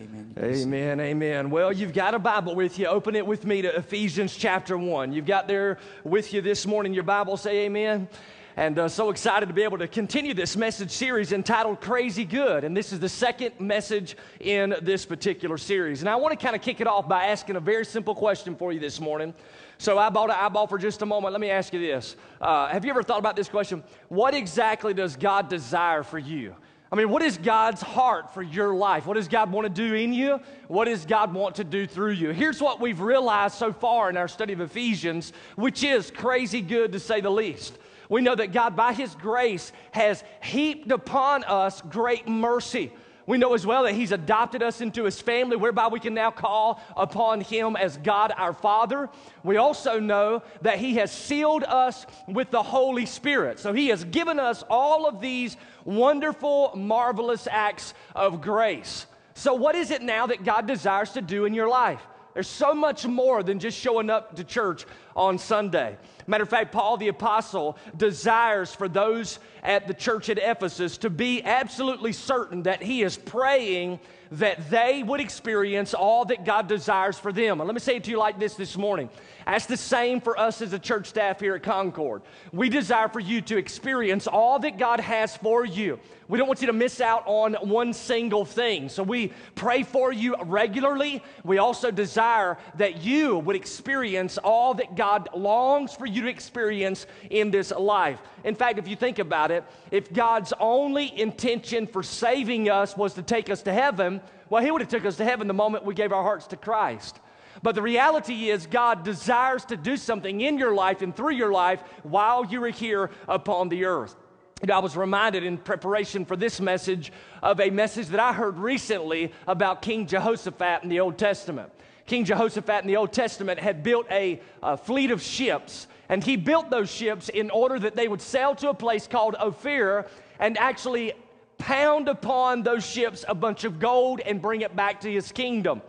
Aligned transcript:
Amen. 0.00 0.34
Amen, 0.38 1.00
amen. 1.00 1.50
Well, 1.50 1.70
you've 1.70 1.92
got 1.92 2.14
a 2.14 2.18
Bible 2.18 2.54
with 2.54 2.78
you. 2.78 2.86
Open 2.86 3.14
it 3.14 3.26
with 3.26 3.44
me 3.44 3.60
to 3.60 3.76
Ephesians 3.76 4.34
chapter 4.34 4.78
1. 4.78 5.12
You've 5.12 5.26
got 5.26 5.46
there 5.46 5.76
with 6.04 6.32
you 6.32 6.40
this 6.40 6.66
morning 6.66 6.94
your 6.94 7.02
Bible. 7.02 7.36
Say 7.36 7.66
amen. 7.66 8.08
And 8.56 8.78
uh, 8.78 8.88
so 8.88 9.10
excited 9.10 9.46
to 9.46 9.52
be 9.52 9.62
able 9.62 9.76
to 9.76 9.86
continue 9.86 10.32
this 10.32 10.56
message 10.56 10.90
series 10.90 11.32
entitled 11.32 11.82
Crazy 11.82 12.24
Good. 12.24 12.64
And 12.64 12.74
this 12.74 12.94
is 12.94 13.00
the 13.00 13.10
second 13.10 13.60
message 13.60 14.16
in 14.40 14.74
this 14.80 15.04
particular 15.04 15.58
series. 15.58 16.00
And 16.00 16.08
I 16.08 16.16
want 16.16 16.38
to 16.38 16.42
kind 16.42 16.56
of 16.56 16.62
kick 16.62 16.80
it 16.80 16.86
off 16.86 17.06
by 17.06 17.26
asking 17.26 17.56
a 17.56 17.60
very 17.60 17.84
simple 17.84 18.14
question 18.14 18.56
for 18.56 18.72
you 18.72 18.80
this 18.80 19.00
morning. 19.00 19.34
So, 19.76 19.98
I 19.98 20.06
eyeball 20.06 20.28
to 20.28 20.42
eyeball 20.42 20.66
for 20.66 20.78
just 20.78 21.02
a 21.02 21.06
moment, 21.06 21.32
let 21.32 21.42
me 21.42 21.50
ask 21.50 21.74
you 21.74 21.80
this. 21.80 22.16
Uh, 22.40 22.68
have 22.68 22.86
you 22.86 22.90
ever 22.90 23.02
thought 23.02 23.18
about 23.18 23.36
this 23.36 23.50
question? 23.50 23.84
What 24.08 24.32
exactly 24.32 24.94
does 24.94 25.14
God 25.16 25.50
desire 25.50 26.02
for 26.02 26.18
you? 26.18 26.54
I 26.92 26.96
mean, 26.96 27.08
what 27.08 27.22
is 27.22 27.38
God's 27.38 27.80
heart 27.80 28.34
for 28.34 28.42
your 28.42 28.74
life? 28.74 29.06
What 29.06 29.14
does 29.14 29.28
God 29.28 29.52
want 29.52 29.64
to 29.64 29.70
do 29.70 29.94
in 29.94 30.12
you? 30.12 30.40
What 30.66 30.86
does 30.86 31.06
God 31.06 31.32
want 31.32 31.54
to 31.56 31.64
do 31.64 31.86
through 31.86 32.12
you? 32.12 32.30
Here's 32.30 32.60
what 32.60 32.80
we've 32.80 33.00
realized 33.00 33.54
so 33.54 33.72
far 33.72 34.10
in 34.10 34.16
our 34.16 34.26
study 34.26 34.52
of 34.52 34.60
Ephesians, 34.60 35.32
which 35.54 35.84
is 35.84 36.10
crazy 36.10 36.60
good 36.60 36.90
to 36.92 36.98
say 36.98 37.20
the 37.20 37.30
least. 37.30 37.78
We 38.08 38.22
know 38.22 38.34
that 38.34 38.50
God, 38.52 38.74
by 38.74 38.92
His 38.92 39.14
grace, 39.14 39.70
has 39.92 40.24
heaped 40.42 40.90
upon 40.90 41.44
us 41.44 41.80
great 41.80 42.26
mercy. 42.26 42.92
We 43.30 43.38
know 43.38 43.54
as 43.54 43.64
well 43.64 43.84
that 43.84 43.94
He's 43.94 44.10
adopted 44.10 44.60
us 44.60 44.80
into 44.80 45.04
His 45.04 45.20
family, 45.20 45.56
whereby 45.56 45.86
we 45.86 46.00
can 46.00 46.14
now 46.14 46.32
call 46.32 46.82
upon 46.96 47.40
Him 47.40 47.76
as 47.76 47.96
God 47.96 48.32
our 48.36 48.52
Father. 48.52 49.08
We 49.44 49.56
also 49.56 50.00
know 50.00 50.42
that 50.62 50.80
He 50.80 50.96
has 50.96 51.12
sealed 51.12 51.62
us 51.62 52.06
with 52.26 52.50
the 52.50 52.64
Holy 52.64 53.06
Spirit. 53.06 53.60
So 53.60 53.72
He 53.72 53.86
has 53.90 54.02
given 54.02 54.40
us 54.40 54.64
all 54.68 55.06
of 55.06 55.20
these 55.20 55.56
wonderful, 55.84 56.72
marvelous 56.74 57.46
acts 57.48 57.94
of 58.16 58.40
grace. 58.40 59.06
So, 59.34 59.54
what 59.54 59.76
is 59.76 59.92
it 59.92 60.02
now 60.02 60.26
that 60.26 60.42
God 60.42 60.66
desires 60.66 61.10
to 61.12 61.22
do 61.22 61.44
in 61.44 61.54
your 61.54 61.68
life? 61.68 62.02
There's 62.34 62.48
so 62.48 62.74
much 62.74 63.06
more 63.06 63.44
than 63.44 63.60
just 63.60 63.78
showing 63.78 64.10
up 64.10 64.34
to 64.36 64.44
church 64.44 64.86
on 65.14 65.38
Sunday. 65.38 65.98
Matter 66.30 66.44
of 66.44 66.48
fact, 66.48 66.70
Paul 66.70 66.96
the 66.96 67.08
Apostle 67.08 67.76
desires 67.96 68.72
for 68.72 68.88
those 68.88 69.40
at 69.64 69.88
the 69.88 69.94
church 69.94 70.28
at 70.28 70.38
Ephesus 70.38 70.96
to 70.98 71.10
be 71.10 71.42
absolutely 71.42 72.12
certain 72.12 72.62
that 72.62 72.84
he 72.84 73.02
is 73.02 73.16
praying 73.16 73.98
that 74.32 74.70
they 74.70 75.02
would 75.02 75.20
experience 75.20 75.92
all 75.92 76.24
that 76.26 76.44
God 76.44 76.68
desires 76.68 77.18
for 77.18 77.32
them. 77.32 77.60
And 77.60 77.66
let 77.66 77.74
me 77.74 77.80
say 77.80 77.96
it 77.96 78.04
to 78.04 78.10
you 78.12 78.18
like 78.18 78.38
this 78.38 78.54
this 78.54 78.76
morning. 78.76 79.10
That's 79.44 79.66
the 79.66 79.76
same 79.76 80.20
for 80.20 80.38
us 80.38 80.62
as 80.62 80.72
a 80.72 80.78
church 80.78 81.08
staff 81.08 81.40
here 81.40 81.56
at 81.56 81.64
Concord. 81.64 82.22
We 82.52 82.68
desire 82.68 83.08
for 83.08 83.18
you 83.18 83.40
to 83.42 83.56
experience 83.56 84.28
all 84.28 84.60
that 84.60 84.78
God 84.78 85.00
has 85.00 85.36
for 85.36 85.64
you. 85.64 85.98
We 86.28 86.38
don't 86.38 86.46
want 86.46 86.60
you 86.60 86.68
to 86.68 86.72
miss 86.72 87.00
out 87.00 87.24
on 87.26 87.54
one 87.54 87.92
single 87.92 88.44
thing. 88.44 88.88
So 88.88 89.02
we 89.02 89.32
pray 89.56 89.82
for 89.82 90.12
you 90.12 90.36
regularly. 90.44 91.24
We 91.42 91.58
also 91.58 91.90
desire 91.90 92.56
that 92.76 93.02
you 93.02 93.38
would 93.40 93.56
experience 93.56 94.38
all 94.38 94.74
that 94.74 94.94
God 94.94 95.28
longs 95.34 95.92
for 95.92 96.06
you 96.06 96.19
to 96.20 96.28
experience 96.28 97.06
in 97.28 97.50
this 97.50 97.70
life. 97.70 98.18
In 98.44 98.54
fact, 98.54 98.78
if 98.78 98.88
you 98.88 98.96
think 98.96 99.18
about 99.18 99.50
it, 99.50 99.64
if 99.90 100.12
God's 100.12 100.52
only 100.60 101.18
intention 101.18 101.86
for 101.86 102.02
saving 102.02 102.68
us 102.68 102.96
was 102.96 103.14
to 103.14 103.22
take 103.22 103.50
us 103.50 103.62
to 103.62 103.72
heaven, 103.72 104.20
well, 104.48 104.62
He 104.62 104.70
would 104.70 104.80
have 104.80 104.90
took 104.90 105.04
us 105.04 105.16
to 105.16 105.24
heaven 105.24 105.48
the 105.48 105.54
moment 105.54 105.84
we 105.84 105.94
gave 105.94 106.12
our 106.12 106.22
hearts 106.22 106.46
to 106.48 106.56
Christ. 106.56 107.18
But 107.62 107.74
the 107.74 107.82
reality 107.82 108.50
is, 108.50 108.66
God 108.66 109.04
desires 109.04 109.64
to 109.66 109.76
do 109.76 109.96
something 109.96 110.40
in 110.40 110.58
your 110.58 110.74
life 110.74 111.02
and 111.02 111.14
through 111.14 111.34
your 111.34 111.52
life 111.52 111.82
while 112.02 112.44
you 112.44 112.62
are 112.64 112.68
here 112.68 113.10
upon 113.28 113.68
the 113.68 113.84
earth. 113.84 114.16
And 114.62 114.70
I 114.70 114.78
was 114.78 114.96
reminded 114.96 115.42
in 115.44 115.56
preparation 115.56 116.24
for 116.24 116.36
this 116.36 116.60
message 116.60 117.12
of 117.42 117.60
a 117.60 117.70
message 117.70 118.08
that 118.08 118.20
I 118.20 118.32
heard 118.32 118.58
recently 118.58 119.32
about 119.46 119.82
King 119.82 120.06
Jehoshaphat 120.06 120.82
in 120.82 120.90
the 120.90 121.00
Old 121.00 121.16
Testament. 121.16 121.72
King 122.06 122.24
Jehoshaphat 122.24 122.82
in 122.82 122.88
the 122.88 122.96
Old 122.96 123.12
Testament 123.12 123.58
had 123.60 123.82
built 123.82 124.06
a, 124.10 124.40
a, 124.62 124.76
fleet 124.76 125.10
of 125.10 125.22
ships, 125.22 125.86
and 126.10 126.24
he 126.24 126.36
built 126.36 126.70
those 126.70 126.90
ships 126.90 127.28
in 127.28 127.50
order 127.50 127.78
that 127.78 127.94
they 127.94 128.08
would 128.08 128.20
sail 128.20 128.52
to 128.56 128.68
a 128.68 128.74
place 128.74 129.06
called 129.06 129.36
Ophir 129.38 130.06
and 130.40 130.58
actually 130.58 131.12
pound 131.56 132.08
upon 132.08 132.64
those 132.64 132.84
ships 132.84 133.24
a 133.28 133.34
bunch 133.34 133.62
of 133.62 133.78
gold 133.78 134.18
and 134.18 134.42
bring 134.42 134.62
it 134.62 134.74
back 134.74 135.00
to 135.02 135.10
his 135.10 135.30
kingdom. 135.30 135.80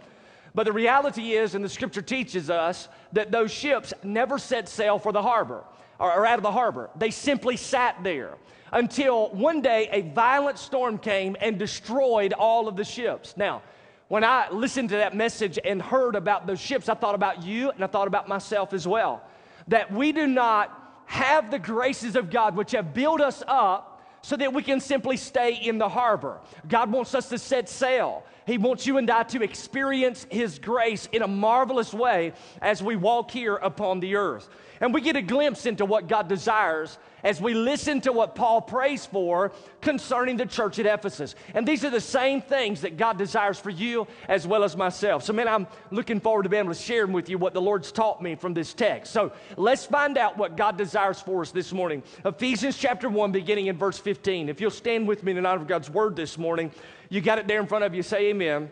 But 0.54 0.68
the 0.68 0.74
reality 0.74 1.32
is, 1.32 1.56
and 1.56 1.66
the 1.66 1.70
scripture 1.70 2.04
teaches 2.04 2.52
us, 2.52 2.88
that 3.14 3.32
those 3.32 3.52
ships 3.52 3.96
never 4.04 4.38
set 4.38 4.70
sail 4.70 5.00
for 5.00 5.12
the 5.12 5.24
harbor 5.24 5.64
or, 5.98 6.24
out 6.24 6.38
of 6.38 6.44
the 6.44 6.52
harbor. 6.52 6.92
They 6.96 7.10
simply 7.10 7.58
sat 7.58 8.04
there 8.04 8.36
until 8.72 9.30
one 9.30 9.62
day 9.62 9.90
a 9.92 10.02
violent 10.02 10.60
storm 10.60 11.00
came 11.00 11.36
and 11.42 11.58
destroyed 11.58 12.34
all 12.34 12.68
of 12.68 12.76
the 12.76 12.86
ships. 12.86 13.36
Now, 13.38 13.64
when 14.08 14.24
I 14.24 14.52
listened 14.52 14.90
to 14.90 14.98
that 14.98 15.16
message 15.16 15.58
and 15.66 15.82
heard 15.82 16.16
about 16.16 16.46
those 16.46 16.60
ships, 16.60 16.90
I 16.90 16.94
thought 16.94 17.16
about 17.16 17.42
you 17.42 17.72
and 17.72 17.84
I 17.84 17.88
thought 17.88 18.08
about 18.08 18.28
myself 18.28 18.74
as 18.74 18.88
well. 18.88 19.24
That 19.72 19.92
we 19.92 20.12
do 20.12 20.28
not 20.28 21.02
have 21.06 21.50
the 21.50 21.60
graces 21.60 22.18
of 22.18 22.30
God 22.30 22.56
which 22.58 22.72
have 22.74 22.94
built 22.94 23.22
us 23.22 23.42
up 23.48 24.04
so 24.22 24.36
that 24.36 24.54
we 24.54 24.62
can 24.62 24.82
simply 24.82 25.16
stay 25.16 25.54
in 25.54 25.78
the 25.78 25.88
harbor. 25.88 26.42
God 26.68 26.92
wants 26.92 27.16
us 27.16 27.30
to 27.30 27.40
set 27.40 27.70
sail. 27.70 28.24
He 28.46 28.58
wants 28.58 28.86
you 28.86 28.98
and 28.98 29.10
I 29.10 29.24
to 29.24 29.42
experience 29.42 30.28
His 30.30 30.60
grace 30.60 31.08
in 31.14 31.22
a 31.22 31.28
marvelous 31.28 31.94
way 31.94 32.34
as 32.62 32.84
we 32.84 32.98
walk 32.98 33.32
here 33.32 33.56
upon 33.56 34.02
the 34.02 34.16
earth. 34.16 34.50
And 34.82 34.94
we 34.94 35.02
get 35.02 35.16
a 35.16 35.22
glimpse 35.22 35.68
into 35.68 35.86
what 35.86 36.08
God 36.08 36.28
desires 36.28 36.98
as 37.24 37.40
we 37.40 37.54
listen 37.54 38.02
to 38.02 38.12
what 38.12 38.34
Paul 38.34 38.62
prays 38.62 39.06
for 39.06 39.52
concerning 39.80 40.38
the 40.38 40.46
church 40.48 40.80
at 40.80 40.88
Ephesus. 40.88 41.36
And 41.54 41.68
these 41.68 41.86
are 41.86 41.92
the 41.92 42.02
same 42.02 42.42
things 42.42 42.82
that 42.82 42.98
God 42.98 43.20
desires 43.20 43.60
for 43.60 43.70
you 43.70 44.08
as 44.28 44.48
well 44.48 44.64
as 44.64 44.76
myself. 44.76 45.24
So, 45.24 45.34
man, 45.34 45.48
I'm 45.48 45.68
looking 45.92 46.20
forward 46.20 46.44
to 46.44 46.50
being 46.50 46.64
able 46.64 46.74
to 46.74 46.80
share 46.80 47.06
with 47.06 47.30
you 47.30 47.38
what 47.38 47.54
the 47.54 47.62
Lord's 47.62 47.92
taught 47.92 48.24
me 48.24 48.34
from 48.34 48.56
this 48.56 48.74
text. 48.74 49.14
So, 49.14 49.32
let's 49.56 49.86
find 49.86 50.18
out 50.18 50.36
what 50.36 50.58
God 50.58 50.78
desires 50.78 51.22
for 51.22 51.42
us 51.42 51.52
this 51.52 51.72
morning. 51.72 52.02
Ephesians 52.26 52.76
chapter 52.76 53.08
1, 53.08 53.32
beginning 53.32 53.68
in 53.68 53.78
verse 53.78 54.00
15. 54.00 54.50
If 54.50 54.60
you'll 54.60 54.72
stand 54.72 55.08
with 55.08 55.24
me 55.24 55.32
in 55.34 55.46
honor 55.46 55.62
of 55.62 55.68
God's 55.68 55.92
word 55.92 56.16
this 56.16 56.40
morning, 56.40 56.72
you 57.10 57.22
got 57.22 57.38
it 57.38 57.48
there 57.48 57.60
in 57.60 57.68
front 57.68 57.84
of 57.84 57.94
you. 57.94 58.02
Say 58.02 58.30
amen. 58.30 58.72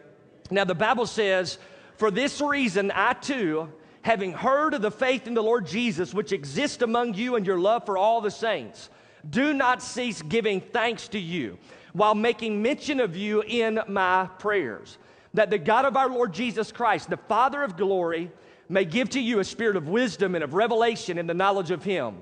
Now, 0.49 0.63
the 0.63 0.73
Bible 0.73 1.05
says, 1.05 1.59
For 1.97 2.09
this 2.09 2.41
reason, 2.41 2.91
I 2.95 3.13
too, 3.13 3.71
having 4.01 4.31
heard 4.31 4.73
of 4.73 4.81
the 4.81 4.91
faith 4.91 5.27
in 5.27 5.33
the 5.33 5.43
Lord 5.43 5.67
Jesus 5.67 6.13
which 6.13 6.31
exists 6.31 6.81
among 6.81 7.13
you 7.13 7.35
and 7.35 7.45
your 7.45 7.59
love 7.59 7.85
for 7.85 7.97
all 7.97 8.21
the 8.21 8.31
saints, 8.31 8.89
do 9.29 9.53
not 9.53 9.81
cease 9.81 10.21
giving 10.21 10.61
thanks 10.61 11.07
to 11.09 11.19
you 11.19 11.57
while 11.93 12.15
making 12.15 12.61
mention 12.61 12.99
of 12.99 13.15
you 13.17 13.41
in 13.41 13.79
my 13.87 14.27
prayers, 14.39 14.97
that 15.33 15.49
the 15.49 15.57
God 15.57 15.85
of 15.85 15.97
our 15.97 16.09
Lord 16.09 16.33
Jesus 16.33 16.71
Christ, 16.71 17.09
the 17.09 17.17
Father 17.17 17.63
of 17.63 17.75
glory, 17.75 18.31
may 18.69 18.85
give 18.85 19.09
to 19.09 19.19
you 19.19 19.39
a 19.39 19.43
spirit 19.43 19.75
of 19.75 19.87
wisdom 19.87 20.35
and 20.35 20.43
of 20.43 20.53
revelation 20.53 21.17
in 21.17 21.27
the 21.27 21.33
knowledge 21.33 21.71
of 21.71 21.83
him. 21.83 22.17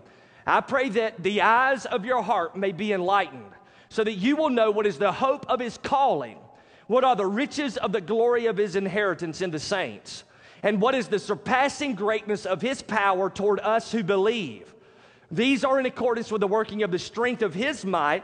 I 0.46 0.62
pray 0.62 0.90
that 0.90 1.22
the 1.22 1.42
eyes 1.42 1.86
of 1.86 2.06
your 2.06 2.24
heart 2.24 2.56
may 2.56 2.72
be 2.72 2.94
enlightened, 2.94 3.52
so 3.90 4.04
that 4.04 4.14
you 4.14 4.36
will 4.38 4.50
know 4.50 4.72
what 4.72 4.88
is 4.88 4.98
the 4.98 5.12
hope 5.12 5.46
of 5.50 5.60
his 5.60 5.78
calling, 5.78 6.38
what 6.88 7.04
are 7.04 7.18
the 7.18 7.26
riches 7.26 7.76
of 7.78 7.92
the 7.92 8.02
glory 8.02 8.46
of 8.46 8.56
his 8.56 8.78
inheritance 8.78 9.42
in 9.42 9.52
the 9.52 9.60
saints 9.60 10.24
and 10.64 10.82
what 10.82 10.96
is 10.96 11.08
the 11.08 11.20
surpassing 11.20 11.96
greatness 11.96 12.46
of 12.46 12.62
his 12.62 12.82
power 12.82 13.30
toward 13.30 13.60
us 13.60 13.92
who 13.92 14.04
believe. 14.04 14.74
These 15.32 15.64
are 15.64 15.80
in 15.80 15.86
accordance 15.86 16.32
with 16.32 16.42
the 16.42 16.48
working 16.48 16.84
of 16.84 16.92
the 16.92 17.00
strength 17.00 17.42
of 17.42 17.54
his 17.54 17.86
might, 17.86 18.24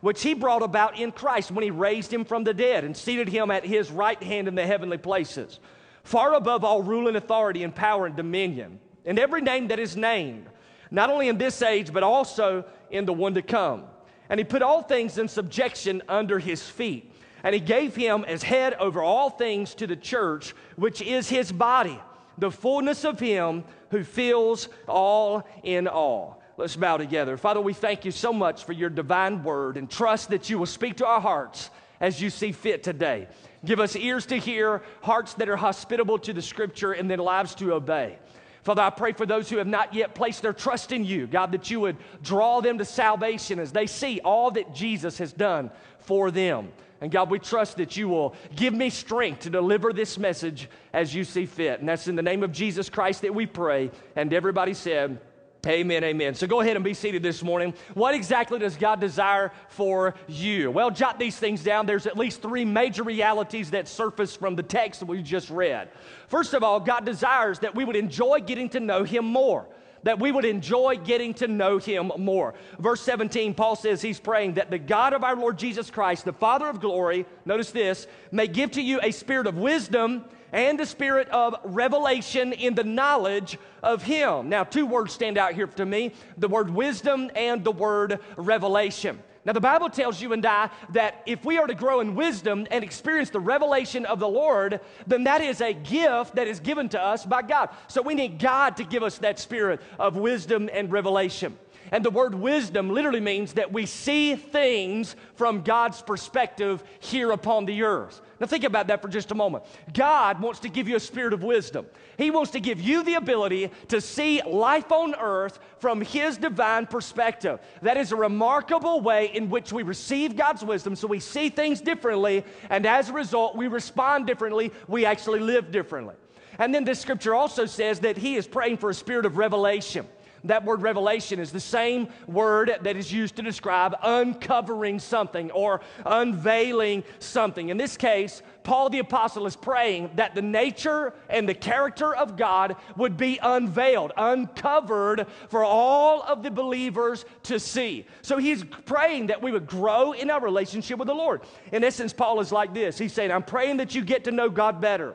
which 0.00 0.22
he 0.22 0.34
brought 0.34 0.62
about 0.62 0.98
in 0.98 1.12
Christ 1.12 1.50
when 1.50 1.64
he 1.64 1.70
raised 1.70 2.12
him 2.12 2.24
from 2.24 2.44
the 2.44 2.54
dead 2.54 2.84
and 2.84 2.96
seated 2.96 3.28
him 3.28 3.50
at 3.50 3.64
his 3.64 3.90
right 3.90 4.22
hand 4.22 4.48
in 4.48 4.54
the 4.54 4.66
heavenly 4.66 4.98
places, 4.98 5.58
far 6.02 6.34
above 6.34 6.62
all 6.62 6.82
rule 6.82 7.08
and 7.08 7.16
authority 7.16 7.64
and 7.64 7.74
power 7.74 8.06
and 8.06 8.14
dominion, 8.14 8.78
and 9.04 9.18
every 9.18 9.40
name 9.40 9.68
that 9.68 9.78
is 9.78 9.96
named, 9.96 10.46
not 10.90 11.10
only 11.10 11.28
in 11.28 11.38
this 11.38 11.62
age, 11.62 11.92
but 11.92 12.02
also 12.02 12.64
in 12.90 13.04
the 13.04 13.12
one 13.12 13.34
to 13.34 13.42
come. 13.42 13.84
And 14.28 14.38
he 14.38 14.44
put 14.44 14.62
all 14.62 14.82
things 14.82 15.18
in 15.18 15.26
subjection 15.26 16.02
under 16.08 16.38
his 16.38 16.62
feet 16.62 17.13
and 17.44 17.54
he 17.54 17.60
gave 17.60 17.94
him 17.94 18.24
as 18.24 18.42
head 18.42 18.74
over 18.74 19.02
all 19.02 19.30
things 19.30 19.74
to 19.74 19.86
the 19.86 19.94
church, 19.94 20.54
which 20.76 21.00
is 21.02 21.28
his 21.28 21.52
body, 21.52 22.00
the 22.38 22.50
fullness 22.50 23.04
of 23.04 23.20
him 23.20 23.62
who 23.90 24.02
fills 24.02 24.68
all 24.88 25.46
in 25.62 25.86
all. 25.86 26.42
Let's 26.56 26.74
bow 26.74 26.96
together. 26.96 27.36
Father, 27.36 27.60
we 27.60 27.74
thank 27.74 28.04
you 28.04 28.10
so 28.10 28.32
much 28.32 28.64
for 28.64 28.72
your 28.72 28.88
divine 28.88 29.42
word 29.42 29.76
and 29.76 29.90
trust 29.90 30.30
that 30.30 30.48
you 30.48 30.58
will 30.58 30.66
speak 30.66 30.96
to 30.96 31.06
our 31.06 31.20
hearts 31.20 31.68
as 32.00 32.20
you 32.20 32.30
see 32.30 32.52
fit 32.52 32.82
today. 32.82 33.28
Give 33.64 33.78
us 33.78 33.94
ears 33.94 34.26
to 34.26 34.36
hear, 34.38 34.82
hearts 35.02 35.34
that 35.34 35.48
are 35.48 35.56
hospitable 35.56 36.18
to 36.20 36.32
the 36.32 36.42
scripture, 36.42 36.92
and 36.92 37.10
then 37.10 37.18
lives 37.18 37.54
to 37.56 37.72
obey. 37.74 38.18
Father, 38.62 38.82
I 38.82 38.90
pray 38.90 39.12
for 39.12 39.26
those 39.26 39.50
who 39.50 39.58
have 39.58 39.66
not 39.66 39.92
yet 39.92 40.14
placed 40.14 40.40
their 40.40 40.54
trust 40.54 40.92
in 40.92 41.04
you, 41.04 41.26
God, 41.26 41.52
that 41.52 41.70
you 41.70 41.80
would 41.80 41.96
draw 42.22 42.62
them 42.62 42.78
to 42.78 42.84
salvation 42.84 43.58
as 43.58 43.72
they 43.72 43.86
see 43.86 44.20
all 44.20 44.50
that 44.52 44.74
Jesus 44.74 45.18
has 45.18 45.32
done 45.34 45.70
for 45.98 46.30
them. 46.30 46.72
And 47.04 47.12
God, 47.12 47.28
we 47.28 47.38
trust 47.38 47.76
that 47.76 47.98
you 47.98 48.08
will 48.08 48.34
give 48.56 48.72
me 48.72 48.88
strength 48.88 49.40
to 49.40 49.50
deliver 49.50 49.92
this 49.92 50.16
message 50.16 50.70
as 50.90 51.14
you 51.14 51.22
see 51.22 51.44
fit. 51.44 51.80
And 51.80 51.86
that's 51.86 52.08
in 52.08 52.16
the 52.16 52.22
name 52.22 52.42
of 52.42 52.50
Jesus 52.50 52.88
Christ 52.88 53.20
that 53.20 53.34
we 53.34 53.44
pray. 53.44 53.90
And 54.16 54.32
everybody 54.32 54.72
said, 54.72 55.20
Amen, 55.66 56.02
amen. 56.02 56.34
So 56.34 56.46
go 56.46 56.62
ahead 56.62 56.76
and 56.76 56.84
be 56.84 56.94
seated 56.94 57.22
this 57.22 57.42
morning. 57.42 57.74
What 57.92 58.14
exactly 58.14 58.58
does 58.58 58.76
God 58.76 59.00
desire 59.00 59.52
for 59.68 60.14
you? 60.28 60.70
Well, 60.70 60.90
jot 60.90 61.18
these 61.18 61.36
things 61.36 61.62
down. 61.62 61.84
There's 61.84 62.06
at 62.06 62.16
least 62.16 62.40
three 62.40 62.64
major 62.64 63.02
realities 63.02 63.72
that 63.72 63.86
surface 63.86 64.34
from 64.34 64.56
the 64.56 64.62
text 64.62 65.00
that 65.00 65.06
we 65.06 65.20
just 65.20 65.50
read. 65.50 65.90
First 66.28 66.54
of 66.54 66.62
all, 66.62 66.80
God 66.80 67.04
desires 67.04 67.58
that 67.58 67.74
we 67.74 67.84
would 67.84 67.96
enjoy 67.96 68.40
getting 68.40 68.70
to 68.70 68.80
know 68.80 69.04
Him 69.04 69.26
more 69.26 69.66
that 70.04 70.20
we 70.20 70.30
would 70.30 70.44
enjoy 70.44 70.96
getting 70.96 71.34
to 71.34 71.48
know 71.48 71.78
him 71.78 72.12
more. 72.16 72.54
Verse 72.78 73.00
17, 73.02 73.54
Paul 73.54 73.76
says 73.76 74.00
he's 74.00 74.20
praying 74.20 74.54
that 74.54 74.70
the 74.70 74.78
God 74.78 75.12
of 75.12 75.24
our 75.24 75.36
Lord 75.36 75.58
Jesus 75.58 75.90
Christ, 75.90 76.24
the 76.24 76.32
Father 76.32 76.68
of 76.68 76.80
glory, 76.80 77.26
notice 77.44 77.72
this, 77.72 78.06
may 78.30 78.46
give 78.46 78.70
to 78.72 78.82
you 78.82 79.00
a 79.02 79.10
spirit 79.10 79.46
of 79.46 79.56
wisdom 79.56 80.24
and 80.52 80.78
the 80.78 80.86
spirit 80.86 81.28
of 81.30 81.56
revelation 81.64 82.52
in 82.52 82.74
the 82.74 82.84
knowledge 82.84 83.58
of 83.82 84.04
Him. 84.04 84.48
Now, 84.48 84.62
two 84.62 84.86
words 84.86 85.12
stand 85.12 85.36
out 85.36 85.54
here 85.54 85.66
to 85.66 85.84
me 85.84 86.12
the 86.38 86.48
word 86.48 86.70
wisdom 86.70 87.30
and 87.34 87.64
the 87.64 87.72
word 87.72 88.20
revelation. 88.36 89.20
Now, 89.44 89.52
the 89.52 89.60
Bible 89.60 89.90
tells 89.90 90.22
you 90.22 90.32
and 90.32 90.44
I 90.46 90.70
that 90.90 91.22
if 91.26 91.44
we 91.44 91.58
are 91.58 91.66
to 91.66 91.74
grow 91.74 92.00
in 92.00 92.14
wisdom 92.14 92.66
and 92.70 92.82
experience 92.82 93.28
the 93.28 93.40
revelation 93.40 94.06
of 94.06 94.18
the 94.18 94.28
Lord, 94.28 94.80
then 95.06 95.24
that 95.24 95.42
is 95.42 95.60
a 95.60 95.74
gift 95.74 96.36
that 96.36 96.46
is 96.46 96.60
given 96.60 96.88
to 96.90 97.00
us 97.00 97.26
by 97.26 97.42
God. 97.42 97.68
So 97.88 98.00
we 98.00 98.14
need 98.14 98.38
God 98.38 98.78
to 98.78 98.84
give 98.84 99.02
us 99.02 99.18
that 99.18 99.38
spirit 99.38 99.82
of 99.98 100.16
wisdom 100.16 100.70
and 100.72 100.90
revelation. 100.90 101.58
And 101.92 102.04
the 102.04 102.10
word 102.10 102.34
wisdom 102.34 102.90
literally 102.90 103.20
means 103.20 103.54
that 103.54 103.72
we 103.72 103.86
see 103.86 104.36
things 104.36 105.16
from 105.34 105.62
God's 105.62 106.02
perspective 106.02 106.82
here 107.00 107.30
upon 107.32 107.66
the 107.66 107.82
earth. 107.82 108.20
Now, 108.40 108.46
think 108.46 108.64
about 108.64 108.88
that 108.88 109.00
for 109.00 109.08
just 109.08 109.30
a 109.30 109.34
moment. 109.34 109.64
God 109.92 110.40
wants 110.40 110.60
to 110.60 110.68
give 110.68 110.88
you 110.88 110.96
a 110.96 111.00
spirit 111.00 111.32
of 111.32 111.42
wisdom. 111.42 111.86
He 112.18 112.30
wants 112.30 112.50
to 112.52 112.60
give 112.60 112.80
you 112.80 113.02
the 113.02 113.14
ability 113.14 113.70
to 113.88 114.00
see 114.00 114.42
life 114.42 114.90
on 114.90 115.14
earth 115.14 115.58
from 115.78 116.00
His 116.00 116.36
divine 116.36 116.86
perspective. 116.86 117.60
That 117.82 117.96
is 117.96 118.12
a 118.12 118.16
remarkable 118.16 119.00
way 119.00 119.26
in 119.34 119.50
which 119.50 119.72
we 119.72 119.82
receive 119.82 120.36
God's 120.36 120.64
wisdom, 120.64 120.96
so 120.96 121.06
we 121.06 121.20
see 121.20 121.48
things 121.48 121.80
differently, 121.80 122.44
and 122.70 122.86
as 122.86 123.08
a 123.08 123.12
result, 123.12 123.56
we 123.56 123.68
respond 123.68 124.26
differently. 124.26 124.72
We 124.88 125.04
actually 125.06 125.40
live 125.40 125.70
differently. 125.70 126.14
And 126.58 126.74
then 126.74 126.84
this 126.84 127.00
scripture 127.00 127.34
also 127.34 127.66
says 127.66 128.00
that 128.00 128.16
He 128.16 128.36
is 128.36 128.46
praying 128.46 128.78
for 128.78 128.90
a 128.90 128.94
spirit 128.94 129.26
of 129.26 129.36
revelation. 129.36 130.06
That 130.44 130.64
word 130.64 130.82
revelation 130.82 131.40
is 131.40 131.52
the 131.52 131.60
same 131.60 132.08
word 132.26 132.78
that 132.82 132.96
is 132.96 133.10
used 133.12 133.36
to 133.36 133.42
describe 133.42 133.96
uncovering 134.02 134.98
something 134.98 135.50
or 135.50 135.80
unveiling 136.04 137.04
something. 137.18 137.70
In 137.70 137.76
this 137.76 137.96
case, 137.96 138.42
Paul 138.62 138.90
the 138.90 138.98
Apostle 138.98 139.46
is 139.46 139.56
praying 139.56 140.10
that 140.16 140.34
the 140.34 140.42
nature 140.42 141.14
and 141.28 141.48
the 141.48 141.54
character 141.54 142.14
of 142.14 142.36
God 142.36 142.76
would 142.96 143.16
be 143.16 143.38
unveiled, 143.42 144.12
uncovered 144.16 145.26
for 145.48 145.64
all 145.64 146.22
of 146.22 146.42
the 146.42 146.50
believers 146.50 147.24
to 147.44 147.58
see. 147.58 148.06
So 148.22 148.38
he's 148.38 148.64
praying 148.64 149.26
that 149.28 149.42
we 149.42 149.52
would 149.52 149.66
grow 149.66 150.12
in 150.12 150.30
our 150.30 150.40
relationship 150.40 150.98
with 150.98 151.08
the 151.08 151.14
Lord. 151.14 151.42
In 151.72 151.84
essence, 151.84 152.12
Paul 152.12 152.40
is 152.40 152.52
like 152.52 152.74
this 152.74 152.98
He's 152.98 153.12
saying, 153.12 153.30
I'm 153.30 153.42
praying 153.42 153.78
that 153.78 153.94
you 153.94 154.02
get 154.02 154.24
to 154.24 154.30
know 154.30 154.48
God 154.48 154.80
better. 154.80 155.14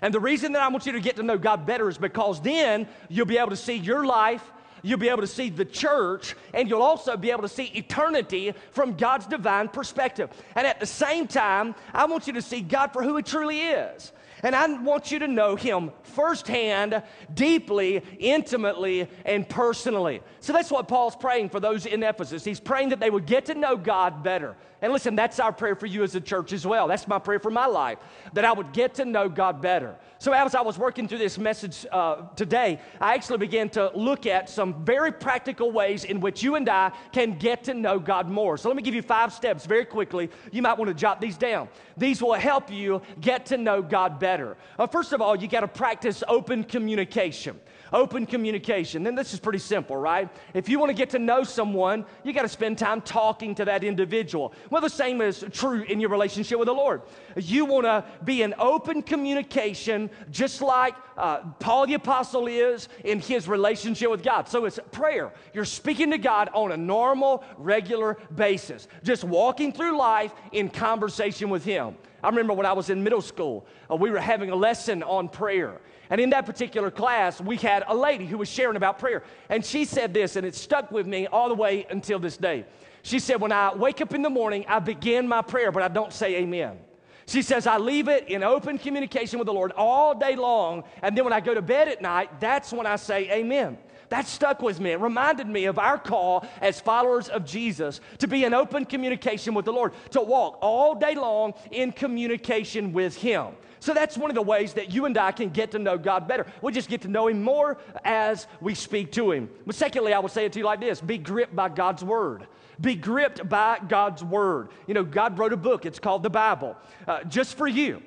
And 0.00 0.12
the 0.12 0.20
reason 0.20 0.52
that 0.52 0.62
I 0.62 0.68
want 0.68 0.86
you 0.86 0.92
to 0.92 1.00
get 1.00 1.16
to 1.16 1.22
know 1.22 1.38
God 1.38 1.64
better 1.64 1.88
is 1.88 1.96
because 1.96 2.40
then 2.40 2.88
you'll 3.08 3.26
be 3.26 3.38
able 3.38 3.50
to 3.50 3.56
see 3.56 3.76
your 3.76 4.04
life, 4.04 4.42
you'll 4.82 4.98
be 4.98 5.08
able 5.08 5.20
to 5.20 5.28
see 5.28 5.48
the 5.48 5.64
church, 5.64 6.34
and 6.52 6.68
you'll 6.68 6.82
also 6.82 7.16
be 7.16 7.30
able 7.30 7.42
to 7.42 7.48
see 7.48 7.66
eternity 7.66 8.52
from 8.72 8.94
God's 8.94 9.26
divine 9.26 9.68
perspective. 9.68 10.30
And 10.56 10.66
at 10.66 10.80
the 10.80 10.86
same 10.86 11.28
time, 11.28 11.74
I 11.94 12.04
want 12.06 12.26
you 12.26 12.32
to 12.34 12.42
see 12.42 12.60
God 12.60 12.92
for 12.92 13.02
who 13.02 13.16
He 13.16 13.22
truly 13.22 13.60
is. 13.60 14.12
And 14.42 14.56
I 14.56 14.66
want 14.80 15.12
you 15.12 15.20
to 15.20 15.28
know 15.28 15.54
Him 15.54 15.92
firsthand, 16.02 17.00
deeply, 17.32 18.02
intimately, 18.18 19.08
and 19.24 19.48
personally. 19.48 20.20
So 20.40 20.52
that's 20.52 20.70
what 20.70 20.88
Paul's 20.88 21.14
praying 21.14 21.50
for 21.50 21.60
those 21.60 21.86
in 21.86 22.02
Ephesus. 22.02 22.42
He's 22.42 22.58
praying 22.58 22.88
that 22.88 22.98
they 22.98 23.10
would 23.10 23.26
get 23.26 23.46
to 23.46 23.54
know 23.54 23.76
God 23.76 24.24
better. 24.24 24.56
And 24.82 24.92
listen, 24.92 25.14
that's 25.14 25.38
our 25.38 25.52
prayer 25.52 25.76
for 25.76 25.86
you 25.86 26.02
as 26.02 26.16
a 26.16 26.20
church 26.20 26.52
as 26.52 26.66
well. 26.66 26.88
That's 26.88 27.06
my 27.06 27.20
prayer 27.20 27.38
for 27.38 27.52
my 27.52 27.66
life, 27.66 27.98
that 28.32 28.44
I 28.44 28.52
would 28.52 28.72
get 28.72 28.94
to 28.96 29.04
know 29.04 29.28
God 29.28 29.62
better. 29.62 29.94
So, 30.18 30.32
as 30.32 30.56
I 30.56 30.60
was 30.60 30.76
working 30.76 31.06
through 31.06 31.18
this 31.18 31.38
message 31.38 31.86
uh, 31.92 32.22
today, 32.34 32.80
I 33.00 33.14
actually 33.14 33.38
began 33.38 33.68
to 33.70 33.92
look 33.94 34.26
at 34.26 34.50
some 34.50 34.84
very 34.84 35.12
practical 35.12 35.70
ways 35.70 36.02
in 36.04 36.20
which 36.20 36.42
you 36.42 36.56
and 36.56 36.68
I 36.68 36.90
can 37.12 37.38
get 37.38 37.62
to 37.64 37.74
know 37.74 38.00
God 38.00 38.28
more. 38.28 38.58
So, 38.58 38.68
let 38.68 38.76
me 38.76 38.82
give 38.82 38.94
you 38.94 39.02
five 39.02 39.32
steps 39.32 39.66
very 39.66 39.84
quickly. 39.84 40.30
You 40.50 40.62
might 40.62 40.76
want 40.76 40.88
to 40.88 40.94
jot 40.94 41.20
these 41.20 41.36
down. 41.36 41.68
These 41.96 42.20
will 42.20 42.34
help 42.34 42.68
you 42.68 43.02
get 43.20 43.46
to 43.46 43.56
know 43.56 43.82
God 43.82 44.18
better. 44.18 44.56
Uh, 44.80 44.88
first 44.88 45.12
of 45.12 45.20
all, 45.20 45.36
you 45.36 45.46
got 45.46 45.60
to 45.60 45.68
practice 45.68 46.24
open 46.26 46.64
communication 46.64 47.60
open 47.92 48.26
communication. 48.26 49.02
Then 49.02 49.14
this 49.14 49.34
is 49.34 49.40
pretty 49.40 49.58
simple, 49.58 49.96
right? 49.96 50.28
If 50.54 50.68
you 50.68 50.78
want 50.78 50.90
to 50.90 50.94
get 50.94 51.10
to 51.10 51.18
know 51.18 51.44
someone, 51.44 52.04
you 52.24 52.32
got 52.32 52.42
to 52.42 52.48
spend 52.48 52.78
time 52.78 53.00
talking 53.00 53.54
to 53.56 53.64
that 53.64 53.84
individual. 53.84 54.54
Well, 54.70 54.82
the 54.82 54.90
same 54.90 55.20
is 55.20 55.44
true 55.52 55.82
in 55.82 56.00
your 56.00 56.10
relationship 56.10 56.58
with 56.58 56.66
the 56.66 56.74
Lord. 56.74 57.02
You 57.36 57.64
want 57.64 57.86
to 57.86 58.04
be 58.24 58.42
in 58.42 58.54
open 58.58 59.02
communication, 59.02 60.10
just 60.30 60.62
like 60.62 60.94
uh, 61.16 61.38
Paul 61.60 61.86
the 61.86 61.94
Apostle 61.94 62.46
is 62.46 62.88
in 63.04 63.20
his 63.20 63.48
relationship 63.48 64.10
with 64.10 64.22
God. 64.22 64.48
So 64.48 64.64
it's 64.64 64.78
prayer. 64.90 65.32
You're 65.52 65.64
speaking 65.64 66.10
to 66.10 66.18
God 66.18 66.50
on 66.54 66.72
a 66.72 66.76
normal, 66.76 67.44
regular 67.58 68.18
basis, 68.34 68.88
just 69.02 69.24
walking 69.24 69.72
through 69.72 69.96
life 69.96 70.32
in 70.52 70.68
conversation 70.68 71.50
with 71.50 71.64
Him. 71.64 71.96
I 72.22 72.28
remember 72.28 72.52
when 72.52 72.66
I 72.66 72.72
was 72.72 72.90
in 72.90 73.02
middle 73.02 73.22
school, 73.22 73.66
uh, 73.90 73.96
we 73.96 74.10
were 74.10 74.20
having 74.20 74.50
a 74.50 74.56
lesson 74.56 75.02
on 75.02 75.28
prayer. 75.28 75.80
And 76.10 76.20
in 76.20 76.30
that 76.30 76.46
particular 76.46 76.90
class, 76.90 77.40
we 77.40 77.56
had 77.56 77.84
a 77.88 77.94
lady 77.94 78.26
who 78.26 78.38
was 78.38 78.48
sharing 78.48 78.76
about 78.76 78.98
prayer. 78.98 79.22
And 79.48 79.64
she 79.64 79.84
said 79.84 80.12
this, 80.12 80.36
and 80.36 80.46
it 80.46 80.54
stuck 80.54 80.92
with 80.92 81.06
me 81.06 81.26
all 81.26 81.48
the 81.48 81.54
way 81.54 81.86
until 81.90 82.18
this 82.18 82.36
day. 82.36 82.64
She 83.02 83.18
said, 83.18 83.40
When 83.40 83.52
I 83.52 83.74
wake 83.74 84.00
up 84.00 84.14
in 84.14 84.22
the 84.22 84.30
morning, 84.30 84.64
I 84.68 84.78
begin 84.78 85.26
my 85.26 85.42
prayer, 85.42 85.72
but 85.72 85.82
I 85.82 85.88
don't 85.88 86.12
say 86.12 86.36
amen. 86.36 86.78
She 87.26 87.42
says, 87.42 87.66
I 87.66 87.78
leave 87.78 88.08
it 88.08 88.28
in 88.28 88.42
open 88.42 88.78
communication 88.78 89.38
with 89.38 89.46
the 89.46 89.52
Lord 89.52 89.72
all 89.72 90.14
day 90.14 90.36
long. 90.36 90.84
And 91.02 91.16
then 91.16 91.24
when 91.24 91.32
I 91.32 91.40
go 91.40 91.54
to 91.54 91.62
bed 91.62 91.88
at 91.88 92.02
night, 92.02 92.40
that's 92.40 92.72
when 92.72 92.86
I 92.86 92.96
say 92.96 93.30
amen. 93.30 93.78
That 94.12 94.28
stuck 94.28 94.60
with 94.60 94.78
me. 94.78 94.90
It 94.90 95.00
reminded 95.00 95.46
me 95.46 95.64
of 95.64 95.78
our 95.78 95.96
call 95.96 96.46
as 96.60 96.78
followers 96.78 97.30
of 97.30 97.46
Jesus 97.46 98.02
to 98.18 98.28
be 98.28 98.44
in 98.44 98.52
open 98.52 98.84
communication 98.84 99.54
with 99.54 99.64
the 99.64 99.72
Lord, 99.72 99.94
to 100.10 100.20
walk 100.20 100.58
all 100.60 100.94
day 100.94 101.14
long 101.14 101.54
in 101.70 101.92
communication 101.92 102.92
with 102.92 103.16
Him. 103.16 103.54
So 103.80 103.94
that's 103.94 104.18
one 104.18 104.30
of 104.30 104.34
the 104.34 104.42
ways 104.42 104.74
that 104.74 104.92
you 104.92 105.06
and 105.06 105.16
I 105.16 105.32
can 105.32 105.48
get 105.48 105.70
to 105.70 105.78
know 105.78 105.96
God 105.96 106.28
better. 106.28 106.44
We 106.60 106.72
just 106.72 106.90
get 106.90 107.00
to 107.02 107.08
know 107.08 107.28
Him 107.28 107.42
more 107.42 107.78
as 108.04 108.48
we 108.60 108.74
speak 108.74 109.12
to 109.12 109.30
Him. 109.32 109.48
But 109.64 109.76
secondly, 109.76 110.12
I 110.12 110.18
would 110.18 110.30
say 110.30 110.44
it 110.44 110.52
to 110.52 110.58
you 110.58 110.66
like 110.66 110.80
this 110.80 111.00
be 111.00 111.16
gripped 111.16 111.56
by 111.56 111.70
God's 111.70 112.04
Word. 112.04 112.46
Be 112.82 112.94
gripped 112.94 113.48
by 113.48 113.78
God's 113.88 114.22
Word. 114.22 114.68
You 114.86 114.92
know, 114.92 115.04
God 115.04 115.38
wrote 115.38 115.54
a 115.54 115.56
book, 115.56 115.86
it's 115.86 115.98
called 115.98 116.22
the 116.22 116.28
Bible, 116.28 116.76
uh, 117.08 117.24
just 117.24 117.56
for 117.56 117.66
you. 117.66 118.02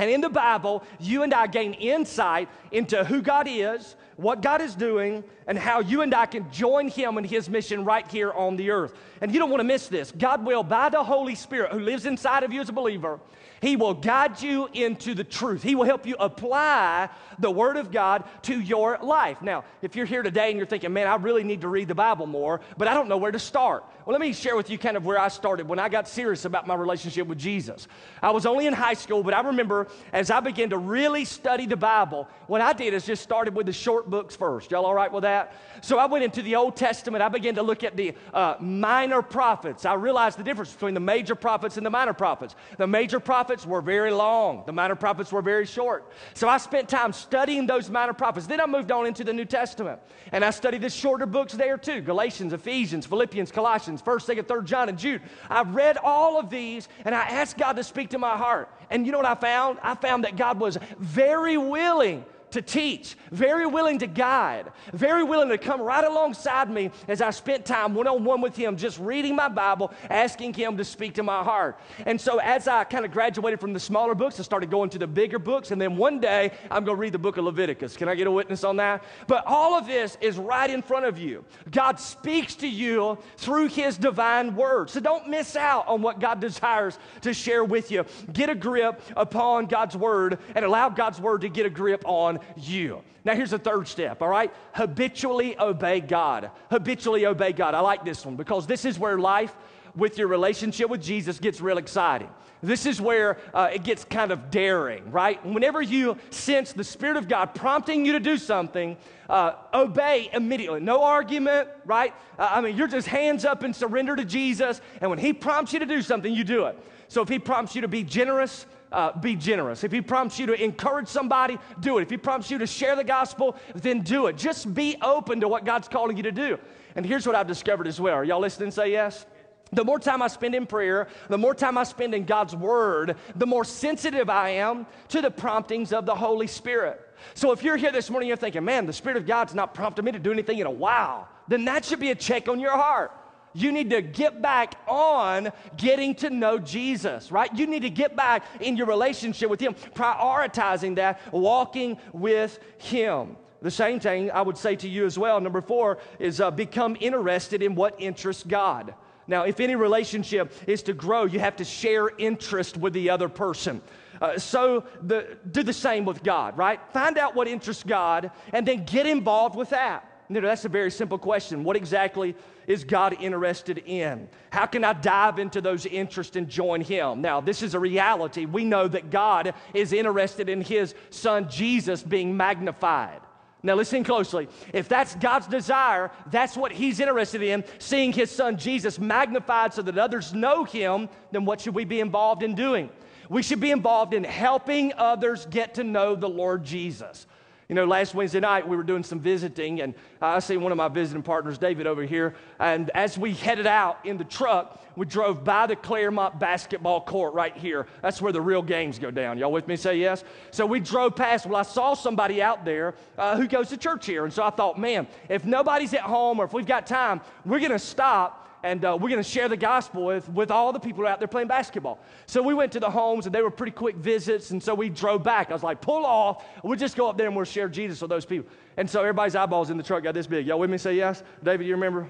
And 0.00 0.10
in 0.10 0.20
the 0.20 0.28
Bible, 0.28 0.82
you 0.98 1.22
and 1.22 1.32
I 1.32 1.46
gain 1.46 1.74
insight 1.74 2.48
into 2.72 3.04
who 3.04 3.22
God 3.22 3.46
is, 3.48 3.94
what 4.16 4.42
God 4.42 4.60
is 4.60 4.74
doing, 4.74 5.22
and 5.46 5.58
how 5.58 5.80
you 5.80 6.02
and 6.02 6.14
I 6.14 6.26
can 6.26 6.50
join 6.50 6.88
Him 6.88 7.18
in 7.18 7.24
His 7.24 7.48
mission 7.48 7.84
right 7.84 8.06
here 8.10 8.32
on 8.32 8.56
the 8.56 8.70
earth. 8.70 8.94
And 9.20 9.32
you 9.32 9.38
don't 9.38 9.50
want 9.50 9.60
to 9.60 9.64
miss 9.64 9.88
this. 9.88 10.12
God 10.12 10.44
will, 10.44 10.62
by 10.62 10.88
the 10.88 11.02
Holy 11.02 11.34
Spirit 11.34 11.72
who 11.72 11.80
lives 11.80 12.06
inside 12.06 12.42
of 12.42 12.52
you 12.52 12.60
as 12.60 12.68
a 12.68 12.72
believer, 12.72 13.20
he 13.64 13.76
will 13.76 13.94
guide 13.94 14.42
you 14.42 14.68
into 14.74 15.14
the 15.14 15.24
truth. 15.24 15.62
He 15.62 15.74
will 15.74 15.86
help 15.86 16.06
you 16.06 16.16
apply 16.20 17.08
the 17.38 17.50
Word 17.50 17.78
of 17.78 17.90
God 17.90 18.24
to 18.42 18.60
your 18.60 18.98
life. 19.00 19.40
Now, 19.40 19.64
if 19.80 19.96
you're 19.96 20.04
here 20.04 20.22
today 20.22 20.50
and 20.50 20.58
you're 20.58 20.66
thinking, 20.66 20.92
man, 20.92 21.06
I 21.06 21.14
really 21.16 21.44
need 21.44 21.62
to 21.62 21.68
read 21.68 21.88
the 21.88 21.94
Bible 21.94 22.26
more, 22.26 22.60
but 22.76 22.88
I 22.88 22.94
don't 22.94 23.08
know 23.08 23.16
where 23.16 23.32
to 23.32 23.38
start. 23.38 23.84
Well, 24.04 24.12
let 24.12 24.20
me 24.20 24.34
share 24.34 24.54
with 24.54 24.68
you 24.68 24.76
kind 24.76 24.98
of 24.98 25.06
where 25.06 25.18
I 25.18 25.28
started 25.28 25.66
when 25.66 25.78
I 25.78 25.88
got 25.88 26.08
serious 26.08 26.44
about 26.44 26.66
my 26.66 26.74
relationship 26.74 27.26
with 27.26 27.38
Jesus. 27.38 27.88
I 28.20 28.32
was 28.32 28.44
only 28.44 28.66
in 28.66 28.74
high 28.74 28.92
school, 28.92 29.22
but 29.22 29.32
I 29.32 29.40
remember 29.40 29.88
as 30.12 30.30
I 30.30 30.40
began 30.40 30.68
to 30.70 30.78
really 30.78 31.24
study 31.24 31.64
the 31.64 31.76
Bible, 31.76 32.28
what 32.46 32.60
I 32.60 32.74
did 32.74 32.92
is 32.92 33.06
just 33.06 33.22
started 33.22 33.54
with 33.54 33.64
the 33.64 33.72
short 33.72 34.10
books 34.10 34.36
first. 34.36 34.70
Y'all 34.72 34.84
all 34.84 34.94
right 34.94 35.10
with 35.10 35.22
that? 35.22 35.33
So 35.80 35.98
I 35.98 36.06
went 36.06 36.24
into 36.24 36.42
the 36.42 36.56
Old 36.56 36.76
Testament. 36.76 37.22
I 37.22 37.28
began 37.28 37.54
to 37.56 37.62
look 37.62 37.84
at 37.84 37.96
the 37.96 38.14
uh, 38.32 38.54
minor 38.60 39.22
prophets. 39.22 39.84
I 39.84 39.94
realized 39.94 40.38
the 40.38 40.44
difference 40.44 40.72
between 40.72 40.94
the 40.94 41.00
major 41.00 41.34
prophets 41.34 41.76
and 41.76 41.84
the 41.84 41.90
minor 41.90 42.12
prophets. 42.12 42.54
The 42.78 42.86
major 42.86 43.20
prophets 43.20 43.66
were 43.66 43.82
very 43.82 44.10
long, 44.10 44.62
the 44.66 44.72
minor 44.72 44.94
prophets 44.94 45.32
were 45.32 45.42
very 45.42 45.66
short. 45.66 46.12
So 46.34 46.48
I 46.48 46.58
spent 46.58 46.88
time 46.88 47.12
studying 47.12 47.66
those 47.66 47.90
minor 47.90 48.12
prophets. 48.12 48.46
Then 48.46 48.60
I 48.60 48.66
moved 48.66 48.92
on 48.92 49.06
into 49.06 49.24
the 49.24 49.32
New 49.32 49.44
Testament, 49.44 50.00
and 50.32 50.44
I 50.44 50.50
studied 50.50 50.82
the 50.82 50.90
shorter 50.90 51.26
books 51.26 51.52
there 51.52 51.76
too 51.76 52.00
Galatians, 52.00 52.52
Ephesians, 52.52 53.06
Philippians, 53.06 53.50
Colossians. 53.50 54.02
1st, 54.02 54.36
2nd, 54.36 54.42
3rd 54.44 54.64
John, 54.64 54.88
and 54.88 54.98
Jude. 54.98 55.22
I 55.48 55.62
read 55.62 55.98
all 56.02 56.38
of 56.38 56.50
these 56.50 56.88
and 57.04 57.14
I 57.14 57.22
asked 57.22 57.58
God 57.58 57.74
to 57.74 57.84
speak 57.84 58.10
to 58.10 58.18
my 58.18 58.36
heart. 58.36 58.68
And 58.90 59.06
you 59.06 59.12
know 59.12 59.18
what 59.18 59.26
I 59.26 59.34
found? 59.34 59.78
I 59.82 59.94
found 59.94 60.24
that 60.24 60.36
God 60.36 60.60
was 60.60 60.78
very 60.98 61.56
willing 61.56 62.24
to 62.54 62.62
teach, 62.62 63.16
very 63.32 63.66
willing 63.66 63.98
to 63.98 64.06
guide, 64.06 64.70
very 64.92 65.24
willing 65.24 65.48
to 65.48 65.58
come 65.58 65.80
right 65.80 66.04
alongside 66.04 66.70
me 66.70 66.90
as 67.08 67.20
I 67.20 67.30
spent 67.30 67.66
time 67.66 67.94
one 67.94 68.06
on 68.06 68.24
one 68.24 68.40
with 68.40 68.56
him, 68.56 68.76
just 68.76 68.98
reading 69.00 69.34
my 69.34 69.48
Bible, 69.48 69.92
asking 70.08 70.54
him 70.54 70.76
to 70.76 70.84
speak 70.84 71.14
to 71.14 71.24
my 71.24 71.42
heart. 71.42 71.80
And 72.06 72.20
so 72.20 72.38
as 72.38 72.68
I 72.68 72.84
kind 72.84 73.04
of 73.04 73.10
graduated 73.10 73.58
from 73.58 73.72
the 73.72 73.80
smaller 73.80 74.14
books, 74.14 74.38
I 74.38 74.44
started 74.44 74.70
going 74.70 74.88
to 74.90 74.98
the 74.98 75.06
bigger 75.06 75.40
books. 75.40 75.72
And 75.72 75.82
then 75.82 75.96
one 75.96 76.20
day, 76.20 76.52
I'm 76.70 76.84
going 76.84 76.96
to 76.96 77.00
read 77.00 77.12
the 77.12 77.18
book 77.18 77.36
of 77.38 77.44
Leviticus. 77.44 77.96
Can 77.96 78.08
I 78.08 78.14
get 78.14 78.28
a 78.28 78.30
witness 78.30 78.62
on 78.62 78.76
that? 78.76 79.02
But 79.26 79.44
all 79.46 79.74
of 79.74 79.86
this 79.86 80.16
is 80.20 80.38
right 80.38 80.70
in 80.70 80.80
front 80.80 81.06
of 81.06 81.18
you. 81.18 81.44
God 81.72 81.98
speaks 81.98 82.54
to 82.56 82.68
you 82.68 83.18
through 83.36 83.66
his 83.66 83.98
divine 83.98 84.54
word. 84.54 84.90
So 84.90 85.00
don't 85.00 85.28
miss 85.28 85.56
out 85.56 85.88
on 85.88 86.02
what 86.02 86.20
God 86.20 86.40
desires 86.40 87.00
to 87.22 87.34
share 87.34 87.64
with 87.64 87.90
you. 87.90 88.04
Get 88.32 88.48
a 88.48 88.54
grip 88.54 89.02
upon 89.16 89.66
God's 89.66 89.96
word 89.96 90.38
and 90.54 90.64
allow 90.64 90.88
God's 90.88 91.20
word 91.20 91.40
to 91.40 91.48
get 91.48 91.66
a 91.66 91.70
grip 91.70 92.04
on 92.06 92.38
you. 92.56 93.02
Now, 93.24 93.34
here's 93.34 93.50
the 93.50 93.58
third 93.58 93.88
step, 93.88 94.20
all 94.20 94.28
right? 94.28 94.52
Habitually 94.72 95.58
obey 95.58 96.00
God. 96.00 96.50
Habitually 96.70 97.26
obey 97.26 97.52
God. 97.52 97.74
I 97.74 97.80
like 97.80 98.04
this 98.04 98.24
one 98.24 98.36
because 98.36 98.66
this 98.66 98.84
is 98.84 98.98
where 98.98 99.18
life 99.18 99.54
with 99.96 100.18
your 100.18 100.28
relationship 100.28 100.90
with 100.90 101.02
Jesus 101.02 101.38
gets 101.38 101.60
real 101.60 101.78
exciting. 101.78 102.28
This 102.62 102.86
is 102.86 103.00
where 103.00 103.38
uh, 103.52 103.70
it 103.72 103.84
gets 103.84 104.04
kind 104.04 104.32
of 104.32 104.50
daring, 104.50 105.10
right? 105.10 105.44
Whenever 105.44 105.82
you 105.82 106.16
sense 106.30 106.72
the 106.72 106.84
Spirit 106.84 107.16
of 107.16 107.28
God 107.28 107.54
prompting 107.54 108.06
you 108.06 108.12
to 108.12 108.20
do 108.20 108.38
something, 108.38 108.96
uh, 109.28 109.52
obey 109.72 110.30
immediately. 110.32 110.80
No 110.80 111.02
argument, 111.02 111.68
right? 111.84 112.14
Uh, 112.38 112.48
I 112.52 112.60
mean, 112.62 112.76
you're 112.76 112.88
just 112.88 113.06
hands 113.06 113.44
up 113.44 113.62
and 113.62 113.76
surrender 113.76 114.16
to 114.16 114.24
Jesus. 114.24 114.80
And 115.00 115.10
when 115.10 115.18
He 115.18 115.32
prompts 115.32 115.72
you 115.74 115.78
to 115.78 115.86
do 115.86 116.00
something, 116.00 116.32
you 116.32 116.42
do 116.42 116.64
it. 116.64 116.78
So 117.08 117.20
if 117.20 117.28
He 117.28 117.38
prompts 117.38 117.74
you 117.74 117.82
to 117.82 117.88
be 117.88 118.02
generous, 118.02 118.64
uh, 118.94 119.18
be 119.18 119.36
generous. 119.36 119.84
If 119.84 119.92
He 119.92 120.00
prompts 120.00 120.38
you 120.38 120.46
to 120.46 120.62
encourage 120.62 121.08
somebody, 121.08 121.58
do 121.80 121.98
it. 121.98 122.02
If 122.02 122.10
He 122.10 122.16
prompts 122.16 122.50
you 122.50 122.58
to 122.58 122.66
share 122.66 122.96
the 122.96 123.04
gospel, 123.04 123.56
then 123.74 124.00
do 124.00 124.26
it. 124.28 124.36
Just 124.36 124.72
be 124.72 124.96
open 125.02 125.40
to 125.40 125.48
what 125.48 125.64
God's 125.64 125.88
calling 125.88 126.16
you 126.16 126.22
to 126.22 126.32
do. 126.32 126.58
And 126.96 127.04
here's 127.04 127.26
what 127.26 127.34
I've 127.34 127.46
discovered 127.46 127.86
as 127.86 128.00
well. 128.00 128.14
Are 128.14 128.24
y'all 128.24 128.40
listening? 128.40 128.70
Say 128.70 128.92
yes. 128.92 129.26
The 129.72 129.84
more 129.84 129.98
time 129.98 130.22
I 130.22 130.28
spend 130.28 130.54
in 130.54 130.66
prayer, 130.66 131.08
the 131.28 131.38
more 131.38 131.54
time 131.54 131.76
I 131.76 131.84
spend 131.84 132.14
in 132.14 132.24
God's 132.24 132.54
Word, 132.54 133.16
the 133.34 133.46
more 133.46 133.64
sensitive 133.64 134.30
I 134.30 134.50
am 134.50 134.86
to 135.08 135.20
the 135.20 135.30
promptings 135.30 135.92
of 135.92 136.06
the 136.06 136.14
Holy 136.14 136.46
Spirit. 136.46 137.00
So 137.34 137.50
if 137.50 137.62
you're 137.62 137.76
here 137.76 137.90
this 137.90 138.10
morning, 138.10 138.28
you're 138.28 138.36
thinking, 138.36 138.64
man, 138.64 138.86
the 138.86 138.92
Spirit 138.92 139.16
of 139.16 139.26
God's 139.26 139.54
not 139.54 139.74
prompting 139.74 140.04
me 140.04 140.12
to 140.12 140.18
do 140.18 140.30
anything 140.30 140.58
in 140.58 140.66
a 140.66 140.70
while, 140.70 141.28
then 141.48 141.64
that 141.64 141.84
should 141.84 142.00
be 142.00 142.10
a 142.10 142.14
check 142.14 142.48
on 142.48 142.60
your 142.60 142.76
heart. 142.76 143.10
You 143.54 143.70
need 143.72 143.90
to 143.90 144.02
get 144.02 144.42
back 144.42 144.74
on 144.88 145.50
getting 145.76 146.14
to 146.16 146.30
know 146.30 146.58
Jesus, 146.58 147.30
right? 147.30 147.52
You 147.54 147.66
need 147.66 147.82
to 147.82 147.90
get 147.90 148.16
back 148.16 148.44
in 148.60 148.76
your 148.76 148.86
relationship 148.86 149.48
with 149.48 149.60
Him, 149.60 149.74
prioritizing 149.94 150.96
that, 150.96 151.20
walking 151.32 151.98
with 152.12 152.58
Him. 152.78 153.36
The 153.62 153.70
same 153.70 154.00
thing 154.00 154.30
I 154.30 154.42
would 154.42 154.58
say 154.58 154.76
to 154.76 154.88
you 154.88 155.06
as 155.06 155.18
well. 155.18 155.40
Number 155.40 155.62
four 155.62 155.98
is 156.18 156.40
uh, 156.40 156.50
become 156.50 156.96
interested 157.00 157.62
in 157.62 157.74
what 157.74 157.94
interests 157.98 158.42
God. 158.42 158.92
Now, 159.26 159.44
if 159.44 159.58
any 159.60 159.74
relationship 159.74 160.52
is 160.66 160.82
to 160.82 160.92
grow, 160.92 161.24
you 161.24 161.38
have 161.38 161.56
to 161.56 161.64
share 161.64 162.10
interest 162.18 162.76
with 162.76 162.92
the 162.92 163.08
other 163.08 163.28
person. 163.28 163.80
Uh, 164.20 164.38
so 164.38 164.84
the, 165.02 165.38
do 165.50 165.62
the 165.62 165.72
same 165.72 166.04
with 166.04 166.22
God, 166.22 166.58
right? 166.58 166.80
Find 166.92 167.16
out 167.16 167.34
what 167.34 167.48
interests 167.48 167.84
God 167.84 168.30
and 168.52 168.66
then 168.66 168.84
get 168.84 169.06
involved 169.06 169.56
with 169.56 169.70
that. 169.70 170.10
You 170.34 170.40
know, 170.40 170.48
that's 170.48 170.64
a 170.64 170.68
very 170.68 170.90
simple 170.90 171.16
question. 171.16 171.62
What 171.62 171.76
exactly 171.76 172.34
is 172.66 172.82
God 172.82 173.16
interested 173.20 173.78
in? 173.86 174.28
How 174.50 174.66
can 174.66 174.82
I 174.82 174.92
dive 174.92 175.38
into 175.38 175.60
those 175.60 175.86
interests 175.86 176.34
and 176.34 176.48
join 176.48 176.80
Him? 176.80 177.20
Now, 177.20 177.40
this 177.40 177.62
is 177.62 177.74
a 177.74 177.78
reality. 177.78 178.44
We 178.44 178.64
know 178.64 178.88
that 178.88 179.10
God 179.10 179.54
is 179.72 179.92
interested 179.92 180.48
in 180.48 180.60
His 180.60 180.96
Son 181.10 181.48
Jesus 181.48 182.02
being 182.02 182.36
magnified. 182.36 183.20
Now, 183.62 183.76
listen 183.76 184.02
closely. 184.02 184.48
If 184.72 184.88
that's 184.88 185.14
God's 185.14 185.46
desire, 185.46 186.10
that's 186.32 186.56
what 186.56 186.72
He's 186.72 186.98
interested 186.98 187.40
in, 187.40 187.62
seeing 187.78 188.12
His 188.12 188.28
Son 188.28 188.58
Jesus 188.58 188.98
magnified 188.98 189.72
so 189.72 189.82
that 189.82 189.96
others 189.96 190.34
know 190.34 190.64
Him, 190.64 191.08
then 191.30 191.44
what 191.44 191.60
should 191.60 191.76
we 191.76 191.84
be 191.84 192.00
involved 192.00 192.42
in 192.42 192.56
doing? 192.56 192.90
We 193.28 193.44
should 193.44 193.60
be 193.60 193.70
involved 193.70 194.14
in 194.14 194.24
helping 194.24 194.94
others 194.94 195.46
get 195.46 195.74
to 195.74 195.84
know 195.84 196.16
the 196.16 196.28
Lord 196.28 196.64
Jesus. 196.64 197.28
You 197.68 197.74
know, 197.74 197.86
last 197.86 198.14
Wednesday 198.14 198.40
night 198.40 198.68
we 198.68 198.76
were 198.76 198.82
doing 198.82 199.02
some 199.02 199.20
visiting, 199.20 199.80
and 199.80 199.94
I 200.20 200.38
see 200.40 200.56
one 200.56 200.70
of 200.70 200.76
my 200.76 200.88
visiting 200.88 201.22
partners, 201.22 201.56
David, 201.56 201.86
over 201.86 202.02
here. 202.02 202.34
And 202.58 202.90
as 202.90 203.16
we 203.16 203.32
headed 203.32 203.66
out 203.66 204.04
in 204.04 204.18
the 204.18 204.24
truck, 204.24 204.82
we 204.96 205.06
drove 205.06 205.44
by 205.44 205.66
the 205.66 205.74
Claremont 205.74 206.38
basketball 206.38 207.00
court 207.00 207.34
right 207.34 207.56
here. 207.56 207.86
That's 208.02 208.20
where 208.20 208.32
the 208.32 208.40
real 208.40 208.62
games 208.62 208.98
go 208.98 209.10
down. 209.10 209.38
Y'all 209.38 209.50
with 209.50 209.66
me? 209.66 209.76
Say 209.76 209.96
yes. 209.96 210.24
So 210.50 210.66
we 210.66 210.78
drove 210.78 211.16
past. 211.16 211.46
Well, 211.46 211.56
I 211.56 211.62
saw 211.62 211.94
somebody 211.94 212.42
out 212.42 212.64
there 212.64 212.94
uh, 213.16 213.36
who 213.36 213.48
goes 213.48 213.70
to 213.70 213.76
church 213.76 214.06
here, 214.06 214.24
and 214.24 214.32
so 214.32 214.42
I 214.42 214.50
thought, 214.50 214.78
man, 214.78 215.06
if 215.28 215.44
nobody's 215.44 215.94
at 215.94 216.02
home 216.02 216.38
or 216.40 216.44
if 216.44 216.52
we've 216.52 216.66
got 216.66 216.86
time, 216.86 217.22
we're 217.44 217.60
going 217.60 217.70
to 217.70 217.78
stop 217.78 218.43
and 218.64 218.82
uh, 218.82 218.96
we're 218.98 219.10
going 219.10 219.22
to 219.22 219.28
share 219.28 219.48
the 219.48 219.58
gospel 219.58 220.06
with, 220.06 220.26
with 220.30 220.50
all 220.50 220.72
the 220.72 220.80
people 220.80 221.06
out 221.06 221.18
there 221.18 221.28
playing 221.28 221.48
basketball. 221.48 222.00
So 222.26 222.42
we 222.42 222.54
went 222.54 222.72
to 222.72 222.80
the 222.80 222.90
homes, 222.90 223.26
and 223.26 223.34
they 223.34 223.42
were 223.42 223.50
pretty 223.50 223.72
quick 223.72 223.96
visits, 223.96 224.52
and 224.52 224.62
so 224.62 224.74
we 224.74 224.88
drove 224.88 225.22
back. 225.22 225.50
I 225.50 225.52
was 225.52 225.62
like, 225.62 225.82
pull 225.82 226.06
off. 226.06 226.44
We'll 226.64 226.78
just 226.78 226.96
go 226.96 227.08
up 227.10 227.18
there 227.18 227.26
and 227.26 227.36
we'll 227.36 227.44
share 227.44 227.68
Jesus 227.68 228.00
with 228.00 228.08
those 228.08 228.24
people. 228.24 228.50
And 228.78 228.88
so 228.88 229.00
everybody's 229.00 229.36
eyeballs 229.36 229.68
in 229.68 229.76
the 229.76 229.82
truck 229.82 230.02
got 230.02 230.14
this 230.14 230.26
big. 230.26 230.46
Y'all 230.46 230.58
with 230.58 230.70
me? 230.70 230.78
Say 230.78 230.96
yes. 230.96 231.22
David, 231.42 231.66
you 231.66 231.74
remember? 231.74 232.08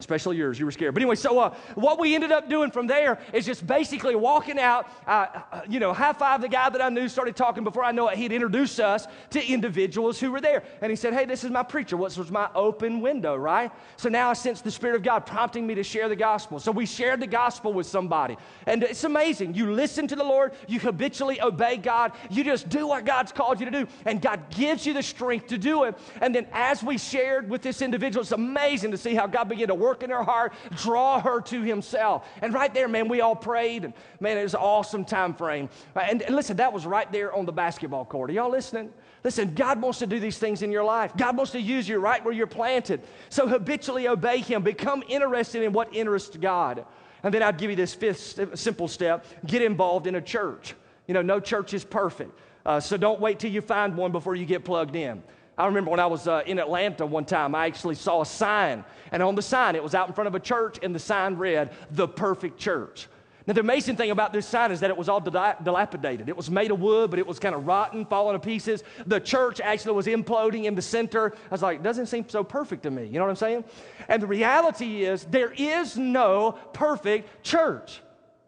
Especially 0.00 0.36
yours. 0.36 0.58
You 0.58 0.64
were 0.64 0.72
scared. 0.72 0.94
But 0.94 1.02
anyway, 1.02 1.16
so 1.16 1.38
uh, 1.38 1.54
what 1.74 1.98
we 1.98 2.14
ended 2.14 2.32
up 2.32 2.48
doing 2.48 2.70
from 2.70 2.86
there 2.86 3.18
is 3.32 3.44
just 3.44 3.66
basically 3.66 4.14
walking 4.14 4.58
out, 4.58 4.88
uh, 5.06 5.26
uh, 5.52 5.60
you 5.68 5.80
know, 5.80 5.92
high 5.92 6.12
five 6.12 6.40
the 6.40 6.48
guy 6.48 6.68
that 6.70 6.82
I 6.82 6.88
knew, 6.88 7.08
started 7.08 7.36
talking 7.36 7.64
before 7.64 7.84
I 7.84 7.92
know 7.92 8.08
it. 8.08 8.18
He'd 8.18 8.32
introduced 8.32 8.80
us 8.80 9.06
to 9.30 9.44
individuals 9.44 10.18
who 10.20 10.30
were 10.30 10.40
there. 10.40 10.62
And 10.80 10.90
he 10.90 10.96
said, 10.96 11.14
Hey, 11.14 11.24
this 11.24 11.44
is 11.44 11.50
my 11.50 11.62
preacher. 11.62 11.96
What 11.96 12.16
was 12.16 12.30
my 12.30 12.48
open 12.54 13.00
window, 13.00 13.36
right? 13.36 13.70
So 13.96 14.08
now 14.08 14.30
I 14.30 14.32
sense 14.34 14.60
the 14.60 14.70
Spirit 14.70 14.96
of 14.96 15.02
God 15.02 15.20
prompting 15.26 15.66
me 15.66 15.74
to 15.74 15.82
share 15.82 16.08
the 16.08 16.16
gospel. 16.16 16.58
So 16.58 16.72
we 16.72 16.86
shared 16.86 17.20
the 17.20 17.26
gospel 17.26 17.72
with 17.72 17.86
somebody. 17.86 18.36
And 18.66 18.82
it's 18.82 19.04
amazing. 19.04 19.54
You 19.54 19.72
listen 19.72 20.06
to 20.08 20.16
the 20.16 20.24
Lord, 20.24 20.52
you 20.66 20.80
habitually 20.80 21.40
obey 21.40 21.76
God, 21.76 22.12
you 22.30 22.44
just 22.44 22.68
do 22.68 22.86
what 22.86 23.04
God's 23.04 23.32
called 23.32 23.60
you 23.60 23.66
to 23.66 23.72
do, 23.72 23.88
and 24.04 24.20
God 24.20 24.50
gives 24.50 24.86
you 24.86 24.94
the 24.94 25.02
strength 25.02 25.48
to 25.48 25.58
do 25.58 25.84
it. 25.84 25.96
And 26.20 26.34
then 26.34 26.46
as 26.52 26.82
we 26.82 26.98
shared 26.98 27.48
with 27.48 27.62
this 27.62 27.82
individual, 27.82 28.22
it's 28.22 28.32
amazing 28.32 28.90
to 28.92 28.98
see 28.98 29.14
how 29.14 29.26
God 29.26 29.48
began 29.48 29.68
to 29.68 29.74
work 29.74 29.87
work 29.88 30.02
in 30.02 30.10
her 30.10 30.22
heart, 30.22 30.52
draw 30.76 31.20
her 31.20 31.40
to 31.40 31.62
himself. 31.62 32.28
And 32.42 32.52
right 32.52 32.72
there, 32.72 32.88
man, 32.88 33.08
we 33.08 33.20
all 33.22 33.34
prayed, 33.34 33.84
and 33.84 33.94
man, 34.20 34.36
it 34.36 34.42
was 34.42 34.54
an 34.54 34.60
awesome 34.60 35.04
time 35.04 35.34
frame. 35.34 35.70
And, 35.96 36.20
and 36.22 36.36
listen, 36.36 36.58
that 36.58 36.72
was 36.72 36.86
right 36.86 37.10
there 37.10 37.34
on 37.34 37.46
the 37.46 37.52
basketball 37.52 38.04
court. 38.04 38.30
Are 38.30 38.34
y'all 38.34 38.50
listening? 38.50 38.92
Listen, 39.24 39.54
God 39.54 39.80
wants 39.80 39.98
to 40.00 40.06
do 40.06 40.20
these 40.20 40.38
things 40.38 40.62
in 40.62 40.70
your 40.70 40.84
life. 40.84 41.12
God 41.16 41.36
wants 41.36 41.52
to 41.52 41.60
use 41.60 41.88
you 41.88 41.98
right 41.98 42.22
where 42.24 42.34
you're 42.34 42.46
planted. 42.46 43.00
So 43.30 43.48
habitually 43.48 44.06
obey 44.06 44.38
Him. 44.40 44.62
Become 44.62 45.02
interested 45.08 45.62
in 45.62 45.72
what 45.72 45.94
interests 45.94 46.36
God. 46.36 46.84
And 47.22 47.34
then 47.34 47.42
I'd 47.42 47.58
give 47.58 47.70
you 47.70 47.76
this 47.76 47.94
fifth 47.94 48.58
simple 48.58 48.86
step 48.86 49.24
get 49.44 49.62
involved 49.62 50.06
in 50.06 50.14
a 50.14 50.22
church. 50.22 50.74
You 51.06 51.14
know, 51.14 51.22
no 51.22 51.40
church 51.40 51.74
is 51.74 51.84
perfect. 51.84 52.38
Uh, 52.64 52.78
so 52.78 52.96
don't 52.96 53.18
wait 53.18 53.38
till 53.38 53.50
you 53.50 53.62
find 53.62 53.96
one 53.96 54.12
before 54.12 54.36
you 54.36 54.44
get 54.44 54.64
plugged 54.64 54.94
in. 54.94 55.22
I 55.58 55.66
remember 55.66 55.90
when 55.90 56.00
I 56.00 56.06
was 56.06 56.28
uh, 56.28 56.42
in 56.46 56.60
Atlanta 56.60 57.04
one 57.04 57.24
time, 57.24 57.54
I 57.54 57.66
actually 57.66 57.96
saw 57.96 58.22
a 58.22 58.26
sign. 58.26 58.84
And 59.10 59.22
on 59.22 59.34
the 59.34 59.42
sign, 59.42 59.74
it 59.74 59.82
was 59.82 59.94
out 59.94 60.06
in 60.06 60.14
front 60.14 60.28
of 60.28 60.34
a 60.36 60.40
church, 60.40 60.78
and 60.82 60.94
the 60.94 61.00
sign 61.00 61.34
read, 61.34 61.72
The 61.90 62.06
Perfect 62.06 62.58
Church. 62.58 63.08
Now, 63.48 63.54
the 63.54 63.60
amazing 63.60 63.96
thing 63.96 64.10
about 64.10 64.32
this 64.32 64.46
sign 64.46 64.70
is 64.70 64.80
that 64.80 64.90
it 64.90 64.96
was 64.96 65.08
all 65.08 65.20
dilapidated. 65.20 66.28
It 66.28 66.36
was 66.36 66.50
made 66.50 66.70
of 66.70 66.80
wood, 66.80 67.10
but 67.10 67.18
it 67.18 67.26
was 67.26 67.38
kind 67.38 67.54
of 67.54 67.66
rotten, 67.66 68.04
falling 68.04 68.38
to 68.38 68.38
pieces. 68.38 68.84
The 69.06 69.18
church 69.18 69.60
actually 69.60 69.94
was 69.94 70.06
imploding 70.06 70.64
in 70.64 70.74
the 70.74 70.82
center. 70.82 71.32
I 71.34 71.48
was 71.50 71.62
like, 71.62 71.82
doesn't 71.82 72.06
seem 72.06 72.28
so 72.28 72.44
perfect 72.44 72.82
to 72.82 72.90
me. 72.90 73.06
You 73.06 73.14
know 73.14 73.24
what 73.24 73.30
I'm 73.30 73.36
saying? 73.36 73.64
And 74.08 74.22
the 74.22 74.26
reality 74.26 75.06
is, 75.06 75.24
there 75.24 75.52
is 75.56 75.96
no 75.96 76.58
perfect 76.72 77.42
church. 77.42 78.02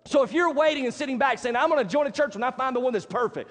So 0.04 0.22
if 0.22 0.32
you're 0.32 0.52
waiting 0.52 0.84
and 0.84 0.94
sitting 0.94 1.18
back 1.18 1.38
saying, 1.38 1.56
I'm 1.56 1.70
going 1.70 1.82
to 1.82 1.90
join 1.90 2.06
a 2.06 2.10
church 2.10 2.34
when 2.34 2.44
I 2.44 2.50
find 2.50 2.76
the 2.76 2.80
one 2.80 2.92
that's 2.92 3.06
perfect, 3.06 3.50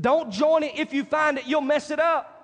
don't 0.00 0.30
join 0.30 0.62
it. 0.62 0.78
If 0.78 0.92
you 0.92 1.04
find 1.04 1.38
it, 1.38 1.46
you'll 1.46 1.62
mess 1.62 1.90
it 1.90 2.00
up. 2.00 2.35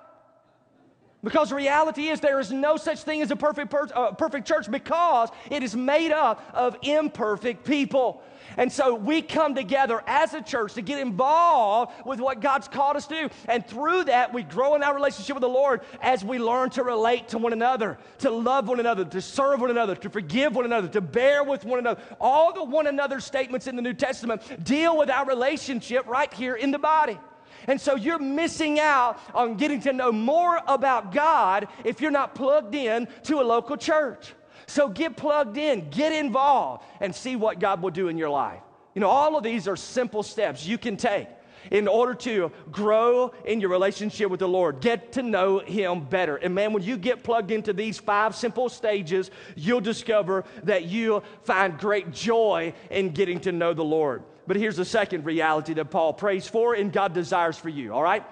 Because 1.25 1.53
reality 1.53 2.09
is 2.09 2.19
there 2.19 2.41
is 2.41 2.51
no 2.51 2.77
such 2.77 3.05
thing 3.05 3.23
as 3.23 3.31
a 3.31 3.37
perfect, 3.37 3.71
per- 3.71 3.89
uh, 3.95 4.11
perfect 4.13 4.47
church 4.47 4.69
because 4.69 5.29
it 5.51 5.63
is 5.63 5.77
made 5.77 6.11
up 6.11 6.43
of 6.53 6.77
imperfect 6.83 7.65
people. 7.65 8.25
And 8.57 8.73
so 8.73 8.97
we 8.97 9.23
come 9.23 9.55
together 9.55 10.03
as 10.09 10.35
a 10.35 10.43
church 10.43 10.75
to 10.75 10.83
get 10.83 10.99
involved 10.99 11.93
with 12.05 12.19
what 12.19 12.41
God's 12.41 12.67
called 12.67 12.97
us 12.97 13.07
to 13.07 13.23
do. 13.23 13.35
And 13.49 13.65
through 13.65 14.05
that, 14.05 14.35
we 14.35 14.43
grow 14.43 14.75
in 14.75 14.83
our 14.83 14.95
relationship 14.95 15.37
with 15.37 15.43
the 15.43 15.49
Lord 15.49 15.83
as 16.01 16.25
we 16.25 16.41
learn 16.41 16.71
to 16.71 16.83
relate 16.83 17.29
to 17.29 17.39
one 17.39 17.53
another, 17.53 17.99
to 18.19 18.31
love 18.31 18.67
one 18.67 18.81
another, 18.81 19.05
to 19.05 19.23
serve 19.23 19.61
one 19.61 19.71
another, 19.71 19.95
to 19.95 20.11
forgive 20.11 20.57
one 20.57 20.65
another, 20.65 20.89
to 20.89 21.01
bear 21.01 21.45
with 21.45 21.65
one 21.65 21.79
another. 21.79 22.01
All 22.21 22.53
the 22.53 22.65
one 22.65 22.89
another 22.89 23.21
statements 23.21 23.69
in 23.69 23.77
the 23.77 23.83
New 23.83 23.95
Testament 23.95 24.65
deal 24.65 24.99
with 24.99 25.09
our 25.09 25.25
relationship 25.25 26.05
right 26.09 26.33
here 26.35 26.57
in 26.57 26.73
the 26.73 26.81
body. 26.81 27.17
And 27.67 27.81
so 27.81 27.97
you're 27.97 28.19
missing 28.19 28.81
out 28.81 29.19
on 29.35 29.57
getting 29.57 29.81
to 29.83 29.93
know 29.93 30.13
more 30.13 30.61
about 30.67 31.13
God 31.13 31.69
if 31.85 32.01
you're 32.01 32.11
not 32.11 32.35
plugged 32.35 32.75
in 32.75 33.09
to 33.25 33.41
a 33.41 33.45
local 33.45 33.77
church. 33.77 34.35
So 34.67 34.89
get 34.89 35.17
plugged 35.17 35.59
in, 35.59 35.91
get 35.91 36.13
involved, 36.13 36.85
and 37.01 37.15
see 37.15 37.37
what 37.37 37.59
God 37.59 37.83
will 37.83 37.91
do 37.91 38.09
in 38.09 38.17
your 38.17 38.31
life. 38.31 38.61
You 38.95 39.01
know, 39.01 39.09
all 39.09 39.37
of 39.37 39.43
these 39.43 39.69
are 39.69 39.77
simple 39.77 40.23
steps 40.23 40.67
you 40.67 40.79
can 40.79 40.97
take. 40.97 41.29
in 41.71 41.89
order 41.89 42.15
to 42.15 42.51
grow 42.71 43.33
in 43.45 43.61
your 43.61 43.71
relationship 43.71 44.31
with 44.31 44.41
the 44.41 44.49
Lord. 44.49 44.81
Get 44.81 45.13
to 45.13 45.23
know 45.23 45.61
Him 45.61 46.05
better. 46.05 46.37
And 46.37 46.55
man, 46.55 46.73
when 46.73 46.83
you 46.83 46.97
get 46.97 47.23
plugged 47.23 47.51
into 47.51 47.73
these 47.73 47.99
five 47.99 48.35
simple 48.35 48.69
stages, 48.69 49.31
you'll 49.55 49.81
discover 49.81 50.45
that 50.65 50.85
you'll 50.87 51.25
find 51.45 51.79
great 51.79 52.11
joy 52.11 52.75
in 52.91 53.11
getting 53.11 53.41
to 53.41 53.53
know 53.53 53.75
the 53.75 53.85
Lord. 53.85 54.23
But 54.47 54.57
here's 54.57 54.77
the 54.77 54.85
second 54.85 55.25
reality 55.25 55.75
that 55.75 55.91
Paul 55.91 56.13
prays 56.13 56.47
for 56.47 56.75
and 56.75 56.93
God 56.93 57.13
desires 57.15 57.57
for 57.57 57.69
you, 57.69 57.93
all 57.93 58.03
right? 58.03 58.25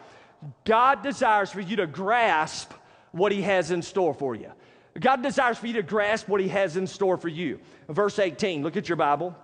God 0.64 1.02
desires 1.02 1.50
for 1.50 1.60
you 1.60 1.76
to 1.76 1.86
grasp 1.86 2.72
what 3.12 3.32
He 3.32 3.42
has 3.42 3.70
in 3.70 3.82
store 3.82 4.14
for 4.14 4.34
you. 4.34 4.50
God 4.98 5.22
desires 5.22 5.58
for 5.58 5.66
you 5.66 5.74
to 5.74 5.82
grasp 5.82 6.28
what 6.28 6.40
He 6.40 6.48
has 6.48 6.76
in 6.76 6.86
store 6.86 7.16
for 7.16 7.28
you. 7.28 7.60
Verse 7.88 8.18
18, 8.18 8.62
look 8.62 8.76
at 8.76 8.88
your 8.88 8.96
Bible. 8.96 9.36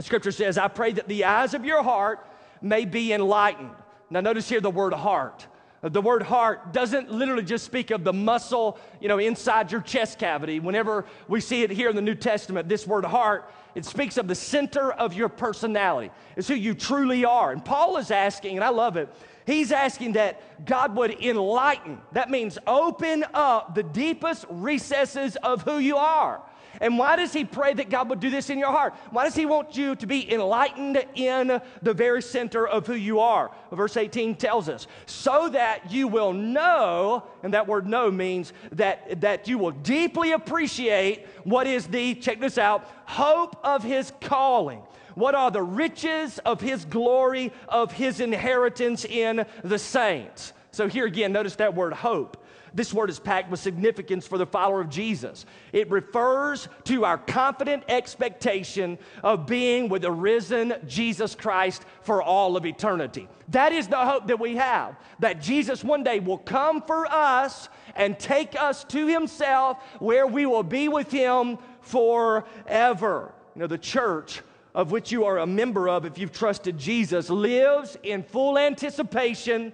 Scripture 0.00 0.32
says, 0.32 0.58
I 0.58 0.68
pray 0.68 0.92
that 0.92 1.08
the 1.08 1.24
eyes 1.24 1.54
of 1.54 1.64
your 1.64 1.82
heart 1.82 2.26
may 2.62 2.84
be 2.84 3.12
enlightened. 3.12 3.70
Now, 4.10 4.20
notice 4.20 4.48
here 4.48 4.60
the 4.60 4.70
word 4.70 4.92
heart. 4.92 5.46
The 5.82 6.02
word 6.02 6.22
heart 6.22 6.74
doesn't 6.74 7.10
literally 7.10 7.42
just 7.42 7.64
speak 7.64 7.90
of 7.90 8.04
the 8.04 8.12
muscle, 8.12 8.78
you 9.00 9.08
know, 9.08 9.18
inside 9.18 9.72
your 9.72 9.80
chest 9.80 10.18
cavity. 10.18 10.60
Whenever 10.60 11.06
we 11.26 11.40
see 11.40 11.62
it 11.62 11.70
here 11.70 11.88
in 11.88 11.96
the 11.96 12.02
New 12.02 12.14
Testament, 12.14 12.68
this 12.68 12.86
word 12.86 13.06
heart, 13.06 13.50
it 13.74 13.86
speaks 13.86 14.18
of 14.18 14.28
the 14.28 14.34
center 14.34 14.92
of 14.92 15.14
your 15.14 15.30
personality. 15.30 16.10
It's 16.36 16.48
who 16.48 16.54
you 16.54 16.74
truly 16.74 17.24
are. 17.24 17.50
And 17.50 17.64
Paul 17.64 17.96
is 17.96 18.10
asking, 18.10 18.56
and 18.56 18.64
I 18.64 18.68
love 18.68 18.98
it, 18.98 19.08
he's 19.46 19.72
asking 19.72 20.12
that 20.12 20.66
God 20.66 20.94
would 20.96 21.18
enlighten. 21.22 21.98
That 22.12 22.28
means 22.28 22.58
open 22.66 23.24
up 23.32 23.74
the 23.74 23.82
deepest 23.82 24.44
recesses 24.50 25.36
of 25.36 25.62
who 25.62 25.78
you 25.78 25.96
are. 25.96 26.42
And 26.80 26.96
why 26.96 27.16
does 27.16 27.32
he 27.34 27.44
pray 27.44 27.74
that 27.74 27.90
God 27.90 28.08
would 28.08 28.20
do 28.20 28.30
this 28.30 28.48
in 28.48 28.58
your 28.58 28.70
heart? 28.70 28.94
Why 29.10 29.24
does 29.24 29.34
he 29.34 29.44
want 29.44 29.76
you 29.76 29.94
to 29.96 30.06
be 30.06 30.32
enlightened 30.32 31.04
in 31.14 31.60
the 31.82 31.92
very 31.92 32.22
center 32.22 32.66
of 32.66 32.86
who 32.86 32.94
you 32.94 33.20
are? 33.20 33.50
Verse 33.70 33.98
18 33.98 34.36
tells 34.36 34.68
us, 34.70 34.86
so 35.04 35.50
that 35.50 35.92
you 35.92 36.08
will 36.08 36.32
know, 36.32 37.24
and 37.42 37.52
that 37.52 37.66
word 37.66 37.86
know 37.86 38.10
means 38.10 38.54
that, 38.72 39.20
that 39.20 39.46
you 39.46 39.58
will 39.58 39.72
deeply 39.72 40.32
appreciate 40.32 41.26
what 41.44 41.66
is 41.66 41.86
the, 41.86 42.14
check 42.14 42.40
this 42.40 42.56
out, 42.56 42.88
hope 43.04 43.60
of 43.62 43.82
his 43.82 44.12
calling. 44.22 44.80
What 45.14 45.34
are 45.34 45.50
the 45.50 45.62
riches 45.62 46.38
of 46.46 46.62
his 46.62 46.86
glory, 46.86 47.52
of 47.68 47.92
his 47.92 48.20
inheritance 48.20 49.04
in 49.04 49.44
the 49.62 49.78
saints? 49.78 50.54
So 50.72 50.88
here 50.88 51.04
again, 51.04 51.32
notice 51.32 51.56
that 51.56 51.74
word 51.74 51.92
hope. 51.92 52.39
This 52.74 52.94
word 52.94 53.10
is 53.10 53.18
packed 53.18 53.50
with 53.50 53.60
significance 53.60 54.26
for 54.26 54.38
the 54.38 54.46
follower 54.46 54.80
of 54.80 54.90
Jesus. 54.90 55.46
It 55.72 55.90
refers 55.90 56.68
to 56.84 57.04
our 57.04 57.18
confident 57.18 57.84
expectation 57.88 58.98
of 59.22 59.46
being 59.46 59.88
with 59.88 60.02
the 60.02 60.12
risen 60.12 60.74
Jesus 60.86 61.34
Christ 61.34 61.84
for 62.02 62.22
all 62.22 62.56
of 62.56 62.66
eternity. 62.66 63.28
That 63.48 63.72
is 63.72 63.88
the 63.88 63.96
hope 63.98 64.28
that 64.28 64.38
we 64.38 64.56
have 64.56 64.96
that 65.18 65.42
Jesus 65.42 65.82
one 65.82 66.04
day 66.04 66.20
will 66.20 66.38
come 66.38 66.82
for 66.82 67.06
us 67.06 67.68
and 67.96 68.18
take 68.18 68.60
us 68.60 68.84
to 68.84 69.06
himself 69.06 69.78
where 69.98 70.26
we 70.26 70.46
will 70.46 70.62
be 70.62 70.88
with 70.88 71.10
him 71.10 71.58
forever. 71.80 73.32
You 73.54 73.60
know, 73.60 73.66
the 73.66 73.78
church 73.78 74.42
of 74.74 74.92
which 74.92 75.10
you 75.10 75.24
are 75.24 75.38
a 75.38 75.46
member 75.46 75.88
of, 75.88 76.04
if 76.04 76.18
you've 76.18 76.32
trusted 76.32 76.78
Jesus, 76.78 77.28
lives 77.28 77.96
in 78.02 78.22
full 78.22 78.56
anticipation 78.56 79.72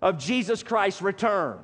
of 0.00 0.18
Jesus 0.18 0.62
Christ's 0.62 1.00
return. 1.02 1.58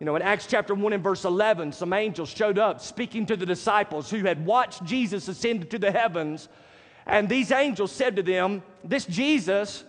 You 0.00 0.06
know, 0.06 0.16
in 0.16 0.22
Acts 0.22 0.46
chapter 0.46 0.74
1 0.74 0.94
and 0.94 1.04
verse 1.04 1.26
11, 1.26 1.72
some 1.72 1.92
angels 1.92 2.30
showed 2.30 2.58
up 2.58 2.80
speaking 2.80 3.26
to 3.26 3.36
the 3.36 3.44
disciples 3.44 4.10
who 4.10 4.24
had 4.24 4.46
watched 4.46 4.82
Jesus 4.82 5.28
ascend 5.28 5.68
to 5.68 5.78
the 5.78 5.92
heavens. 5.92 6.48
And 7.04 7.28
these 7.28 7.52
angels 7.52 7.92
said 7.92 8.16
to 8.16 8.22
them, 8.22 8.62
This 8.82 9.04
Jesus, 9.04 9.84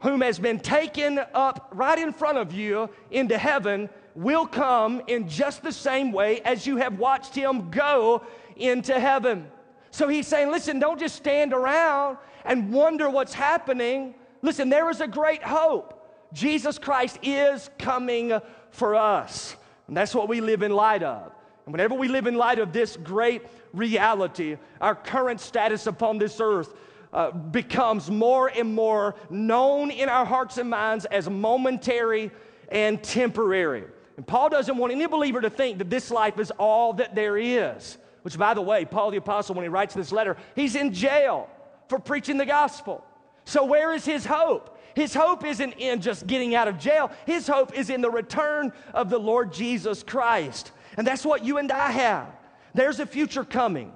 whom 0.00 0.22
has 0.22 0.38
been 0.38 0.58
taken 0.58 1.20
up 1.34 1.68
right 1.70 1.98
in 1.98 2.14
front 2.14 2.38
of 2.38 2.54
you 2.54 2.88
into 3.10 3.36
heaven, 3.36 3.90
will 4.14 4.46
come 4.46 5.02
in 5.06 5.28
just 5.28 5.62
the 5.62 5.72
same 5.72 6.12
way 6.12 6.40
as 6.40 6.66
you 6.66 6.78
have 6.78 6.98
watched 6.98 7.34
him 7.34 7.70
go 7.70 8.24
into 8.56 8.98
heaven. 8.98 9.50
So 9.90 10.08
he's 10.08 10.26
saying, 10.26 10.50
Listen, 10.50 10.78
don't 10.78 10.98
just 10.98 11.16
stand 11.16 11.52
around 11.52 12.16
and 12.46 12.72
wonder 12.72 13.10
what's 13.10 13.34
happening. 13.34 14.14
Listen, 14.40 14.70
there 14.70 14.88
is 14.88 15.02
a 15.02 15.06
great 15.06 15.42
hope. 15.42 15.98
Jesus 16.32 16.78
Christ 16.78 17.18
is 17.22 17.68
coming 17.78 18.32
for 18.72 18.96
us. 18.96 19.56
And 19.86 19.96
that's 19.96 20.14
what 20.14 20.28
we 20.28 20.40
live 20.40 20.62
in 20.62 20.72
light 20.72 21.02
of. 21.02 21.32
And 21.64 21.72
whenever 21.72 21.94
we 21.94 22.08
live 22.08 22.26
in 22.26 22.34
light 22.34 22.58
of 22.58 22.72
this 22.72 22.96
great 22.96 23.42
reality, 23.72 24.56
our 24.80 24.94
current 24.94 25.40
status 25.40 25.86
upon 25.86 26.18
this 26.18 26.40
earth 26.40 26.74
uh, 27.12 27.30
becomes 27.30 28.10
more 28.10 28.48
and 28.48 28.74
more 28.74 29.14
known 29.30 29.90
in 29.90 30.08
our 30.08 30.24
hearts 30.24 30.58
and 30.58 30.68
minds 30.68 31.04
as 31.04 31.28
momentary 31.28 32.30
and 32.70 33.02
temporary. 33.02 33.84
And 34.16 34.26
Paul 34.26 34.48
doesn't 34.48 34.76
want 34.76 34.92
any 34.92 35.06
believer 35.06 35.40
to 35.40 35.50
think 35.50 35.78
that 35.78 35.90
this 35.90 36.10
life 36.10 36.38
is 36.38 36.50
all 36.52 36.94
that 36.94 37.14
there 37.14 37.36
is. 37.36 37.98
Which, 38.22 38.38
by 38.38 38.54
the 38.54 38.62
way, 38.62 38.84
Paul 38.84 39.10
the 39.10 39.16
Apostle, 39.16 39.54
when 39.54 39.64
he 39.64 39.68
writes 39.68 39.94
this 39.94 40.12
letter, 40.12 40.36
he's 40.54 40.74
in 40.76 40.92
jail 40.92 41.50
for 41.88 41.98
preaching 41.98 42.38
the 42.38 42.46
gospel. 42.46 43.04
So, 43.44 43.64
where 43.64 43.92
is 43.92 44.04
his 44.04 44.24
hope? 44.24 44.78
His 44.94 45.14
hope 45.14 45.44
isn't 45.44 45.74
in 45.74 46.00
just 46.00 46.26
getting 46.26 46.54
out 46.54 46.68
of 46.68 46.78
jail, 46.78 47.10
his 47.26 47.46
hope 47.46 47.74
is 47.74 47.90
in 47.90 48.00
the 48.00 48.10
return 48.10 48.72
of 48.94 49.10
the 49.10 49.18
Lord 49.18 49.52
Jesus 49.52 50.02
Christ. 50.02 50.72
And 50.96 51.06
that's 51.06 51.24
what 51.24 51.44
you 51.44 51.58
and 51.58 51.70
I 51.72 51.90
have. 51.90 52.28
There's 52.74 53.00
a 53.00 53.06
future 53.06 53.44
coming 53.44 53.92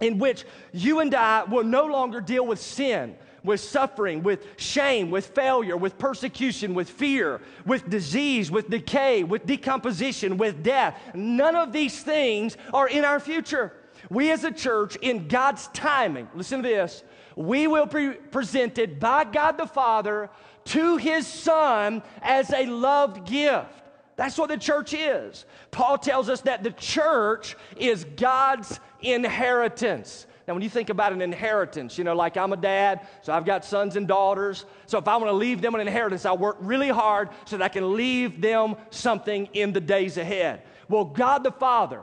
in 0.00 0.18
which 0.18 0.44
you 0.72 1.00
and 1.00 1.14
I 1.14 1.44
will 1.44 1.64
no 1.64 1.86
longer 1.86 2.20
deal 2.20 2.46
with 2.46 2.60
sin, 2.60 3.16
with 3.42 3.60
suffering, 3.60 4.22
with 4.22 4.46
shame, 4.56 5.10
with 5.10 5.26
failure, 5.28 5.76
with 5.76 5.98
persecution, 5.98 6.74
with 6.74 6.88
fear, 6.88 7.40
with 7.66 7.88
disease, 7.88 8.50
with 8.50 8.68
decay, 8.68 9.24
with 9.24 9.46
decomposition, 9.46 10.36
with 10.36 10.62
death. 10.62 10.96
None 11.14 11.56
of 11.56 11.72
these 11.72 12.02
things 12.02 12.56
are 12.72 12.88
in 12.88 13.04
our 13.04 13.20
future. 13.20 13.72
We 14.10 14.30
as 14.30 14.44
a 14.44 14.52
church, 14.52 14.96
in 14.96 15.28
God's 15.28 15.68
timing, 15.68 16.28
listen 16.34 16.62
to 16.62 16.68
this, 16.68 17.02
we 17.38 17.68
will 17.68 17.86
be 17.86 18.10
presented 18.10 18.98
by 18.98 19.22
God 19.22 19.58
the 19.58 19.66
Father 19.66 20.28
to 20.64 20.96
his 20.96 21.24
Son 21.24 22.02
as 22.20 22.52
a 22.52 22.66
loved 22.66 23.28
gift. 23.28 23.70
That's 24.16 24.36
what 24.36 24.48
the 24.48 24.56
church 24.56 24.92
is. 24.92 25.44
Paul 25.70 25.98
tells 25.98 26.28
us 26.28 26.40
that 26.42 26.64
the 26.64 26.72
church 26.72 27.56
is 27.76 28.04
God's 28.16 28.80
inheritance. 29.00 30.26
Now, 30.48 30.54
when 30.54 30.64
you 30.64 30.68
think 30.68 30.90
about 30.90 31.12
an 31.12 31.22
inheritance, 31.22 31.96
you 31.96 32.02
know, 32.02 32.16
like 32.16 32.36
I'm 32.36 32.52
a 32.52 32.56
dad, 32.56 33.06
so 33.22 33.32
I've 33.32 33.44
got 33.44 33.64
sons 33.64 33.94
and 33.94 34.08
daughters. 34.08 34.64
So 34.86 34.98
if 34.98 35.06
I 35.06 35.16
want 35.16 35.28
to 35.28 35.32
leave 35.32 35.62
them 35.62 35.76
an 35.76 35.80
inheritance, 35.80 36.26
I 36.26 36.32
work 36.32 36.56
really 36.58 36.88
hard 36.88 37.28
so 37.44 37.56
that 37.56 37.64
I 37.64 37.68
can 37.68 37.94
leave 37.94 38.40
them 38.40 38.74
something 38.90 39.48
in 39.52 39.72
the 39.72 39.80
days 39.80 40.16
ahead. 40.16 40.62
Well, 40.88 41.04
God 41.04 41.44
the 41.44 41.52
Father, 41.52 42.02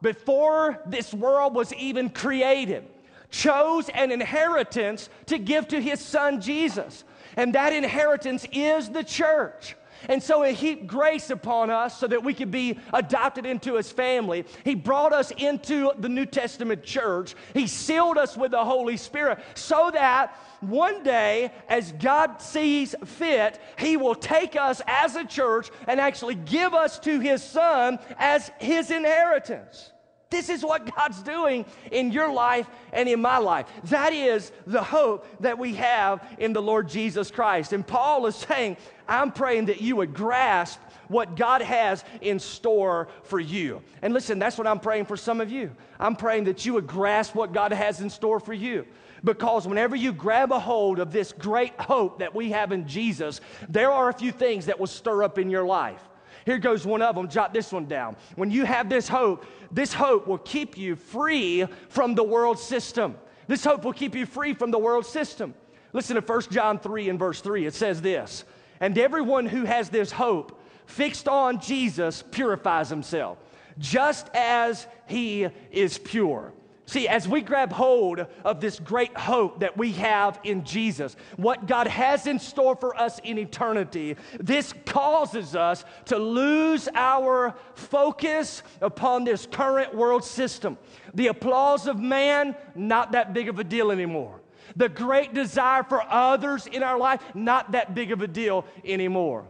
before 0.00 0.80
this 0.86 1.12
world 1.12 1.56
was 1.56 1.74
even 1.74 2.08
created, 2.08 2.86
chose 3.30 3.88
an 3.90 4.12
inheritance 4.12 5.08
to 5.26 5.38
give 5.38 5.68
to 5.68 5.80
his 5.80 6.00
son 6.00 6.40
Jesus. 6.40 7.04
And 7.36 7.54
that 7.54 7.72
inheritance 7.72 8.46
is 8.52 8.88
the 8.88 9.04
church. 9.04 9.76
And 10.08 10.22
so 10.22 10.42
he 10.42 10.52
heaped 10.52 10.86
grace 10.86 11.30
upon 11.30 11.70
us 11.70 11.98
so 11.98 12.06
that 12.06 12.22
we 12.22 12.34
could 12.34 12.50
be 12.50 12.78
adopted 12.92 13.46
into 13.46 13.74
his 13.74 13.90
family. 13.90 14.44
He 14.64 14.74
brought 14.74 15.12
us 15.12 15.32
into 15.32 15.90
the 15.98 16.08
New 16.08 16.26
Testament 16.26 16.82
church. 16.84 17.34
He 17.54 17.66
sealed 17.66 18.18
us 18.18 18.36
with 18.36 18.52
the 18.52 18.64
Holy 18.64 18.96
Spirit 18.96 19.38
so 19.54 19.90
that 19.92 20.38
one 20.60 21.02
day, 21.02 21.52
as 21.68 21.92
God 21.92 22.40
sees 22.40 22.94
fit, 23.04 23.60
he 23.78 23.96
will 23.96 24.14
take 24.14 24.56
us 24.56 24.80
as 24.86 25.16
a 25.16 25.24
church 25.24 25.70
and 25.86 26.00
actually 26.00 26.34
give 26.34 26.74
us 26.74 26.98
to 27.00 27.20
his 27.20 27.42
son 27.42 27.98
as 28.18 28.50
his 28.58 28.90
inheritance. 28.90 29.92
This 30.28 30.48
is 30.48 30.64
what 30.64 30.92
God's 30.96 31.22
doing 31.22 31.64
in 31.92 32.10
your 32.10 32.32
life 32.32 32.66
and 32.92 33.08
in 33.08 33.20
my 33.20 33.38
life. 33.38 33.66
That 33.84 34.12
is 34.12 34.50
the 34.66 34.82
hope 34.82 35.26
that 35.40 35.56
we 35.58 35.74
have 35.76 36.26
in 36.38 36.52
the 36.52 36.62
Lord 36.62 36.88
Jesus 36.88 37.30
Christ. 37.30 37.72
And 37.72 37.86
Paul 37.86 38.26
is 38.26 38.34
saying, 38.34 38.76
I'm 39.08 39.30
praying 39.30 39.66
that 39.66 39.80
you 39.80 39.94
would 39.96 40.14
grasp 40.14 40.80
what 41.06 41.36
God 41.36 41.62
has 41.62 42.04
in 42.20 42.40
store 42.40 43.06
for 43.22 43.38
you. 43.38 43.82
And 44.02 44.12
listen, 44.12 44.40
that's 44.40 44.58
what 44.58 44.66
I'm 44.66 44.80
praying 44.80 45.04
for 45.04 45.16
some 45.16 45.40
of 45.40 45.48
you. 45.48 45.70
I'm 46.00 46.16
praying 46.16 46.44
that 46.44 46.66
you 46.66 46.74
would 46.74 46.88
grasp 46.88 47.36
what 47.36 47.52
God 47.52 47.72
has 47.72 48.00
in 48.00 48.10
store 48.10 48.40
for 48.40 48.52
you. 48.52 48.84
Because 49.22 49.66
whenever 49.66 49.94
you 49.94 50.12
grab 50.12 50.50
a 50.50 50.58
hold 50.58 50.98
of 50.98 51.12
this 51.12 51.32
great 51.32 51.80
hope 51.80 52.18
that 52.18 52.34
we 52.34 52.50
have 52.50 52.72
in 52.72 52.88
Jesus, 52.88 53.40
there 53.68 53.92
are 53.92 54.08
a 54.08 54.12
few 54.12 54.32
things 54.32 54.66
that 54.66 54.80
will 54.80 54.86
stir 54.88 55.22
up 55.22 55.38
in 55.38 55.50
your 55.50 55.64
life. 55.64 56.02
Here 56.46 56.58
goes 56.58 56.86
one 56.86 57.02
of 57.02 57.16
them. 57.16 57.28
Jot 57.28 57.52
this 57.52 57.72
one 57.72 57.86
down. 57.86 58.16
When 58.36 58.52
you 58.52 58.64
have 58.64 58.88
this 58.88 59.08
hope, 59.08 59.44
this 59.72 59.92
hope 59.92 60.28
will 60.28 60.38
keep 60.38 60.78
you 60.78 60.94
free 60.94 61.66
from 61.88 62.14
the 62.14 62.22
world 62.22 62.58
system. 62.58 63.16
This 63.48 63.64
hope 63.64 63.84
will 63.84 63.92
keep 63.92 64.14
you 64.14 64.24
free 64.24 64.54
from 64.54 64.70
the 64.70 64.78
world 64.78 65.04
system. 65.04 65.54
Listen 65.92 66.14
to 66.14 66.22
1 66.22 66.42
John 66.52 66.78
3 66.78 67.08
and 67.08 67.18
verse 67.18 67.40
3. 67.40 67.66
It 67.66 67.74
says 67.74 68.00
this 68.00 68.44
And 68.80 68.96
everyone 68.96 69.46
who 69.46 69.64
has 69.64 69.90
this 69.90 70.12
hope 70.12 70.62
fixed 70.86 71.26
on 71.26 71.60
Jesus 71.60 72.22
purifies 72.30 72.88
himself, 72.88 73.38
just 73.78 74.30
as 74.32 74.86
he 75.08 75.48
is 75.72 75.98
pure. 75.98 76.52
See, 76.88 77.08
as 77.08 77.26
we 77.26 77.40
grab 77.40 77.72
hold 77.72 78.26
of 78.44 78.60
this 78.60 78.78
great 78.78 79.16
hope 79.16 79.58
that 79.58 79.76
we 79.76 79.90
have 79.94 80.38
in 80.44 80.62
Jesus, 80.62 81.16
what 81.34 81.66
God 81.66 81.88
has 81.88 82.28
in 82.28 82.38
store 82.38 82.76
for 82.76 82.96
us 82.96 83.18
in 83.24 83.38
eternity, 83.38 84.14
this 84.38 84.72
causes 84.86 85.56
us 85.56 85.84
to 86.04 86.16
lose 86.16 86.88
our 86.94 87.56
focus 87.74 88.62
upon 88.80 89.24
this 89.24 89.46
current 89.46 89.96
world 89.96 90.24
system. 90.24 90.78
The 91.12 91.26
applause 91.26 91.88
of 91.88 91.98
man, 91.98 92.54
not 92.76 93.12
that 93.12 93.34
big 93.34 93.48
of 93.48 93.58
a 93.58 93.64
deal 93.64 93.90
anymore. 93.90 94.40
The 94.76 94.88
great 94.88 95.34
desire 95.34 95.82
for 95.82 96.02
others 96.08 96.68
in 96.68 96.84
our 96.84 96.98
life, 96.98 97.20
not 97.34 97.72
that 97.72 97.96
big 97.96 98.12
of 98.12 98.22
a 98.22 98.28
deal 98.28 98.64
anymore. 98.84 99.44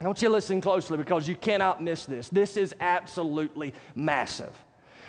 I 0.00 0.04
want 0.06 0.22
you 0.22 0.28
to 0.28 0.34
listen 0.34 0.60
closely 0.60 0.96
because 0.96 1.26
you 1.26 1.34
cannot 1.34 1.82
miss 1.82 2.06
this. 2.06 2.28
This 2.28 2.56
is 2.56 2.72
absolutely 2.78 3.74
massive. 3.96 4.52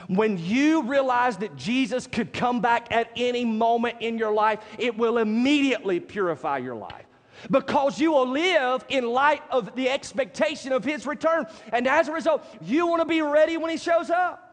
When 0.07 0.37
you 0.37 0.83
realize 0.83 1.37
that 1.37 1.55
Jesus 1.55 2.07
could 2.07 2.33
come 2.33 2.61
back 2.61 2.91
at 2.91 3.11
any 3.15 3.45
moment 3.45 3.97
in 3.99 4.17
your 4.17 4.33
life, 4.33 4.59
it 4.77 4.97
will 4.97 5.17
immediately 5.17 5.99
purify 5.99 6.57
your 6.57 6.75
life 6.75 7.05
because 7.49 7.99
you 7.99 8.11
will 8.11 8.27
live 8.27 8.85
in 8.89 9.05
light 9.05 9.41
of 9.49 9.75
the 9.75 9.89
expectation 9.89 10.71
of 10.71 10.83
his 10.83 11.05
return. 11.05 11.45
And 11.71 11.87
as 11.87 12.07
a 12.07 12.11
result, 12.11 12.45
you 12.61 12.87
want 12.87 13.01
to 13.01 13.05
be 13.05 13.21
ready 13.21 13.57
when 13.57 13.71
he 13.71 13.77
shows 13.77 14.09
up. 14.09 14.45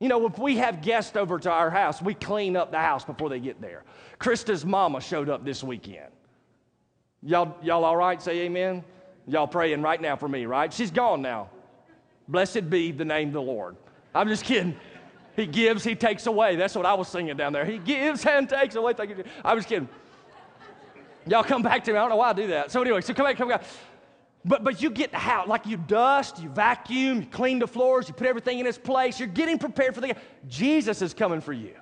You 0.00 0.08
know, 0.08 0.26
if 0.26 0.38
we 0.38 0.56
have 0.56 0.82
guests 0.82 1.16
over 1.16 1.38
to 1.38 1.50
our 1.50 1.70
house, 1.70 2.02
we 2.02 2.14
clean 2.14 2.56
up 2.56 2.72
the 2.72 2.78
house 2.78 3.04
before 3.04 3.28
they 3.28 3.38
get 3.38 3.60
there. 3.60 3.84
Krista's 4.18 4.64
mama 4.64 5.00
showed 5.00 5.28
up 5.28 5.44
this 5.44 5.62
weekend. 5.62 6.10
Y'all, 7.22 7.56
y'all 7.62 7.84
all 7.84 7.96
right? 7.96 8.20
Say 8.20 8.40
amen. 8.40 8.82
Y'all 9.28 9.46
praying 9.46 9.82
right 9.82 10.00
now 10.00 10.16
for 10.16 10.28
me, 10.28 10.44
right? 10.44 10.72
She's 10.72 10.90
gone 10.90 11.22
now. 11.22 11.50
Blessed 12.26 12.68
be 12.68 12.90
the 12.90 13.04
name 13.04 13.28
of 13.28 13.34
the 13.34 13.42
Lord. 13.42 13.76
I'm 14.14 14.28
just 14.28 14.44
kidding. 14.44 14.76
He 15.36 15.46
gives, 15.46 15.82
he 15.82 15.94
takes 15.94 16.26
away. 16.26 16.56
That's 16.56 16.74
what 16.74 16.84
I 16.84 16.94
was 16.94 17.08
singing 17.08 17.36
down 17.36 17.52
there. 17.52 17.64
He 17.64 17.78
gives 17.78 18.24
and 18.26 18.48
takes 18.48 18.74
away. 18.74 18.92
Thank 18.92 19.10
you. 19.10 19.24
I 19.44 19.54
was 19.54 19.64
kidding. 19.64 19.88
Y'all 21.26 21.44
come 21.44 21.62
back 21.62 21.84
to 21.84 21.92
me. 21.92 21.98
I 21.98 22.02
don't 22.02 22.10
know 22.10 22.16
why 22.16 22.30
I 22.30 22.32
do 22.32 22.48
that. 22.48 22.70
So 22.70 22.82
anyway, 22.82 23.00
so 23.00 23.14
come 23.14 23.26
back, 23.26 23.36
come 23.36 23.48
back. 23.48 23.64
But, 24.44 24.64
but 24.64 24.82
you 24.82 24.90
get 24.90 25.14
house, 25.14 25.46
like 25.46 25.66
you 25.66 25.76
dust, 25.76 26.42
you 26.42 26.48
vacuum, 26.48 27.20
you 27.20 27.26
clean 27.26 27.60
the 27.60 27.66
floors, 27.66 28.08
you 28.08 28.14
put 28.14 28.26
everything 28.26 28.58
in 28.58 28.66
its 28.66 28.76
place. 28.76 29.20
You're 29.20 29.28
getting 29.28 29.56
prepared 29.56 29.94
for 29.94 30.00
the 30.00 30.16
Jesus 30.48 31.00
is 31.00 31.14
coming 31.14 31.40
for 31.40 31.52
you. 31.52 31.74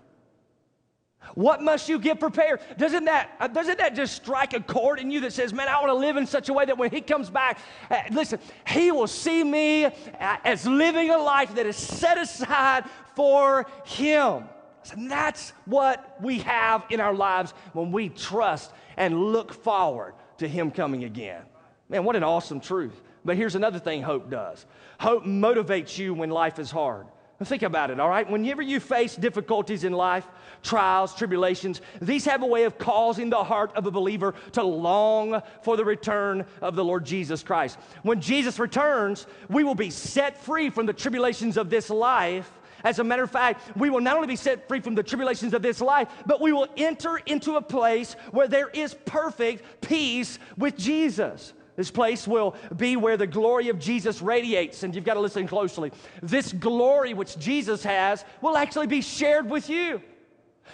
What 1.35 1.63
must 1.63 1.89
you 1.89 1.99
get 1.99 2.19
prepared? 2.19 2.61
Doesn't 2.77 3.05
that, 3.05 3.31
uh, 3.39 3.47
doesn't 3.47 3.79
that 3.79 3.95
just 3.95 4.15
strike 4.15 4.53
a 4.53 4.61
chord 4.61 4.99
in 4.99 5.11
you 5.11 5.21
that 5.21 5.33
says, 5.33 5.53
man, 5.53 5.69
I 5.69 5.81
want 5.81 5.89
to 5.89 5.95
live 5.95 6.17
in 6.17 6.27
such 6.27 6.49
a 6.49 6.53
way 6.53 6.65
that 6.65 6.77
when 6.77 6.91
he 6.91 7.01
comes 7.01 7.31
back, 7.31 7.59
uh, 7.91 8.01
listen, 8.11 8.41
he 8.67 8.91
will 8.91 9.07
see 9.07 9.45
me 9.45 9.85
uh, 9.85 9.91
as 10.45 10.67
living 10.67 11.11
a 11.11 11.19
life 11.19 11.55
that 11.55 11.67
is 11.67 11.77
set 11.77 12.19
aside 12.19 12.85
for 13.15 13.67
him. 13.85 14.45
And 14.93 15.11
that's 15.11 15.53
what 15.67 16.17
we 16.23 16.39
have 16.41 16.85
in 16.91 17.01
our 17.01 17.15
lives 17.15 17.53
when 17.75 17.93
we 17.93 18.09
trust 18.09 18.73
and 18.97 19.33
look 19.33 19.53
forward 19.53 20.15
to 20.39 20.49
him 20.49 20.71
coming 20.71 21.05
again. 21.05 21.43
Man, 21.89 22.05
what 22.05 22.17
an 22.17 22.25
awesome 22.25 22.61
truth. 22.61 23.01
But 23.25 23.37
here's 23.37 23.55
another 23.55 23.79
thing 23.79 24.03
hope 24.03 24.31
does 24.31 24.65
hope 24.99 25.25
motivates 25.25 25.99
you 25.99 26.15
when 26.15 26.31
life 26.31 26.59
is 26.59 26.71
hard. 26.71 27.07
Think 27.43 27.63
about 27.63 27.91
it, 27.91 27.99
all 27.99 28.09
right? 28.09 28.29
Whenever 28.29 28.61
you 28.61 28.81
face 28.81 29.17
difficulties 29.17 29.85
in 29.85 29.95
life, 29.95 30.27
trials, 30.63 31.15
tribulations, 31.15 31.81
these 32.03 32.27
have 32.27 32.43
a 32.43 32.47
way 32.47 32.65
of 32.65 32.77
causing 32.77 33.31
the 33.31 33.43
heart 33.43 33.75
of 33.77 33.87
a 33.87 33.91
believer 33.91 34.35
to 34.53 34.63
long 34.63 35.41
for 35.63 35.79
the 35.79 35.85
return 35.85 36.45
of 36.61 36.77
the 36.77 36.85
Lord 36.85 37.07
Jesus 37.07 37.43
Christ. 37.43 37.79
When 38.03 38.21
Jesus 38.21 38.59
returns, 38.59 39.27
we 39.49 39.65
will 39.65 39.75
be 39.75 39.89
set 39.89 40.37
free 40.37 40.69
from 40.69 40.85
the 40.85 40.93
tribulations 40.93 41.57
of 41.57 41.71
this 41.71 41.89
life. 41.89 42.51
As 42.85 42.99
a 42.99 43.05
matter 43.05 43.23
of 43.23 43.31
fact, 43.31 43.75
we 43.75 43.89
will 43.89 44.01
not 44.01 44.17
only 44.17 44.29
be 44.29 44.37
set 44.37 44.69
free 44.69 44.81
from 44.81 44.95
the 44.95 45.03
tribulations 45.03 45.55
of 45.55 45.63
this 45.63 45.81
life, 45.81 46.09
but 46.27 46.43
we 46.43 46.53
will 46.53 46.69
enter 46.77 47.17
into 47.25 47.57
a 47.57 47.63
place 47.63 48.15
where 48.33 48.49
there 48.49 48.69
is 48.69 48.95
perfect 49.07 49.81
peace 49.81 50.39
with 50.59 50.77
Jesus. 50.77 51.55
This 51.81 51.91
place 51.91 52.29
will 52.29 52.55
be 52.77 52.97
where 52.97 53.17
the 53.17 53.27
glory 53.27 53.71
of 53.71 53.79
Jesus 53.79 54.21
radiates, 54.21 54.83
and 54.83 54.95
you've 54.95 55.03
got 55.03 55.15
to 55.15 55.21
listen 55.21 55.49
closely. 55.49 55.93
This 56.21 56.53
glory 56.53 57.15
which 57.15 57.39
Jesus 57.39 57.83
has 57.85 58.23
will 58.43 58.59
actually 58.59 58.87
be 58.87 59.01
shared 59.01 59.49
with 59.49 59.71
you. 59.71 60.03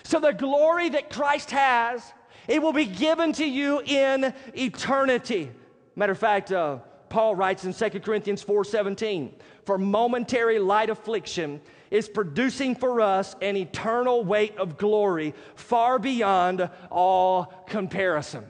So 0.03 0.19
the 0.19 0.33
glory 0.33 0.88
that 0.88 1.09
Christ 1.09 1.53
has, 1.53 2.03
it 2.49 2.61
will 2.61 2.73
be 2.73 2.87
given 2.87 3.33
to 3.35 3.45
you 3.45 3.83
in 3.83 4.35
eternity. 4.57 5.53
Matter 5.95 6.11
of 6.11 6.19
fact, 6.19 6.51
uh, 6.51 6.79
Paul 7.09 7.37
writes 7.37 7.64
in 7.64 7.73
2 7.73 8.03
Corinthians 8.03 8.42
4:17, 8.42 9.33
"For 9.64 9.79
momentary 9.79 10.59
light 10.59 10.90
affliction 10.90 11.61
is 11.88 12.09
producing 12.09 12.75
for 12.75 13.01
us 13.01 13.37
an 13.40 13.57
eternal 13.57 14.25
weight 14.25 14.59
of 14.59 14.77
glory 14.77 15.35
far 15.55 16.01
beyond 16.01 16.69
all 16.90 17.45
comparison." 17.69 18.45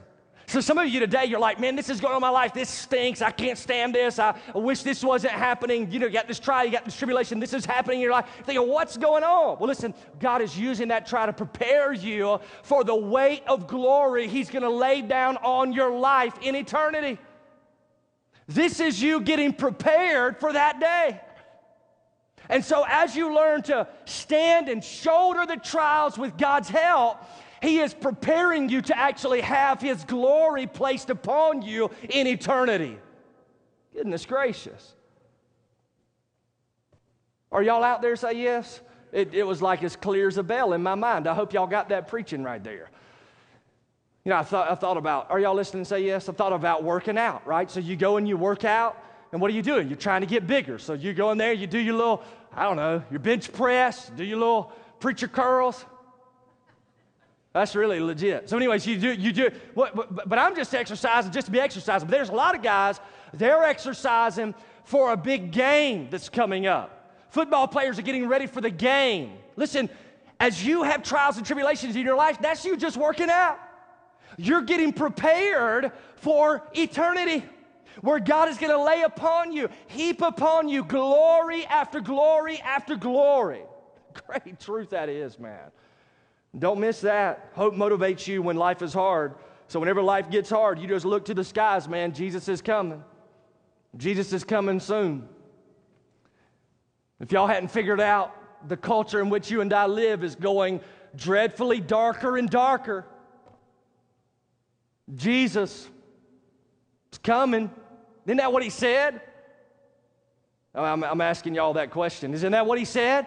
So 0.49 0.61
some 0.61 0.77
of 0.77 0.87
you 0.87 1.01
today, 1.01 1.25
you're 1.25 1.41
like, 1.41 1.59
man, 1.59 1.75
this 1.75 1.89
is 1.89 1.99
going 1.99 2.15
on 2.15 2.21
my 2.21 2.29
life. 2.29 2.53
This 2.53 2.69
stinks. 2.69 3.21
I 3.21 3.31
can't 3.31 3.57
stand 3.57 3.93
this. 3.93 4.17
I, 4.17 4.33
wish 4.55 4.81
this 4.81 5.03
wasn't 5.03 5.33
happening. 5.33 5.91
You 5.91 5.99
know, 5.99 6.05
you 6.05 6.13
got 6.13 6.25
this 6.25 6.39
trial, 6.39 6.63
you 6.63 6.71
got 6.71 6.85
this 6.85 6.95
tribulation. 6.95 7.41
This 7.41 7.51
is 7.51 7.65
happening 7.65 7.97
in 7.97 8.03
your 8.03 8.13
life. 8.13 8.27
You're 8.37 8.45
thinking, 8.45 8.69
what's 8.69 8.95
going 8.95 9.25
on? 9.25 9.59
Well, 9.59 9.67
listen, 9.67 9.93
God 10.21 10.41
is 10.41 10.57
using 10.57 10.87
that 10.87 11.05
trial 11.05 11.25
to 11.25 11.33
prepare 11.33 11.91
you 11.91 12.39
for 12.63 12.85
the 12.85 12.95
weight 12.95 13.43
of 13.45 13.67
glory 13.67 14.29
He's 14.29 14.49
going 14.49 14.63
to 14.63 14.69
lay 14.69 15.01
down 15.01 15.35
on 15.37 15.73
your 15.73 15.91
life 15.91 16.33
in 16.41 16.55
eternity. 16.55 17.19
This 18.47 18.79
is 18.79 19.01
you 19.01 19.19
getting 19.19 19.51
prepared 19.51 20.37
for 20.37 20.53
that 20.53 20.79
day. 20.79 21.19
And 22.49 22.63
so, 22.63 22.85
as 22.87 23.17
you 23.17 23.35
learn 23.35 23.63
to 23.63 23.85
stand 24.05 24.69
and 24.69 24.81
shoulder 24.81 25.45
the 25.45 25.57
trials 25.57 26.17
with 26.17 26.37
God's 26.37 26.69
help, 26.69 27.21
he 27.61 27.79
is 27.79 27.93
preparing 27.93 28.69
you 28.69 28.81
to 28.83 28.97
actually 28.97 29.41
have 29.41 29.81
His 29.81 30.03
glory 30.03 30.67
placed 30.67 31.09
upon 31.09 31.61
you 31.61 31.89
in 32.09 32.27
eternity. 32.27 32.97
Goodness 33.93 34.25
gracious. 34.25 34.93
Are 37.51 37.63
y'all 37.63 37.83
out 37.83 38.01
there 38.01 38.15
say 38.15 38.33
yes? 38.33 38.81
It, 39.11 39.33
it, 39.33 39.43
was 39.43 39.61
like 39.61 39.83
as 39.83 39.95
clear 39.95 40.27
as 40.27 40.37
a 40.37 40.43
bell 40.43 40.73
in 40.73 40.83
my 40.83 40.95
mind. 40.95 41.27
I 41.27 41.33
hope 41.33 41.53
y'all 41.53 41.65
got 41.65 41.89
that 41.89 42.07
preaching 42.07 42.43
right 42.43 42.63
there. 42.63 42.89
You 44.25 44.31
know, 44.31 44.35
I 44.35 44.43
thought, 44.43 44.69
I 44.69 44.75
thought 44.75 44.97
about, 44.97 45.31
are 45.31 45.39
y'all 45.39 45.55
listening 45.55 45.79
and 45.79 45.87
say 45.87 46.03
yes? 46.05 46.27
I 46.27 46.33
thought 46.33 46.51
about 46.51 46.83
working 46.83 47.17
out, 47.17 47.47
right? 47.47 47.71
So 47.71 47.79
you 47.79 47.95
go 47.95 48.17
and 48.17 48.27
you 48.27 48.35
work 48.35 48.65
out, 48.65 49.01
and 49.31 49.39
what 49.39 49.49
are 49.49 49.53
you 49.53 49.61
doing? 49.61 49.87
You're 49.87 49.97
trying 49.97 50.21
to 50.21 50.27
get 50.27 50.45
bigger. 50.45 50.77
So 50.77 50.93
you 50.93 51.13
go 51.13 51.31
in 51.31 51.37
there, 51.37 51.53
you 51.53 51.65
do 51.65 51.79
your 51.79 51.95
little, 51.95 52.23
I 52.53 52.63
don't 52.63 52.75
know, 52.75 53.01
your 53.09 53.21
bench 53.21 53.51
press, 53.53 54.11
do 54.15 54.25
your 54.25 54.37
little 54.37 54.73
preacher 54.99 55.29
curls. 55.29 55.85
That's 57.57 57.75
really 57.75 57.99
legit. 57.99 58.49
So, 58.49 58.57
anyways, 58.57 58.85
you 58.85 58.97
do, 58.97 59.13
you 59.13 59.31
do, 59.31 59.49
but, 59.75 60.29
but 60.29 60.37
I'm 60.37 60.55
just 60.55 60.73
exercising 60.73 61.31
just 61.31 61.47
to 61.47 61.51
be 61.51 61.59
exercising. 61.59 62.07
But 62.07 62.15
there's 62.15 62.29
a 62.29 62.35
lot 62.35 62.55
of 62.55 62.61
guys, 62.61 62.99
they're 63.33 63.63
exercising 63.63 64.53
for 64.83 65.11
a 65.11 65.17
big 65.17 65.51
game 65.51 66.07
that's 66.09 66.29
coming 66.29 66.67
up. 66.67 67.11
Football 67.29 67.67
players 67.67 67.99
are 67.99 68.03
getting 68.03 68.27
ready 68.27 68.47
for 68.47 68.61
the 68.61 68.69
game. 68.69 69.33
Listen, 69.55 69.89
as 70.39 70.65
you 70.65 70.83
have 70.83 71.03
trials 71.03 71.37
and 71.37 71.45
tribulations 71.45 71.95
in 71.95 72.03
your 72.03 72.15
life, 72.15 72.37
that's 72.41 72.63
you 72.63 72.77
just 72.77 72.95
working 72.95 73.29
out. 73.29 73.59
You're 74.37 74.61
getting 74.61 74.93
prepared 74.93 75.91
for 76.17 76.63
eternity 76.73 77.43
where 78.01 78.19
God 78.19 78.49
is 78.49 78.57
going 78.57 78.71
to 78.71 78.81
lay 78.81 79.01
upon 79.01 79.51
you, 79.51 79.69
heap 79.87 80.21
upon 80.21 80.69
you 80.69 80.83
glory 80.83 81.65
after 81.65 81.99
glory 81.99 82.59
after 82.59 82.95
glory. 82.95 83.63
Great 84.27 84.59
truth 84.59 84.91
that 84.91 85.09
is, 85.09 85.39
man. 85.39 85.71
Don't 86.57 86.79
miss 86.79 87.01
that. 87.01 87.51
Hope 87.53 87.75
motivates 87.75 88.27
you 88.27 88.41
when 88.41 88.55
life 88.55 88.81
is 88.81 88.93
hard. 88.93 89.35
So 89.67 89.79
whenever 89.79 90.01
life 90.01 90.29
gets 90.29 90.49
hard, 90.49 90.79
you 90.79 90.87
just 90.87 91.05
look 91.05 91.25
to 91.25 91.33
the 91.33 91.43
skies, 91.43 91.87
man. 91.87 92.13
Jesus 92.13 92.47
is 92.47 92.61
coming. 92.61 93.03
Jesus 93.95 94.33
is 94.33 94.43
coming 94.43 94.79
soon. 94.79 95.27
If 97.19 97.31
y'all 97.31 97.47
hadn't 97.47 97.69
figured 97.69 98.01
out, 98.01 98.33
the 98.67 98.77
culture 98.77 99.21
in 99.21 99.29
which 99.29 99.51
you 99.51 99.61
and 99.61 99.71
I 99.71 99.85
live 99.85 100.23
is 100.23 100.35
going 100.35 100.81
dreadfully 101.15 101.79
darker 101.79 102.37
and 102.37 102.49
darker. 102.49 103.05
Jesus 105.15 105.87
is 107.11 107.17
coming. 107.19 107.71
Isn't 108.25 108.37
that 108.37 108.51
what 108.51 108.63
he 108.63 108.69
said? 108.69 109.21
Oh, 110.75 110.83
I'm, 110.83 111.03
I'm 111.03 111.21
asking 111.21 111.55
y'all 111.55 111.73
that 111.73 111.91
question. 111.91 112.33
Isn't 112.33 112.51
that 112.51 112.65
what 112.65 112.77
he 112.77 112.85
said? 112.85 113.25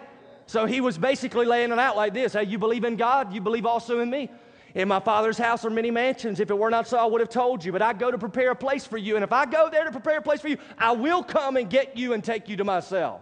So 0.51 0.65
he 0.65 0.81
was 0.81 0.97
basically 0.97 1.45
laying 1.45 1.71
it 1.71 1.79
out 1.79 1.95
like 1.95 2.13
this 2.13 2.33
Hey, 2.33 2.43
you 2.43 2.57
believe 2.57 2.83
in 2.83 2.97
God, 2.97 3.31
you 3.33 3.39
believe 3.39 3.65
also 3.65 4.01
in 4.01 4.09
me. 4.09 4.29
In 4.75 4.89
my 4.89 4.99
Father's 4.99 5.37
house 5.37 5.63
are 5.63 5.69
many 5.69 5.91
mansions. 5.91 6.41
If 6.41 6.49
it 6.49 6.57
were 6.57 6.69
not 6.69 6.89
so, 6.89 6.97
I 6.97 7.05
would 7.05 7.21
have 7.21 7.29
told 7.29 7.63
you. 7.63 7.71
But 7.71 7.81
I 7.81 7.93
go 7.93 8.11
to 8.11 8.17
prepare 8.17 8.51
a 8.51 8.55
place 8.55 8.85
for 8.85 8.97
you. 8.97 9.15
And 9.15 9.23
if 9.23 9.31
I 9.31 9.45
go 9.45 9.69
there 9.69 9.85
to 9.85 9.91
prepare 9.91 10.17
a 10.17 10.21
place 10.21 10.41
for 10.41 10.49
you, 10.49 10.57
I 10.77 10.91
will 10.91 11.23
come 11.23 11.55
and 11.55 11.69
get 11.69 11.95
you 11.95 12.11
and 12.11 12.21
take 12.21 12.49
you 12.49 12.57
to 12.57 12.65
myself. 12.65 13.21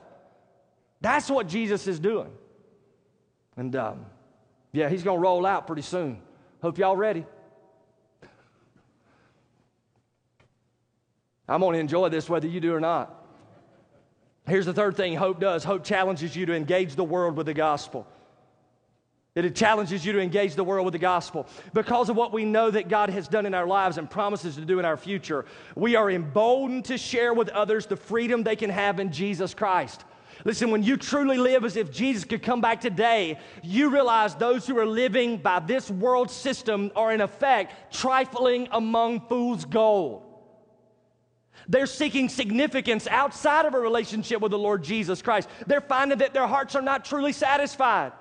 That's 1.02 1.30
what 1.30 1.48
Jesus 1.48 1.86
is 1.86 2.00
doing. 2.00 2.32
And 3.56 3.76
um, 3.76 4.08
yeah, 4.72 4.89
he's 4.89 5.04
going 5.04 5.18
to 5.18 5.22
roll 5.22 5.46
out 5.46 5.68
pretty 5.68 5.84
soon. 5.84 6.24
Hope 6.63 6.80
y'all 6.80 6.98
ready. 6.98 7.28
I'm 11.48 11.62
going 11.62 11.74
to 11.74 11.80
enjoy 11.80 12.10
this 12.10 12.28
whether 12.28 12.48
you 12.48 12.60
do 12.60 12.74
or 12.74 12.80
not. 12.80 13.19
Here's 14.50 14.66
the 14.66 14.74
third 14.74 14.98
thing 14.98 15.16
hope 15.16 15.40
does 15.40 15.64
hope 15.64 15.84
challenges 15.84 16.36
you 16.36 16.46
to 16.48 16.54
engage 16.54 16.96
the 16.96 17.04
world 17.04 17.38
with 17.38 17.46
the 17.46 17.54
gospel. 17.54 18.08
It 19.36 19.56
challenges 19.56 20.06
you 20.06 20.12
to 20.14 20.20
engage 20.20 20.56
the 20.56 20.64
world 20.64 20.86
with 20.86 20.94
the 20.94 21.00
gospel. 21.00 21.48
Because 21.74 22.10
of 22.10 22.18
what 22.18 22.34
we 22.34 22.44
know 22.44 22.72
that 22.72 22.90
God 22.90 23.10
has 23.12 23.28
done 23.28 23.46
in 23.46 23.54
our 23.54 23.68
lives 23.68 23.98
and 23.98 24.10
promises 24.10 24.56
to 24.56 24.66
do 24.66 24.80
in 24.80 24.86
our 24.86 24.98
future, 24.98 25.46
we 25.76 25.96
are 25.96 26.10
emboldened 26.10 26.86
to 26.86 26.98
share 26.98 27.34
with 27.34 27.48
others 27.50 27.86
the 27.86 27.96
freedom 27.96 28.44
they 28.44 28.56
can 28.56 28.72
have 28.72 29.00
in 29.00 29.12
Jesus 29.12 29.54
Christ. 29.54 30.04
Listen, 30.46 30.72
when 30.72 30.84
you 30.84 30.98
truly 30.98 31.38
live 31.38 31.64
as 31.64 31.76
if 31.76 31.92
Jesus 31.92 32.24
could 32.24 32.42
come 32.42 32.60
back 32.60 32.82
today, 32.82 33.38
you 33.62 33.90
realize 33.90 34.36
those 34.36 34.66
who 34.66 34.78
are 34.80 34.86
living 34.86 35.38
by 35.38 35.60
this 35.60 35.92
world 35.92 36.32
system 36.32 36.92
are, 36.96 37.14
in 37.14 37.22
effect, 37.22 37.94
trifling 37.94 38.68
among 38.72 39.22
fool's 39.28 39.64
gold. 39.64 40.29
They're 41.70 41.86
seeking 41.86 42.30
significance 42.30 43.06
outside 43.06 43.68
of 43.68 43.76
a 43.76 43.80
relationship 43.80 44.42
with 44.42 44.52
the 44.52 44.58
Lord 44.58 44.84
Jesus 44.84 45.22
Christ. 45.22 45.48
They're 45.68 45.82
finding 45.82 46.18
that 46.18 46.34
their 46.34 46.48
hearts 46.48 46.76
are 46.76 46.82
not 46.82 47.06
truly 47.06 47.32
satisfied. 47.32 48.12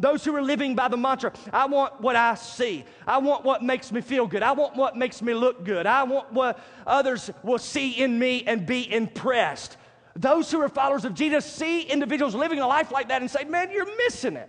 Those 0.00 0.24
who 0.24 0.34
are 0.34 0.42
living 0.42 0.74
by 0.74 0.88
the 0.88 0.96
mantra, 0.96 1.32
I 1.52 1.66
want 1.66 2.00
what 2.00 2.16
I 2.16 2.34
see. 2.34 2.84
I 3.06 3.18
want 3.18 3.44
what 3.44 3.62
makes 3.62 3.92
me 3.92 4.00
feel 4.00 4.26
good. 4.26 4.42
I 4.42 4.52
want 4.52 4.74
what 4.74 4.96
makes 4.96 5.22
me 5.22 5.34
look 5.34 5.64
good. 5.64 5.86
I 5.86 6.02
want 6.02 6.32
what 6.32 6.58
others 6.84 7.30
will 7.44 7.58
see 7.58 7.92
in 7.92 8.18
me 8.18 8.42
and 8.44 8.66
be 8.66 8.92
impressed. 8.92 9.76
Those 10.16 10.50
who 10.50 10.60
are 10.60 10.68
followers 10.68 11.04
of 11.04 11.14
Jesus 11.14 11.44
see 11.44 11.82
individuals 11.82 12.34
living 12.34 12.58
a 12.58 12.66
life 12.66 12.90
like 12.90 13.08
that 13.08 13.20
and 13.20 13.30
say, 13.30 13.44
Man, 13.44 13.70
you're 13.70 13.96
missing 13.98 14.36
it. 14.36 14.48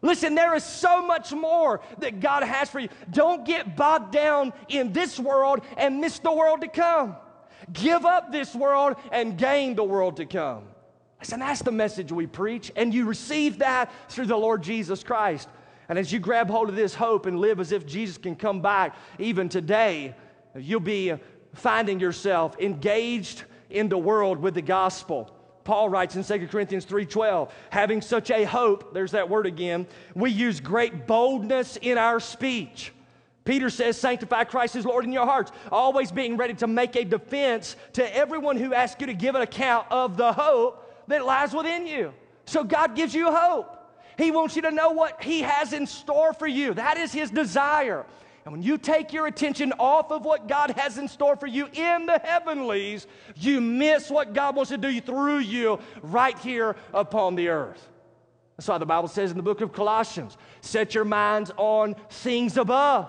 Listen, 0.00 0.36
there 0.36 0.54
is 0.54 0.62
so 0.62 1.04
much 1.04 1.32
more 1.32 1.80
that 1.98 2.20
God 2.20 2.44
has 2.44 2.70
for 2.70 2.78
you. 2.78 2.88
Don't 3.10 3.44
get 3.44 3.74
bogged 3.74 4.12
down 4.12 4.52
in 4.68 4.92
this 4.92 5.18
world 5.18 5.62
and 5.76 6.00
miss 6.00 6.20
the 6.20 6.30
world 6.30 6.60
to 6.60 6.68
come. 6.68 7.16
Give 7.72 8.04
up 8.04 8.32
this 8.32 8.54
world 8.54 8.96
and 9.12 9.36
gain 9.36 9.74
the 9.74 9.84
world 9.84 10.16
to 10.16 10.26
come. 10.26 10.64
Listen, 11.20 11.40
that's 11.40 11.62
the 11.62 11.72
message 11.72 12.12
we 12.12 12.26
preach, 12.26 12.70
and 12.76 12.94
you 12.94 13.04
receive 13.04 13.58
that 13.58 13.90
through 14.08 14.26
the 14.26 14.36
Lord 14.36 14.62
Jesus 14.62 15.02
Christ. 15.02 15.48
And 15.88 15.98
as 15.98 16.12
you 16.12 16.20
grab 16.20 16.48
hold 16.48 16.68
of 16.68 16.76
this 16.76 16.94
hope 16.94 17.26
and 17.26 17.40
live 17.40 17.60
as 17.60 17.72
if 17.72 17.86
Jesus 17.86 18.18
can 18.18 18.36
come 18.36 18.60
back 18.60 18.94
even 19.18 19.48
today, 19.48 20.14
you'll 20.56 20.80
be 20.80 21.14
finding 21.54 21.98
yourself 21.98 22.56
engaged 22.60 23.44
in 23.70 23.88
the 23.88 23.98
world 23.98 24.38
with 24.38 24.54
the 24.54 24.62
gospel. 24.62 25.34
Paul 25.64 25.88
writes 25.88 26.16
in 26.16 26.22
2 26.22 26.48
Corinthians 26.48 26.86
3:12, 26.86 27.50
having 27.70 28.00
such 28.00 28.30
a 28.30 28.44
hope, 28.44 28.94
there's 28.94 29.12
that 29.12 29.28
word 29.28 29.46
again, 29.46 29.86
we 30.14 30.30
use 30.30 30.60
great 30.60 31.06
boldness 31.06 31.76
in 31.82 31.98
our 31.98 32.20
speech. 32.20 32.92
Peter 33.48 33.70
says, 33.70 33.98
Sanctify 33.98 34.44
Christ 34.44 34.76
as 34.76 34.84
Lord 34.84 35.06
in 35.06 35.12
your 35.12 35.24
hearts, 35.24 35.52
always 35.72 36.12
being 36.12 36.36
ready 36.36 36.52
to 36.52 36.66
make 36.66 36.96
a 36.96 37.04
defense 37.04 37.76
to 37.94 38.14
everyone 38.14 38.58
who 38.58 38.74
asks 38.74 39.00
you 39.00 39.06
to 39.06 39.14
give 39.14 39.34
an 39.36 39.40
account 39.40 39.86
of 39.90 40.18
the 40.18 40.34
hope 40.34 41.06
that 41.06 41.24
lies 41.24 41.54
within 41.54 41.86
you. 41.86 42.12
So 42.44 42.62
God 42.62 42.94
gives 42.94 43.14
you 43.14 43.32
hope. 43.32 43.74
He 44.18 44.30
wants 44.32 44.54
you 44.54 44.60
to 44.62 44.70
know 44.70 44.90
what 44.90 45.22
He 45.22 45.40
has 45.40 45.72
in 45.72 45.86
store 45.86 46.34
for 46.34 46.46
you. 46.46 46.74
That 46.74 46.98
is 46.98 47.10
His 47.10 47.30
desire. 47.30 48.04
And 48.44 48.52
when 48.52 48.62
you 48.62 48.76
take 48.76 49.14
your 49.14 49.26
attention 49.26 49.72
off 49.78 50.12
of 50.12 50.26
what 50.26 50.46
God 50.46 50.72
has 50.72 50.98
in 50.98 51.08
store 51.08 51.34
for 51.34 51.46
you 51.46 51.70
in 51.72 52.04
the 52.04 52.20
heavenlies, 52.22 53.06
you 53.34 53.62
miss 53.62 54.10
what 54.10 54.34
God 54.34 54.56
wants 54.56 54.72
to 54.72 54.76
do 54.76 55.00
through 55.00 55.38
you 55.38 55.78
right 56.02 56.38
here 56.40 56.76
upon 56.92 57.34
the 57.34 57.48
earth. 57.48 57.88
That's 58.58 58.68
why 58.68 58.76
the 58.76 58.84
Bible 58.84 59.08
says 59.08 59.30
in 59.30 59.38
the 59.38 59.42
book 59.42 59.62
of 59.62 59.72
Colossians 59.72 60.36
set 60.60 60.94
your 60.94 61.06
minds 61.06 61.50
on 61.56 61.94
things 62.10 62.58
above, 62.58 63.08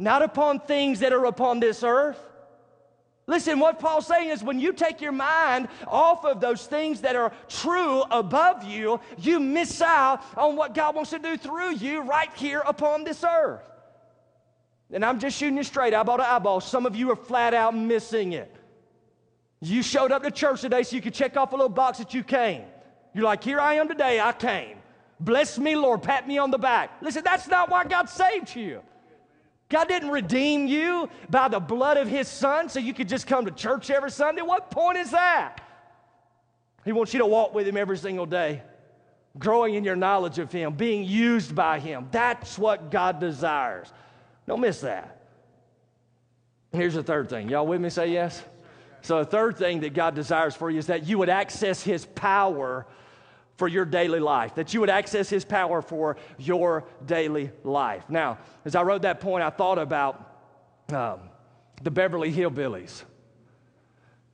not 0.00 0.22
upon 0.22 0.60
things 0.60 1.00
that 1.00 1.12
are 1.12 1.26
upon 1.26 1.60
this 1.60 1.84
earth. 1.84 2.18
Listen, 3.26 3.60
what 3.60 3.78
Paul's 3.78 4.06
saying 4.06 4.30
is 4.30 4.42
when 4.42 4.58
you 4.58 4.72
take 4.72 5.00
your 5.00 5.12
mind 5.12 5.68
off 5.86 6.24
of 6.24 6.40
those 6.40 6.66
things 6.66 7.02
that 7.02 7.14
are 7.14 7.32
true 7.48 8.02
above 8.10 8.64
you, 8.64 8.98
you 9.18 9.38
miss 9.38 9.80
out 9.80 10.24
on 10.36 10.56
what 10.56 10.74
God 10.74 10.96
wants 10.96 11.10
to 11.10 11.18
do 11.18 11.36
through 11.36 11.76
you 11.76 12.00
right 12.00 12.34
here 12.34 12.60
upon 12.66 13.04
this 13.04 13.22
earth. 13.22 13.62
And 14.92 15.04
I'm 15.04 15.20
just 15.20 15.36
shooting 15.36 15.56
you 15.56 15.62
straight, 15.62 15.94
eyeball 15.94 16.16
to 16.16 16.28
eyeball. 16.28 16.60
Some 16.60 16.86
of 16.86 16.96
you 16.96 17.12
are 17.12 17.16
flat 17.16 17.54
out 17.54 17.76
missing 17.76 18.32
it. 18.32 18.52
You 19.60 19.82
showed 19.82 20.10
up 20.10 20.24
to 20.24 20.30
church 20.30 20.62
today 20.62 20.82
so 20.82 20.96
you 20.96 21.02
could 21.02 21.14
check 21.14 21.36
off 21.36 21.52
a 21.52 21.54
little 21.54 21.68
box 21.68 21.98
that 21.98 22.14
you 22.14 22.24
came. 22.24 22.62
You're 23.14 23.24
like, 23.24 23.44
here 23.44 23.60
I 23.60 23.74
am 23.74 23.86
today, 23.86 24.18
I 24.18 24.32
came. 24.32 24.78
Bless 25.20 25.58
me, 25.58 25.76
Lord, 25.76 26.02
pat 26.02 26.26
me 26.26 26.38
on 26.38 26.50
the 26.50 26.58
back. 26.58 26.90
Listen, 27.02 27.22
that's 27.22 27.46
not 27.46 27.70
why 27.70 27.84
God 27.84 28.08
saved 28.08 28.56
you. 28.56 28.80
God 29.70 29.86
didn't 29.86 30.10
redeem 30.10 30.66
you 30.66 31.08
by 31.30 31.48
the 31.48 31.60
blood 31.60 31.96
of 31.96 32.08
His 32.08 32.28
Son 32.28 32.68
so 32.68 32.80
you 32.80 32.92
could 32.92 33.08
just 33.08 33.26
come 33.26 33.46
to 33.46 33.52
church 33.52 33.88
every 33.88 34.10
Sunday. 34.10 34.42
What 34.42 34.70
point 34.70 34.98
is 34.98 35.12
that? 35.12 35.60
He 36.84 36.92
wants 36.92 37.14
you 37.14 37.20
to 37.20 37.26
walk 37.26 37.54
with 37.54 37.68
Him 37.68 37.76
every 37.76 37.96
single 37.96 38.26
day, 38.26 38.62
growing 39.38 39.74
in 39.74 39.84
your 39.84 39.94
knowledge 39.94 40.40
of 40.40 40.50
Him, 40.50 40.74
being 40.74 41.04
used 41.04 41.54
by 41.54 41.78
Him. 41.78 42.08
That's 42.10 42.58
what 42.58 42.90
God 42.90 43.20
desires. 43.20 43.90
Don't 44.46 44.60
miss 44.60 44.80
that. 44.80 45.22
Here's 46.72 46.94
the 46.94 47.02
third 47.02 47.28
thing. 47.28 47.48
Y'all 47.48 47.66
with 47.66 47.80
me? 47.80 47.90
Say 47.90 48.08
yes. 48.12 48.42
So, 49.02 49.20
the 49.20 49.30
third 49.30 49.56
thing 49.56 49.80
that 49.80 49.94
God 49.94 50.14
desires 50.14 50.54
for 50.54 50.68
you 50.70 50.78
is 50.78 50.86
that 50.88 51.06
you 51.06 51.18
would 51.18 51.28
access 51.30 51.80
His 51.80 52.06
power 52.06 52.86
for 53.60 53.68
your 53.68 53.84
daily 53.84 54.20
life, 54.20 54.54
that 54.54 54.72
you 54.72 54.80
would 54.80 54.88
access 54.88 55.28
His 55.28 55.44
power 55.44 55.82
for 55.82 56.16
your 56.38 56.86
daily 57.04 57.50
life. 57.62 58.08
Now, 58.08 58.38
as 58.64 58.74
I 58.74 58.80
wrote 58.80 59.02
that 59.02 59.20
point, 59.20 59.44
I 59.44 59.50
thought 59.50 59.78
about 59.78 60.14
um, 60.88 61.20
the 61.82 61.90
Beverly 61.90 62.32
Hillbillies. 62.32 63.02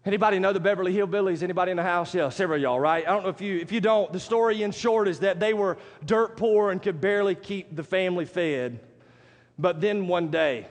Anybody 0.05 0.39
know 0.39 0.53
the 0.53 0.61
Beverly 0.61 0.95
Hillbillies? 0.95 1.43
Anybody 1.43 1.73
in 1.73 1.77
the 1.77 1.83
house? 1.83 2.15
Yeah, 2.15 2.29
several 2.29 2.59
of 2.59 2.62
y'all, 2.62 2.79
right? 2.79 3.05
I 3.05 3.11
don't 3.11 3.25
know 3.25 3.29
if 3.31 3.41
you 3.41 3.59
if 3.59 3.73
you 3.73 3.81
don't. 3.81 4.12
The 4.12 4.21
story 4.21 4.62
in 4.62 4.71
short 4.71 5.09
is 5.09 5.19
that 5.19 5.41
they 5.41 5.53
were 5.53 5.77
dirt 6.05 6.37
poor 6.37 6.71
and 6.71 6.81
could 6.81 7.01
barely 7.01 7.35
keep 7.35 7.75
the 7.75 7.83
family 7.83 8.27
fed. 8.27 8.79
But 9.59 9.81
then 9.81 10.07
one 10.07 10.31
day, 10.31 10.69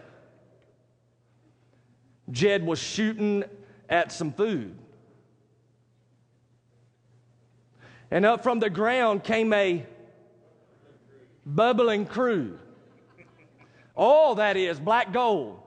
Jed 2.31 2.65
was 2.65 2.79
shooting 2.79 3.43
at 3.89 4.13
some 4.13 4.31
food. 4.31 4.77
And 8.11 8.25
up 8.25 8.43
from 8.43 8.59
the 8.59 8.69
ground 8.69 9.23
came 9.23 9.51
a 9.53 9.85
bubbling 11.45 12.05
crude. 12.05 12.59
All 13.95 14.35
that 14.35 14.57
is 14.57 14.79
black 14.79 15.13
gold. 15.13 15.59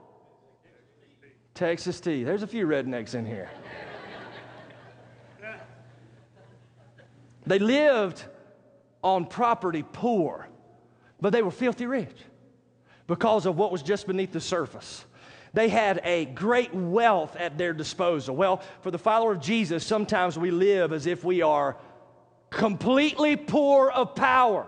Texas 1.53 1.99
tea. 1.99 2.23
There's 2.23 2.43
a 2.43 2.47
few 2.47 2.67
rednecks 2.67 3.15
in 3.15 3.25
here. 3.25 3.49
They 7.45 7.59
lived 7.59 8.23
on 9.03 9.25
property 9.25 9.83
poor, 9.91 10.47
but 11.19 11.31
they 11.31 11.41
were 11.41 11.51
filthy 11.51 11.87
rich 11.87 12.15
because 13.07 13.45
of 13.45 13.57
what 13.57 13.71
was 13.71 13.81
just 13.81 14.05
beneath 14.05 14.31
the 14.31 14.39
surface. 14.39 15.03
They 15.53 15.67
had 15.67 15.99
a 16.03 16.25
great 16.25 16.73
wealth 16.75 17.35
at 17.35 17.57
their 17.57 17.73
disposal. 17.73 18.35
Well, 18.35 18.61
for 18.81 18.91
the 18.91 18.99
follower 18.99 19.31
of 19.31 19.41
Jesus, 19.41 19.83
sometimes 19.83 20.37
we 20.37 20.51
live 20.51 20.93
as 20.93 21.07
if 21.07 21.23
we 21.23 21.41
are 21.41 21.75
completely 22.49 23.35
poor 23.35 23.89
of 23.89 24.15
power. 24.15 24.67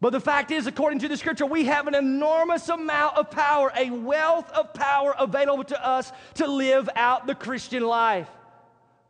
But 0.00 0.10
the 0.10 0.20
fact 0.20 0.50
is, 0.52 0.66
according 0.66 1.00
to 1.00 1.08
the 1.08 1.16
scripture, 1.16 1.46
we 1.46 1.64
have 1.64 1.88
an 1.88 1.94
enormous 1.94 2.68
amount 2.68 3.16
of 3.16 3.30
power, 3.30 3.72
a 3.76 3.90
wealth 3.90 4.48
of 4.52 4.72
power 4.72 5.14
available 5.18 5.64
to 5.64 5.86
us 5.86 6.12
to 6.34 6.46
live 6.46 6.88
out 6.94 7.26
the 7.26 7.34
Christian 7.34 7.82
life. 7.82 8.28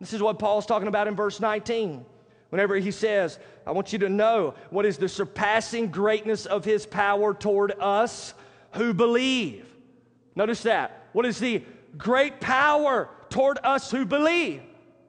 This 0.00 0.14
is 0.14 0.22
what 0.22 0.38
Paul's 0.38 0.64
talking 0.64 0.88
about 0.88 1.06
in 1.06 1.14
verse 1.14 1.40
19. 1.40 2.06
Whenever 2.50 2.76
he 2.76 2.90
says, 2.90 3.38
I 3.66 3.72
want 3.72 3.92
you 3.92 3.98
to 3.98 4.08
know 4.08 4.54
what 4.70 4.86
is 4.86 4.96
the 4.96 5.08
surpassing 5.08 5.88
greatness 5.90 6.46
of 6.46 6.64
his 6.64 6.86
power 6.86 7.34
toward 7.34 7.72
us 7.78 8.32
who 8.72 8.94
believe. 8.94 9.66
Notice 10.34 10.62
that. 10.62 11.08
What 11.12 11.26
is 11.26 11.38
the 11.38 11.62
great 11.98 12.40
power 12.40 13.10
toward 13.28 13.58
us 13.62 13.90
who 13.90 14.06
believe? 14.06 14.62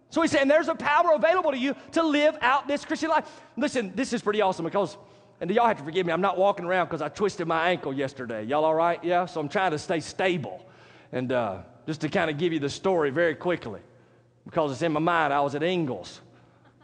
So 0.09 0.21
he's 0.21 0.31
saying 0.31 0.47
there's 0.47 0.67
a 0.67 0.75
power 0.75 1.13
available 1.13 1.51
to 1.51 1.57
you 1.57 1.75
to 1.91 2.03
live 2.03 2.37
out 2.41 2.67
this 2.67 2.83
Christian 2.83 3.09
life. 3.09 3.29
Listen, 3.55 3.91
this 3.95 4.11
is 4.11 4.21
pretty 4.21 4.41
awesome 4.41 4.65
because, 4.65 4.97
and 5.39 5.49
y'all 5.51 5.67
have 5.67 5.77
to 5.77 5.83
forgive 5.83 6.05
me, 6.05 6.13
I'm 6.13 6.21
not 6.21 6.37
walking 6.37 6.65
around 6.65 6.87
because 6.87 7.01
I 7.01 7.09
twisted 7.09 7.47
my 7.47 7.69
ankle 7.69 7.93
yesterday. 7.93 8.43
Y'all 8.43 8.65
all 8.65 8.73
right? 8.73 9.03
Yeah? 9.03 9.25
So 9.27 9.39
I'm 9.39 9.49
trying 9.49 9.71
to 9.71 9.79
stay 9.79 9.99
stable. 9.99 10.65
And 11.11 11.31
uh, 11.31 11.59
just 11.85 12.01
to 12.01 12.09
kind 12.09 12.29
of 12.29 12.37
give 12.37 12.53
you 12.53 12.59
the 12.59 12.69
story 12.69 13.11
very 13.11 13.35
quickly, 13.35 13.81
because 14.45 14.71
it's 14.71 14.81
in 14.81 14.91
my 14.91 14.99
mind, 14.99 15.31
I 15.31 15.41
was 15.41 15.53
at 15.53 15.61
Ingles 15.61 16.21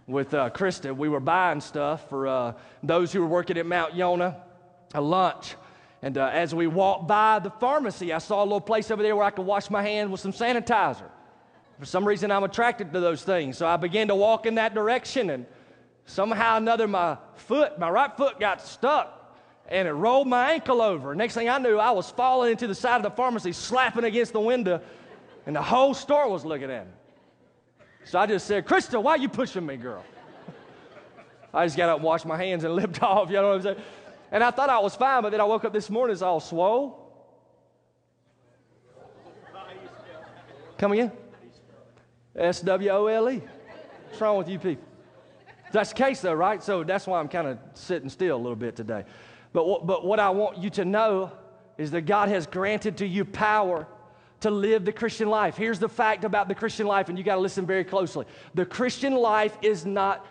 with 0.07 0.35
uh, 0.35 0.51
Krista. 0.51 0.95
We 0.95 1.09
were 1.09 1.19
buying 1.19 1.61
stuff 1.61 2.07
for 2.09 2.27
uh, 2.27 2.53
those 2.83 3.11
who 3.11 3.21
were 3.21 3.27
working 3.27 3.57
at 3.57 3.65
Mount 3.65 3.95
Yonah, 3.95 4.37
a 4.93 5.01
lunch. 5.01 5.55
And 6.03 6.19
uh, 6.19 6.29
as 6.31 6.53
we 6.53 6.67
walked 6.67 7.07
by 7.07 7.39
the 7.39 7.49
pharmacy, 7.49 8.13
I 8.13 8.19
saw 8.19 8.43
a 8.43 8.45
little 8.45 8.61
place 8.61 8.91
over 8.91 9.01
there 9.01 9.15
where 9.15 9.25
I 9.25 9.31
could 9.31 9.47
wash 9.47 9.71
my 9.71 9.81
hands 9.81 10.11
with 10.11 10.19
some 10.19 10.31
sanitizer. 10.31 11.09
For 11.79 11.85
some 11.85 12.07
reason, 12.07 12.31
I'm 12.31 12.43
attracted 12.43 12.93
to 12.93 12.99
those 12.99 13.23
things. 13.23 13.57
So 13.57 13.67
I 13.67 13.77
began 13.77 14.07
to 14.07 14.15
walk 14.15 14.45
in 14.45 14.55
that 14.55 14.73
direction, 14.73 15.29
and 15.29 15.45
somehow 16.05 16.55
or 16.55 16.57
another, 16.57 16.87
my 16.87 17.17
foot, 17.35 17.77
my 17.77 17.89
right 17.89 18.15
foot 18.15 18.39
got 18.39 18.61
stuck 18.61 19.15
and 19.67 19.87
it 19.87 19.93
rolled 19.93 20.27
my 20.27 20.53
ankle 20.53 20.81
over. 20.81 21.15
Next 21.15 21.33
thing 21.33 21.49
I 21.49 21.57
knew, 21.57 21.77
I 21.77 21.91
was 21.91 22.09
falling 22.09 22.51
into 22.51 22.67
the 22.67 22.75
side 22.75 22.97
of 22.97 23.03
the 23.03 23.09
pharmacy, 23.09 23.51
slapping 23.51 24.03
against 24.03 24.33
the 24.33 24.39
window, 24.39 24.81
and 25.45 25.55
the 25.55 25.61
whole 25.61 25.93
store 25.93 26.29
was 26.29 26.45
looking 26.45 26.69
at 26.69 26.85
me. 26.85 26.91
So 28.03 28.19
I 28.19 28.27
just 28.27 28.45
said, 28.45 28.65
Krista, 28.67 29.01
why 29.01 29.13
are 29.13 29.17
you 29.17 29.29
pushing 29.29 29.65
me, 29.65 29.77
girl? 29.77 30.03
I 31.51 31.65
just 31.65 31.77
got 31.77 31.89
up 31.89 31.97
and 31.97 32.03
washed 32.03 32.25
my 32.25 32.37
hands 32.37 32.63
and 32.63 32.75
limped 32.75 33.01
off. 33.01 33.29
You 33.29 33.37
know 33.37 33.49
what 33.49 33.55
I'm 33.55 33.61
saying? 33.63 33.77
And 34.31 34.43
I 34.43 34.51
thought 34.51 34.69
I 34.69 34.77
was 34.79 34.95
fine, 34.95 35.23
but 35.23 35.31
then 35.31 35.41
I 35.41 35.45
woke 35.45 35.65
up 35.65 35.73
this 35.73 35.89
morning, 35.89 36.13
it's 36.13 36.21
all 36.21 36.39
swole. 36.39 37.01
Come 40.77 40.91
again? 40.91 41.11
S 42.35 42.61
W 42.61 42.89
O 42.89 43.07
L 43.07 43.29
E. 43.29 43.41
What's 44.09 44.21
wrong 44.21 44.37
with 44.37 44.49
you 44.49 44.59
people? 44.59 44.85
That's 45.71 45.89
the 45.89 45.95
case, 45.95 46.21
though, 46.21 46.33
right? 46.33 46.63
So 46.63 46.83
that's 46.83 47.07
why 47.07 47.19
I'm 47.19 47.27
kind 47.27 47.47
of 47.47 47.57
sitting 47.73 48.09
still 48.09 48.35
a 48.35 48.37
little 48.37 48.55
bit 48.55 48.75
today. 48.75 49.03
But, 49.51 49.85
but 49.85 50.05
what 50.05 50.19
I 50.19 50.29
want 50.29 50.57
you 50.57 50.69
to 50.71 50.85
know 50.85 51.31
is 51.77 51.91
that 51.91 52.01
God 52.01 52.29
has 52.29 52.47
granted 52.47 52.97
to 52.97 53.07
you 53.07 53.25
power 53.25 53.87
to 54.41 54.51
live 54.51 54.85
the 54.85 54.91
Christian 54.91 55.29
life. 55.29 55.57
Here's 55.57 55.79
the 55.79 55.89
fact 55.89 56.23
about 56.23 56.47
the 56.47 56.55
Christian 56.55 56.87
life, 56.87 57.09
and 57.09 57.17
you 57.17 57.23
got 57.23 57.35
to 57.35 57.41
listen 57.41 57.65
very 57.65 57.83
closely. 57.83 58.25
The 58.53 58.65
Christian 58.65 59.15
life 59.15 59.57
is 59.61 59.85
not 59.85 60.25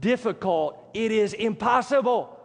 difficult, 0.00 0.90
it 0.94 1.12
is 1.12 1.34
impossible. 1.34 2.39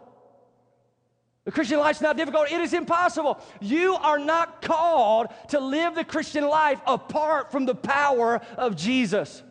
The 1.46 1.52
Christian 1.52 1.78
life's 1.78 2.00
not 2.00 2.16
difficult, 2.16 2.50
it 2.50 2.60
is 2.60 2.74
impossible. 2.74 3.40
You 3.60 3.94
are 3.94 4.18
not 4.18 4.60
called 4.60 5.28
to 5.50 5.60
live 5.60 5.94
the 5.94 6.04
Christian 6.04 6.44
life 6.44 6.80
apart 6.84 7.52
from 7.52 7.66
the 7.66 7.74
power 7.74 8.40
of 8.56 8.74
Jesus. 8.74 9.44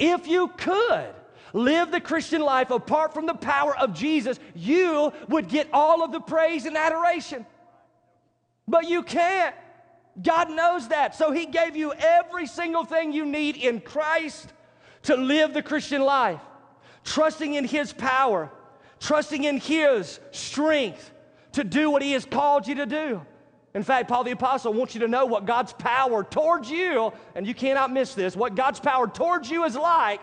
If 0.00 0.26
you 0.26 0.48
could, 0.48 1.14
live 1.52 1.92
the 1.92 2.00
Christian 2.00 2.42
life 2.42 2.70
apart 2.70 3.14
from 3.14 3.26
the 3.26 3.34
power 3.34 3.76
of 3.78 3.94
Jesus, 3.94 4.40
you 4.56 5.12
would 5.28 5.48
get 5.48 5.68
all 5.72 6.02
of 6.02 6.10
the 6.10 6.20
praise 6.20 6.66
and 6.66 6.76
adoration. 6.76 7.46
But 8.66 8.88
you 8.88 9.04
can't. 9.04 9.54
God 10.20 10.50
knows 10.50 10.88
that. 10.88 11.14
So 11.14 11.30
He 11.30 11.46
gave 11.46 11.76
you 11.76 11.92
every 11.92 12.48
single 12.48 12.84
thing 12.84 13.12
you 13.12 13.24
need 13.24 13.56
in 13.56 13.80
Christ 13.80 14.52
to 15.04 15.14
live 15.14 15.54
the 15.54 15.62
Christian 15.62 16.02
life, 16.02 16.40
trusting 17.04 17.54
in 17.54 17.64
His 17.64 17.92
power, 17.92 18.50
trusting 18.98 19.44
in 19.44 19.58
His 19.58 20.18
strength 20.32 21.12
to 21.52 21.64
do 21.64 21.90
what 21.90 22.02
He 22.02 22.12
has 22.12 22.24
called 22.24 22.66
you 22.66 22.76
to 22.76 22.86
do. 22.86 23.22
In 23.74 23.82
fact, 23.82 24.08
Paul 24.08 24.24
the 24.24 24.32
Apostle 24.32 24.72
wants 24.72 24.94
you 24.94 25.00
to 25.02 25.08
know 25.08 25.26
what 25.26 25.46
God's 25.46 25.72
power 25.72 26.24
towards 26.24 26.70
you, 26.70 27.12
and 27.34 27.46
you 27.46 27.54
cannot 27.54 27.92
miss 27.92 28.14
this, 28.14 28.34
what 28.34 28.56
God's 28.56 28.80
power 28.80 29.06
towards 29.06 29.48
you 29.48 29.64
is 29.64 29.76
like. 29.76 30.20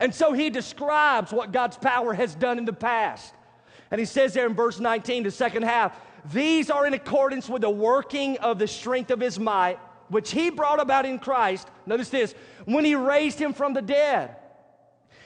And 0.00 0.14
so 0.14 0.32
he 0.32 0.48
describes 0.48 1.32
what 1.32 1.52
God's 1.52 1.76
power 1.76 2.14
has 2.14 2.34
done 2.34 2.58
in 2.58 2.64
the 2.64 2.72
past. 2.72 3.34
And 3.90 3.98
he 3.98 4.04
says 4.04 4.32
there 4.32 4.46
in 4.46 4.54
verse 4.54 4.80
19, 4.80 5.24
the 5.24 5.30
second 5.30 5.64
half, 5.64 5.98
these 6.32 6.70
are 6.70 6.86
in 6.86 6.94
accordance 6.94 7.48
with 7.48 7.62
the 7.62 7.70
working 7.70 8.38
of 8.38 8.58
the 8.58 8.66
strength 8.66 9.10
of 9.10 9.20
his 9.20 9.38
might, 9.38 9.78
which 10.08 10.30
he 10.30 10.50
brought 10.50 10.80
about 10.80 11.04
in 11.04 11.18
Christ. 11.18 11.68
Notice 11.86 12.08
this 12.10 12.34
when 12.64 12.84
he 12.84 12.94
raised 12.94 13.38
him 13.38 13.52
from 13.52 13.74
the 13.74 13.82
dead, 13.82 14.36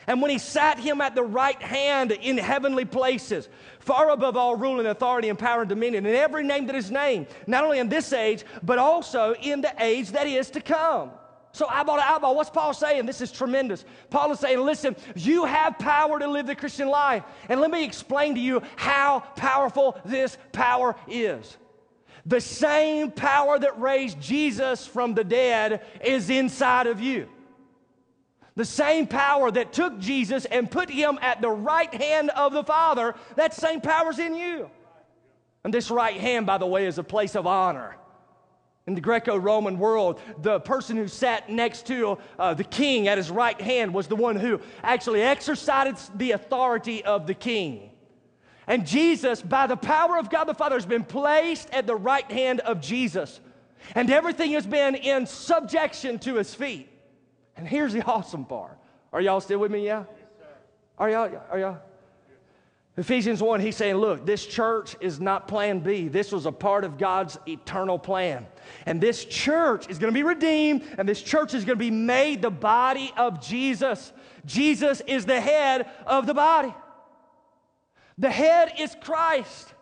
and 0.06 0.20
when 0.20 0.30
he 0.30 0.38
sat 0.38 0.78
him 0.78 1.00
at 1.00 1.14
the 1.14 1.22
right 1.22 1.60
hand 1.60 2.12
in 2.12 2.38
heavenly 2.38 2.84
places, 2.84 3.48
far 3.80 4.10
above 4.10 4.36
all 4.36 4.56
rule 4.56 4.78
and 4.78 4.88
authority 4.88 5.28
and 5.28 5.38
power 5.38 5.60
and 5.60 5.68
dominion, 5.68 6.06
and 6.06 6.16
every 6.16 6.44
name 6.44 6.66
that 6.66 6.76
is 6.76 6.90
named, 6.90 7.26
not 7.46 7.64
only 7.64 7.78
in 7.78 7.88
this 7.88 8.12
age, 8.12 8.44
but 8.62 8.78
also 8.78 9.34
in 9.42 9.60
the 9.60 9.72
age 9.78 10.10
that 10.10 10.26
is 10.26 10.50
to 10.50 10.60
come. 10.60 11.10
So, 11.54 11.66
eyeball 11.68 11.96
to 11.96 12.10
eyeball, 12.10 12.34
what's 12.34 12.48
Paul 12.48 12.72
saying? 12.72 13.04
This 13.04 13.20
is 13.20 13.30
tremendous. 13.30 13.84
Paul 14.08 14.32
is 14.32 14.40
saying, 14.40 14.58
listen, 14.58 14.96
you 15.14 15.44
have 15.44 15.78
power 15.78 16.18
to 16.18 16.26
live 16.26 16.46
the 16.46 16.54
Christian 16.54 16.88
life. 16.88 17.24
And 17.50 17.60
let 17.60 17.70
me 17.70 17.84
explain 17.84 18.34
to 18.36 18.40
you 18.40 18.62
how 18.76 19.20
powerful 19.36 20.00
this 20.04 20.38
power 20.52 20.96
is. 21.06 21.58
The 22.24 22.40
same 22.40 23.10
power 23.10 23.58
that 23.58 23.78
raised 23.78 24.18
Jesus 24.20 24.86
from 24.86 25.12
the 25.12 25.24
dead 25.24 25.84
is 26.02 26.30
inside 26.30 26.86
of 26.86 27.00
you. 27.00 27.28
The 28.54 28.64
same 28.64 29.06
power 29.06 29.50
that 29.50 29.72
took 29.72 29.98
Jesus 29.98 30.44
and 30.44 30.70
put 30.70 30.90
him 30.90 31.18
at 31.22 31.40
the 31.40 31.50
right 31.50 31.92
hand 31.92 32.30
of 32.30 32.52
the 32.52 32.64
Father, 32.64 33.14
that 33.36 33.54
same 33.54 33.80
power's 33.80 34.18
in 34.18 34.34
you. 34.34 34.70
And 35.64 35.72
this 35.72 35.90
right 35.90 36.16
hand, 36.16 36.44
by 36.46 36.58
the 36.58 36.66
way, 36.66 36.86
is 36.86 36.98
a 36.98 37.04
place 37.04 37.34
of 37.34 37.46
honor. 37.46 37.96
In 38.86 38.94
the 38.94 39.00
Greco 39.00 39.36
Roman 39.36 39.78
world, 39.78 40.20
the 40.38 40.58
person 40.60 40.96
who 40.96 41.06
sat 41.06 41.48
next 41.48 41.86
to 41.86 42.18
uh, 42.38 42.52
the 42.52 42.64
king 42.64 43.06
at 43.06 43.16
his 43.16 43.30
right 43.30 43.60
hand 43.60 43.94
was 43.94 44.08
the 44.08 44.16
one 44.16 44.36
who 44.36 44.60
actually 44.82 45.22
exercised 45.22 46.18
the 46.18 46.32
authority 46.32 47.04
of 47.04 47.26
the 47.28 47.34
king. 47.34 47.90
And 48.66 48.86
Jesus, 48.86 49.40
by 49.40 49.66
the 49.66 49.76
power 49.76 50.18
of 50.18 50.30
God 50.30 50.44
the 50.44 50.54
Father, 50.54 50.76
has 50.76 50.86
been 50.86 51.04
placed 51.04 51.70
at 51.70 51.86
the 51.86 51.94
right 51.94 52.28
hand 52.30 52.60
of 52.60 52.80
Jesus. 52.80 53.40
And 53.94 54.10
everything 54.10 54.52
has 54.52 54.66
been 54.66 54.94
in 54.94 55.26
subjection 55.26 56.18
to 56.20 56.34
his 56.34 56.54
feet. 56.54 56.88
And 57.56 57.66
here's 57.66 57.92
the 57.92 58.02
awesome 58.06 58.44
part. 58.44 58.78
Are 59.12 59.20
y'all 59.20 59.40
still 59.40 59.58
with 59.58 59.70
me? 59.70 59.84
Yeah? 59.84 60.04
Are 60.98 61.10
y'all? 61.10 61.42
Are 61.50 61.58
y'all? 61.58 61.78
Ephesians 62.98 63.42
1, 63.42 63.60
he's 63.60 63.76
saying, 63.76 63.96
look, 63.96 64.26
this 64.26 64.44
church 64.44 64.96
is 65.00 65.18
not 65.18 65.48
plan 65.48 65.80
B. 65.80 66.08
This 66.08 66.30
was 66.30 66.44
a 66.44 66.52
part 66.52 66.84
of 66.84 66.98
God's 66.98 67.38
eternal 67.46 67.98
plan. 67.98 68.46
And 68.84 69.00
this 69.00 69.24
church 69.24 69.88
is 69.88 69.98
going 69.98 70.12
to 70.12 70.14
be 70.14 70.22
redeemed, 70.22 70.82
and 70.98 71.08
this 71.08 71.22
church 71.22 71.54
is 71.54 71.64
going 71.64 71.78
to 71.78 71.82
be 71.82 71.90
made 71.90 72.42
the 72.42 72.50
body 72.50 73.10
of 73.16 73.40
Jesus. 73.40 74.12
Jesus 74.44 75.00
is 75.06 75.24
the 75.24 75.40
head 75.40 75.88
of 76.06 76.26
the 76.26 76.34
body. 76.34 76.74
The 78.18 78.30
head 78.30 78.74
is 78.78 78.94
Christ. 79.00 79.72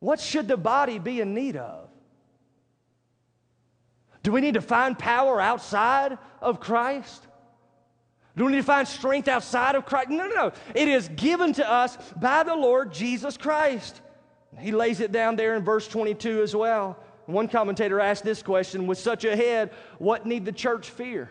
What 0.00 0.20
should 0.20 0.48
the 0.48 0.58
body 0.58 0.98
be 0.98 1.22
in 1.22 1.32
need 1.32 1.56
of? 1.56 1.85
Do 4.26 4.32
we 4.32 4.40
need 4.40 4.54
to 4.54 4.60
find 4.60 4.98
power 4.98 5.40
outside 5.40 6.18
of 6.42 6.58
Christ? 6.58 7.24
Do 8.36 8.44
we 8.44 8.50
need 8.50 8.58
to 8.58 8.64
find 8.64 8.88
strength 8.88 9.28
outside 9.28 9.76
of 9.76 9.86
Christ? 9.86 10.10
No, 10.10 10.26
no, 10.26 10.34
no. 10.34 10.52
It 10.74 10.88
is 10.88 11.08
given 11.10 11.52
to 11.52 11.70
us 11.70 11.96
by 12.16 12.42
the 12.42 12.56
Lord 12.56 12.92
Jesus 12.92 13.36
Christ. 13.36 14.00
He 14.58 14.72
lays 14.72 14.98
it 14.98 15.12
down 15.12 15.36
there 15.36 15.54
in 15.54 15.62
verse 15.62 15.86
22 15.86 16.42
as 16.42 16.56
well. 16.56 16.98
One 17.26 17.46
commentator 17.46 18.00
asked 18.00 18.24
this 18.24 18.42
question 18.42 18.88
With 18.88 18.98
such 18.98 19.24
a 19.24 19.36
head, 19.36 19.70
what 19.98 20.26
need 20.26 20.44
the 20.44 20.50
church 20.50 20.90
fear? 20.90 21.30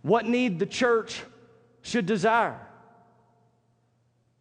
What 0.00 0.26
need 0.26 0.58
the 0.58 0.66
church 0.66 1.22
should 1.82 2.06
desire? 2.06 2.58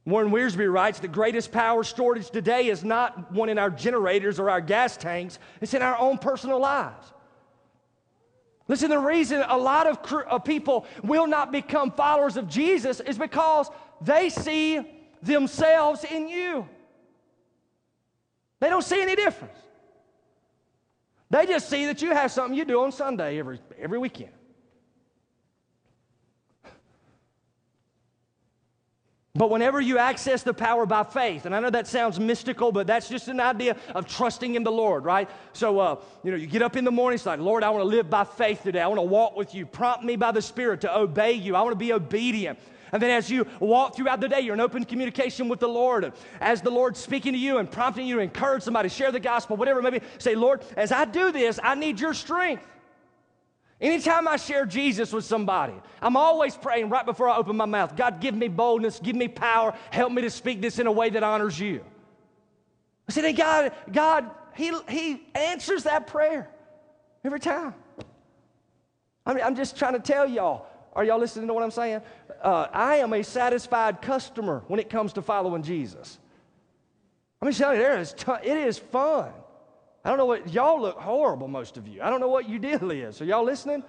Warren 0.06 0.32
Wiersbe 0.32 0.72
writes 0.72 1.00
the 1.00 1.08
greatest 1.08 1.52
power 1.52 1.84
shortage 1.84 2.32
today 2.32 2.68
is 2.68 2.84
not 2.84 3.32
one 3.32 3.50
in 3.50 3.60
our 3.60 3.70
generators 3.70 4.40
or 4.40 4.50
our 4.50 4.62
gas 4.62 4.98
tanks, 4.98 5.38
it's 5.62 5.74
in 5.74 5.82
our 5.82 5.98
own 5.98 6.18
personal 6.18 6.60
lives. 6.60 7.14
Listen, 8.68 8.90
the 8.90 8.98
reason 8.98 9.44
a 9.48 9.58
lot 9.58 9.86
of, 9.86 10.14
of 10.24 10.44
people 10.44 10.86
will 11.04 11.28
not 11.28 11.52
become 11.52 11.92
followers 11.92 12.38
of 12.38 12.48
Jesus 12.48 13.00
is 13.02 13.18
because 13.18 13.70
they 14.02 14.30
see 14.30 14.80
themselves 15.22 16.04
in 16.04 16.28
you. 16.28 16.68
They 18.60 18.70
don't 18.70 18.84
see 18.84 19.02
any 19.02 19.16
difference. 19.16 19.58
They 21.30 21.46
just 21.46 21.70
see 21.70 21.86
that 21.86 22.02
you 22.02 22.12
have 22.12 22.32
something 22.32 22.58
you 22.58 22.66
do 22.66 22.82
on 22.84 22.92
Sunday 22.92 23.40
every, 23.40 23.60
every 23.80 24.00
weekend. 24.00 24.32
But 29.42 29.50
whenever 29.50 29.82
you 29.82 29.98
access 29.98 30.44
the 30.44 30.54
power 30.54 30.86
by 30.86 31.04
faith, 31.04 31.48
and 31.48 31.56
I 31.56 31.60
know 31.60 31.72
that 31.72 31.88
sounds 31.88 32.20
mystical, 32.20 32.72
but 32.72 32.86
that's 32.86 33.10
just 33.10 33.28
an 33.28 33.40
idea 33.40 33.76
of 33.96 34.06
trusting 34.06 34.54
in 34.54 34.64
the 34.64 34.72
Lord, 34.72 35.04
right? 35.04 35.28
So, 35.52 35.80
uh, 35.80 35.96
you 36.24 36.30
know, 36.30 36.38
you 36.38 36.46
get 36.46 36.62
up 36.62 36.76
in 36.76 36.86
the 36.86 36.92
morning, 36.92 37.16
it's 37.16 37.26
like, 37.26 37.40
Lord, 37.40 37.64
I 37.64 37.72
want 37.72 37.82
to 37.82 37.88
live 37.88 38.08
by 38.08 38.24
faith 38.24 38.62
today. 38.62 38.82
I 38.82 38.86
want 38.86 39.00
to 39.00 39.02
walk 39.08 39.36
with 39.36 39.56
you. 39.56 39.66
Prompt 39.66 40.04
me 40.06 40.16
by 40.16 40.32
the 40.32 40.44
Spirit 40.44 40.82
to 40.82 40.96
obey 40.96 41.32
you. 41.32 41.56
I 41.56 41.62
want 41.64 41.72
to 41.72 41.76
be 41.76 41.92
obedient. 41.92 42.60
And 42.92 43.02
then 43.02 43.10
as 43.10 43.32
you 43.32 43.48
walk 43.60 43.96
throughout 43.96 44.22
the 44.22 44.30
day, 44.30 44.42
you're 44.42 44.54
in 44.54 44.62
open 44.62 44.86
communication 44.86 45.50
with 45.50 45.60
the 45.60 45.68
Lord. 45.68 46.14
As 46.40 46.62
the 46.62 46.70
Lord's 46.70 47.00
speaking 47.00 47.34
to 47.34 47.40
you 47.40 47.58
and 47.58 47.72
prompting 47.72 48.06
you 48.06 48.18
to 48.18 48.22
encourage 48.22 48.62
somebody, 48.62 48.90
share 48.90 49.12
the 49.12 49.20
gospel, 49.20 49.58
whatever 49.58 49.82
maybe, 49.82 50.02
say, 50.20 50.36
Lord, 50.36 50.64
as 50.78 50.92
I 50.92 51.06
do 51.06 51.32
this, 51.32 51.60
I 51.64 51.74
need 51.74 52.00
your 52.00 52.14
strength. 52.14 52.64
Anytime 53.82 54.28
I 54.28 54.38
share 54.38 54.68
Jesus 54.68 55.12
with 55.12 55.26
somebody, 55.26 55.74
I'm 56.04 56.16
always 56.16 56.56
praying 56.56 56.90
right 56.90 57.06
before 57.06 57.28
I 57.28 57.38
open 57.38 57.58
my 57.58 57.66
mouth 57.66 57.96
God, 57.96 58.22
give 58.22 58.36
me 58.36 58.48
boldness, 58.48 59.00
give 59.00 59.16
me 59.16 59.28
power, 59.28 59.74
help 59.90 60.12
me 60.12 60.22
to 60.22 60.30
speak 60.30 60.62
this 60.62 60.78
in 60.78 60.86
a 60.86 60.92
way 60.92 61.10
that 61.10 61.24
honors 61.24 61.60
you. 61.60 61.84
I 63.10 63.12
said, 63.12 63.36
God, 63.36 63.72
God, 63.92 64.30
he, 64.54 64.72
he 64.88 65.24
answers 65.34 65.84
that 65.84 66.08
prayer 66.08 66.48
every 67.26 67.40
time. 67.40 67.74
I 69.26 69.34
mean, 69.34 69.44
I'm 69.44 69.56
just 69.56 69.78
trying 69.78 69.94
to 69.94 70.00
tell 70.00 70.30
y'all. 70.30 70.68
Are 70.94 71.04
y'all 71.04 71.20
listening 71.20 71.48
to 71.48 71.54
what 71.54 71.64
I'm 71.64 71.72
saying? 71.72 72.02
Uh, 72.42 72.68
I 72.72 72.98
am 72.98 73.14
a 73.14 73.24
satisfied 73.24 74.02
customer 74.02 74.64
when 74.68 74.80
it 74.80 74.90
comes 74.90 75.14
to 75.14 75.22
following 75.22 75.64
Jesus. 75.64 76.20
Let 77.42 77.48
me 77.48 77.54
tell 77.54 77.74
you, 77.74 77.80
there 77.80 78.00
is 78.00 78.14
it 78.44 78.58
is 78.58 78.78
fun. 78.78 79.32
I 80.04 80.10
don't 80.10 80.18
know 80.18 80.26
what, 80.26 80.52
y'all 80.52 80.82
look 80.82 80.98
horrible, 80.98 81.48
most 81.48 81.78
of 81.78 81.88
you. 81.88 82.02
I 82.02 82.10
don't 82.10 82.20
know 82.20 82.28
what 82.28 82.50
your 82.50 82.60
deal 82.60 82.92
is. 82.92 83.22
Are 83.22 83.26
y'all 83.26 83.44
listening? 83.44 83.84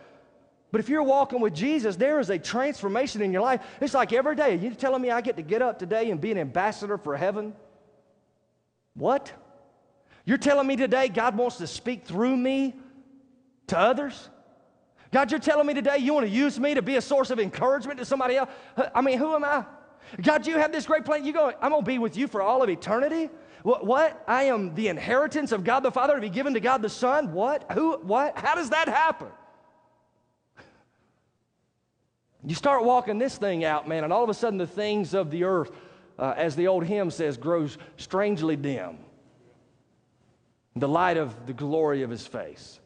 But 0.70 0.80
if 0.80 0.88
you're 0.88 1.02
walking 1.02 1.40
with 1.40 1.54
Jesus, 1.54 1.96
there 1.96 2.18
is 2.18 2.30
a 2.30 2.38
transformation 2.38 3.22
in 3.22 3.32
your 3.32 3.42
life. 3.42 3.60
It's 3.80 3.94
like 3.94 4.12
every 4.12 4.36
day. 4.36 4.56
You're 4.56 4.74
telling 4.74 5.02
me 5.02 5.10
I 5.10 5.20
get 5.20 5.36
to 5.36 5.42
get 5.42 5.62
up 5.62 5.78
today 5.78 6.10
and 6.10 6.20
be 6.20 6.32
an 6.32 6.38
ambassador 6.38 6.98
for 6.98 7.16
heaven? 7.16 7.54
What? 8.94 9.32
You're 10.24 10.38
telling 10.38 10.66
me 10.66 10.76
today 10.76 11.08
God 11.08 11.36
wants 11.36 11.58
to 11.58 11.66
speak 11.66 12.06
through 12.06 12.36
me 12.36 12.74
to 13.68 13.78
others? 13.78 14.28
God, 15.12 15.30
you're 15.30 15.40
telling 15.40 15.66
me 15.66 15.74
today 15.74 15.98
you 15.98 16.14
want 16.14 16.26
to 16.26 16.32
use 16.32 16.58
me 16.58 16.74
to 16.74 16.82
be 16.82 16.96
a 16.96 17.02
source 17.02 17.30
of 17.30 17.38
encouragement 17.38 17.98
to 17.98 18.04
somebody 18.06 18.36
else? 18.36 18.48
I 18.94 19.02
mean, 19.02 19.18
who 19.18 19.34
am 19.34 19.44
I? 19.44 19.66
God, 20.20 20.46
you 20.46 20.56
have 20.56 20.72
this 20.72 20.86
great 20.86 21.04
plan. 21.04 21.24
You 21.24 21.32
go, 21.32 21.52
I'm 21.60 21.70
going 21.70 21.84
to 21.84 21.86
be 21.86 21.98
with 21.98 22.16
you 22.16 22.26
for 22.26 22.40
all 22.40 22.62
of 22.62 22.70
eternity? 22.70 23.28
What, 23.62 23.86
what? 23.86 24.22
I 24.26 24.44
am 24.44 24.74
the 24.74 24.88
inheritance 24.88 25.52
of 25.52 25.64
God 25.64 25.80
the 25.80 25.92
Father 25.92 26.14
to 26.14 26.20
be 26.20 26.28
given 26.28 26.54
to 26.54 26.60
God 26.60 26.82
the 26.82 26.88
Son? 26.88 27.32
What? 27.32 27.70
Who? 27.72 27.98
What? 27.98 28.36
How 28.36 28.54
does 28.54 28.70
that 28.70 28.88
happen? 28.88 29.28
You 32.44 32.56
start 32.56 32.84
walking 32.84 33.18
this 33.18 33.36
thing 33.36 33.64
out, 33.64 33.86
man, 33.86 34.02
and 34.02 34.12
all 34.12 34.24
of 34.24 34.28
a 34.28 34.34
sudden 34.34 34.58
the 34.58 34.66
things 34.66 35.14
of 35.14 35.30
the 35.30 35.44
earth, 35.44 35.70
uh, 36.18 36.34
as 36.36 36.56
the 36.56 36.66
old 36.66 36.84
hymn 36.84 37.10
says, 37.10 37.36
grows 37.36 37.78
strangely 37.96 38.56
dim. 38.56 38.98
The 40.74 40.88
light 40.88 41.16
of 41.16 41.46
the 41.46 41.52
glory 41.52 42.02
of 42.02 42.10
his 42.10 42.26
face. 42.26 42.80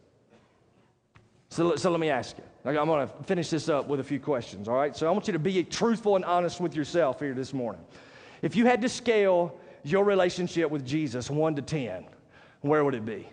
So, 1.49 1.77
so 1.77 1.91
let 1.91 2.01
me 2.01 2.11
ask 2.11 2.37
you. 2.37 2.45
I'm 2.67 2.87
going 2.87 3.07
to 3.07 3.15
finish 3.25 3.49
this 3.49 3.69
up 3.69 3.87
with 3.87 4.01
a 4.01 4.05
few 4.05 4.19
questions, 4.19 4.69
all 4.69 4.75
right? 4.75 4.95
So 4.95 5.07
I 5.07 5.11
want 5.11 5.27
you 5.29 5.33
to 5.33 5.39
be 5.39 5.63
truthful 5.65 6.17
and 6.17 6.25
honest 6.25 6.61
with 6.61 6.75
yourself 6.75 7.21
here 7.21 7.33
this 7.33 7.55
morning. 7.55 7.81
If 8.43 8.57
you 8.57 8.67
had 8.67 8.83
to 8.83 8.89
scale 8.89 9.59
your 9.91 10.05
relationship 10.05 10.71
with 10.71 10.85
Jesus, 10.85 11.31
one 11.31 11.55
to 11.57 11.63
10, 11.63 12.07
where 12.61 12.85
would 12.85 12.95
it 12.95 13.05
be? 13.05 13.29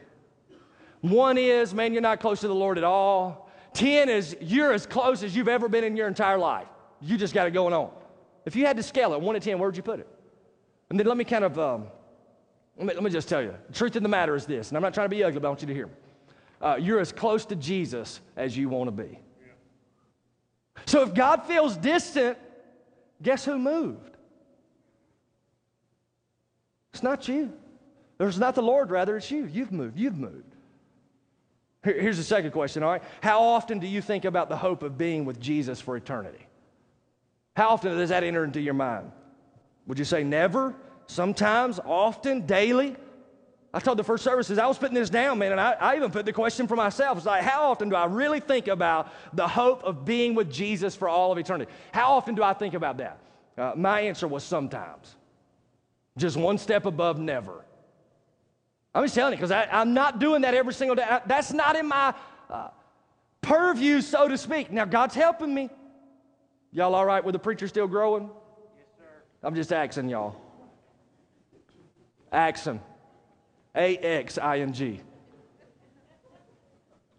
One 1.02 1.38
is, 1.38 1.74
man, 1.74 1.94
you're 1.94 2.02
not 2.02 2.20
close 2.20 2.42
to 2.42 2.48
the 2.48 2.56
Lord 2.56 2.78
at 2.78 2.84
all. 2.84 3.50
10 3.74 4.08
is, 4.08 4.38
you're 4.40 4.72
as 4.72 4.86
close 4.86 5.24
as 5.24 5.36
you've 5.36 5.48
ever 5.48 5.68
been 5.68 5.84
in 5.84 5.98
your 5.98 6.08
entire 6.08 6.38
life. 6.38 6.68
You 7.02 7.18
just 7.18 7.34
got 7.34 7.48
it 7.48 7.52
going 7.52 7.74
on. 7.74 7.92
If 8.46 8.56
you 8.56 8.66
had 8.66 8.78
to 8.78 8.84
scale 8.84 9.14
it, 9.14 9.22
1 9.22 9.34
to 9.36 9.40
10, 9.40 9.60
where 9.60 9.68
would 9.68 9.78
you 9.78 9.84
put 9.84 10.00
it? 10.00 10.08
And 10.90 11.00
then 11.00 11.08
let 11.08 11.18
me 11.18 11.24
kind 11.24 11.44
of, 11.44 11.58
um, 11.58 11.88
let, 12.78 12.88
me, 12.88 12.94
let 12.94 13.04
me 13.04 13.10
just 13.10 13.28
tell 13.28 13.42
you. 13.42 13.54
The 13.68 13.74
truth 13.74 13.96
of 13.96 14.04
the 14.04 14.10
matter 14.10 14.36
is 14.36 14.46
this, 14.46 14.70
and 14.70 14.78
I'm 14.78 14.84
not 14.84 14.94
trying 14.94 15.06
to 15.06 15.16
be 15.16 15.24
ugly, 15.24 15.40
but 15.40 15.48
I 15.48 15.50
want 15.50 15.62
you 15.62 15.68
to 15.68 15.74
hear 15.74 15.88
me. 15.88 15.94
Uh, 16.62 16.78
you're 16.80 17.00
as 17.00 17.12
close 17.12 17.46
to 17.48 17.56
Jesus 17.56 18.22
as 18.38 18.56
you 18.56 18.70
want 18.70 18.88
to 18.88 18.92
be. 18.92 19.20
So 20.86 21.02
if 21.02 21.14
God 21.14 21.44
feels 21.46 21.76
distant, 21.76 22.38
guess 23.22 23.44
who 23.44 23.58
moved? 23.58 24.13
It's 26.94 27.04
not 27.04 27.28
you. 27.28 27.52
There's 28.18 28.38
not 28.38 28.56
the 28.56 28.62
Lord, 28.62 28.92
rather, 28.92 29.18
it's 29.18 29.30
you. 29.32 29.46
You've 29.46 29.72
moved. 29.72 29.98
You've 29.98 30.18
moved. 30.18 30.56
Here's 31.84 32.18
the 32.18 32.24
second 32.24 32.52
question, 32.52 32.82
all 32.82 32.92
right? 32.92 33.04
How 33.22 33.42
often 33.42 33.80
do 33.80 33.88
you 33.88 34.02
think 34.02 34.24
about 34.24 34.48
the 34.48 34.56
hope 34.56 34.84
of 34.84 34.98
being 34.98 35.26
with 35.26 35.40
Jesus 35.40 35.82
for 35.82 35.98
eternity? 35.98 36.46
How 37.58 37.70
often 37.70 37.98
does 37.98 38.10
that 38.10 38.24
enter 38.24 38.44
into 38.44 38.62
your 38.62 38.74
mind? 38.74 39.12
Would 39.88 40.00
you 40.00 40.06
say 40.06 40.24
never? 40.24 40.74
Sometimes? 41.08 41.80
Often? 41.84 42.46
Daily? 42.46 42.96
I 43.74 43.80
told 43.80 43.98
the 43.98 44.04
first 44.04 44.24
services, 44.24 44.60
I 44.60 44.68
was 44.68 44.78
putting 44.78 44.94
this 44.94 45.10
down, 45.10 45.40
man, 45.40 45.52
and 45.52 45.60
I, 45.60 45.72
I 45.74 45.96
even 45.96 46.12
put 46.12 46.26
the 46.26 46.32
question 46.32 46.68
for 46.68 46.76
myself. 46.76 47.18
It's 47.18 47.26
like, 47.26 47.44
how 47.44 47.72
often 47.72 47.90
do 47.90 47.96
I 47.96 48.06
really 48.06 48.40
think 48.40 48.68
about 48.68 49.12
the 49.36 49.48
hope 49.48 49.84
of 49.84 50.06
being 50.06 50.36
with 50.36 50.52
Jesus 50.52 50.96
for 50.96 51.10
all 51.10 51.32
of 51.32 51.40
eternity? 51.40 51.72
How 51.92 52.14
often 52.14 52.36
do 52.36 52.44
I 52.44 52.54
think 52.54 52.76
about 52.76 52.98
that? 52.98 53.20
Uh, 53.58 53.74
my 53.76 54.02
answer 54.02 54.28
was 54.28 54.44
sometimes. 54.44 55.16
Just 56.18 56.38
one 56.38 56.58
step 56.58 56.86
above 56.86 57.20
never. 57.20 57.66
I'm 58.94 59.04
just 59.04 59.16
telling 59.16 59.34
you, 59.34 59.38
because 59.38 59.52
I'm 59.52 59.94
not 59.94 60.20
doing 60.20 60.44
that 60.44 60.54
every 60.54 60.74
single 60.74 60.96
day. 60.96 61.20
That's 61.26 61.52
not 61.52 61.76
in 61.76 61.88
my 61.88 62.14
uh, 62.50 62.68
purview, 63.42 64.02
so 64.02 64.28
to 64.28 64.38
speak. 64.38 64.72
Now, 64.72 64.86
God's 64.86 65.16
helping 65.16 65.54
me. 65.54 65.70
Y'all 66.72 66.94
all 66.94 67.06
right 67.06 67.24
with 67.24 67.34
the 67.34 67.40
preacher 67.40 67.68
still 67.68 67.88
growing? 67.88 68.24
Yes, 68.24 68.86
sir. 68.98 69.04
I'm 69.44 69.56
just 69.56 69.74
axing 69.74 70.10
y'all. 70.10 70.36
Axing. 72.32 72.80
A 73.76 73.98
X 73.98 74.38
I 74.38 74.60
N 74.60 74.74
G. 74.74 75.02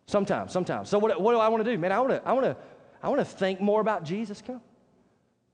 Sometimes, 0.06 0.52
sometimes. 0.52 0.88
So 0.88 0.98
what, 0.98 1.20
what 1.20 1.32
do 1.32 1.38
I 1.38 1.48
want 1.48 1.64
to 1.64 1.70
do, 1.70 1.76
man? 1.78 1.90
I 1.90 1.98
want 1.98 2.10
to, 2.10 2.28
I 2.28 2.32
want 2.32 2.44
to, 2.44 2.56
I 3.02 3.08
want 3.08 3.20
to 3.20 3.24
think 3.24 3.60
more 3.60 3.80
about 3.80 4.04
Jesus. 4.04 4.40
Come. 4.40 4.60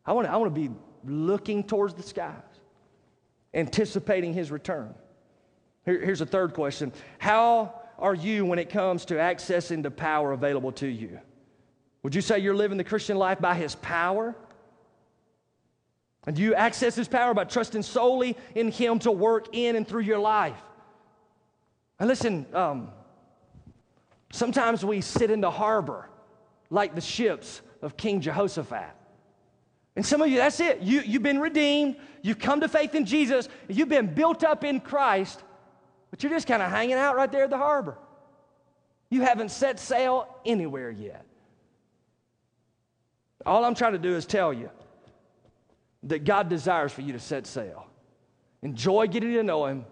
I 0.05 0.13
want 0.13 0.27
to, 0.27 0.33
I 0.33 0.37
want 0.37 0.55
to 0.55 0.61
be 0.61 0.75
looking 1.05 1.63
towards 1.65 1.95
the 1.95 2.03
skies, 2.03 2.35
anticipating 3.55 4.33
His 4.33 4.51
return. 4.51 4.95
Here, 5.85 6.05
here's 6.05 6.21
a 6.21 6.27
third 6.27 6.55
question: 6.55 6.93
How 7.19 7.75
are 7.99 8.15
you 8.15 8.45
when 8.45 8.59
it 8.59 8.71
comes 8.71 9.05
to 9.07 9.15
accessing 9.15 9.83
the 9.83 9.91
power 9.91 10.33
available 10.33 10.73
to 10.73 10.87
you? 10.87 11.21
Would 12.03 12.15
you 12.15 12.21
say 12.21 12.39
you're 12.39 12.55
living 12.55 12.79
the 12.79 12.85
Christian 12.85 13.17
life 13.17 13.41
by 13.41 13.55
His 13.55 13.75
power? 13.75 14.35
And 16.27 16.37
do 16.37 16.43
you 16.43 16.55
access 16.55 16.95
His 16.95 17.09
power 17.09 17.35
by 17.35 17.45
trusting 17.45 17.83
solely 17.83 18.37
in 18.55 18.71
Him 18.71 18.99
to 19.01 19.11
work 19.11 19.49
in 19.53 19.77
and 19.77 19.87
through 19.87 20.03
your 20.03 20.19
life? 20.19 20.61
And 21.99 22.09
listen, 22.09 22.47
um, 22.55 22.91
sometimes 24.33 24.85
we 24.85 25.03
sit 25.03 25.31
in 25.31 25.41
the 25.41 25.51
harbor 25.51 26.09
like 26.71 26.95
the 26.95 27.01
ships 27.01 27.61
of 27.83 27.97
King 27.97 28.21
Jehoshaphat. 28.21 28.95
And 30.01 30.07
some 30.07 30.23
of 30.23 30.31
you, 30.31 30.39
that's 30.39 30.61
it. 30.61 30.81
You, 30.81 31.03
you've 31.03 31.23
been 31.23 31.39
redeemed, 31.39 31.97
you've 32.23 32.39
come 32.39 32.63
to 32.63 32.69
faith 32.69 32.95
in 32.95 33.05
Jesus, 33.05 33.51
you've 33.69 33.91
been 33.91 34.07
built 34.15 34.43
up 34.43 34.65
in 34.65 34.81
Christ, 34.81 35.43
but 36.11 36.23
you're 36.23 36.33
just 36.33 36.49
kind 36.49 36.63
of 36.63 36.71
hanging 36.71 36.95
out 36.95 37.17
right 37.17 37.31
there 37.31 37.45
at 37.45 37.51
the 37.51 37.59
harbor. 37.59 37.99
You 39.11 39.21
haven't 39.21 39.51
set 39.51 39.79
sail 39.79 40.27
anywhere 40.47 40.91
yet. 40.91 41.27
All 43.45 43.63
I'm 43.63 43.75
trying 43.75 43.93
to 43.93 43.99
do 43.99 44.17
is 44.17 44.25
tell 44.25 44.55
you 44.55 44.71
that 46.05 46.25
God 46.25 46.49
desires 46.49 46.93
for 46.93 47.03
you 47.03 47.13
to 47.13 47.21
set 47.21 47.47
sail. 47.47 47.87
Enjoy 48.63 49.07
getting 49.07 49.35
to 49.35 49.43
know 49.43 49.67
Him 49.67 49.85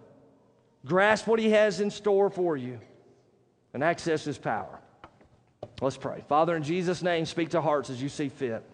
grasp 0.87 1.27
what 1.27 1.39
He 1.39 1.51
has 1.51 1.83
in 1.83 1.91
store 1.91 2.31
for 2.31 2.57
you, 2.57 2.81
and 3.75 3.85
access 3.85 4.25
His 4.25 4.39
power. 4.39 4.81
Let's 5.83 5.99
pray. 5.99 6.25
Father, 6.31 6.57
in 6.57 6.63
Jesus' 6.63 7.03
name, 7.03 7.27
speak 7.27 7.51
to 7.51 7.61
hearts 7.61 7.91
as 7.91 8.03
you 8.03 8.09
see 8.09 8.31
fit. 8.31 8.65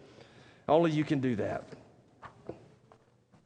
Only 0.69 0.91
you 0.91 1.05
can 1.05 1.21
do 1.21 1.37
that. 1.37 1.65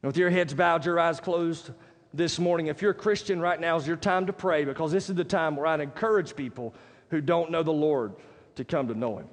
with 0.01 0.17
your 0.17 0.29
heads 0.29 0.53
bowed, 0.53 0.85
your 0.85 0.99
eyes 0.99 1.19
closed 1.19 1.71
this 2.13 2.39
morning, 2.39 2.67
if 2.67 2.81
you're 2.81 2.91
a 2.91 2.95
Christian 2.95 3.39
right 3.39 3.59
now, 3.59 3.75
is 3.75 3.85
your 3.85 3.97
time 3.97 4.25
to 4.25 4.33
pray 4.33 4.65
because 4.65 4.91
this 4.91 5.09
is 5.09 5.15
the 5.15 5.23
time 5.23 5.55
where 5.55 5.67
I'd 5.67 5.79
encourage 5.79 6.35
people 6.35 6.73
who 7.09 7.21
don't 7.21 7.51
know 7.51 7.61
the 7.61 7.71
Lord 7.71 8.13
to 8.55 8.63
come 8.63 8.87
to 8.87 8.95
know 8.95 9.19
Him. 9.19 9.27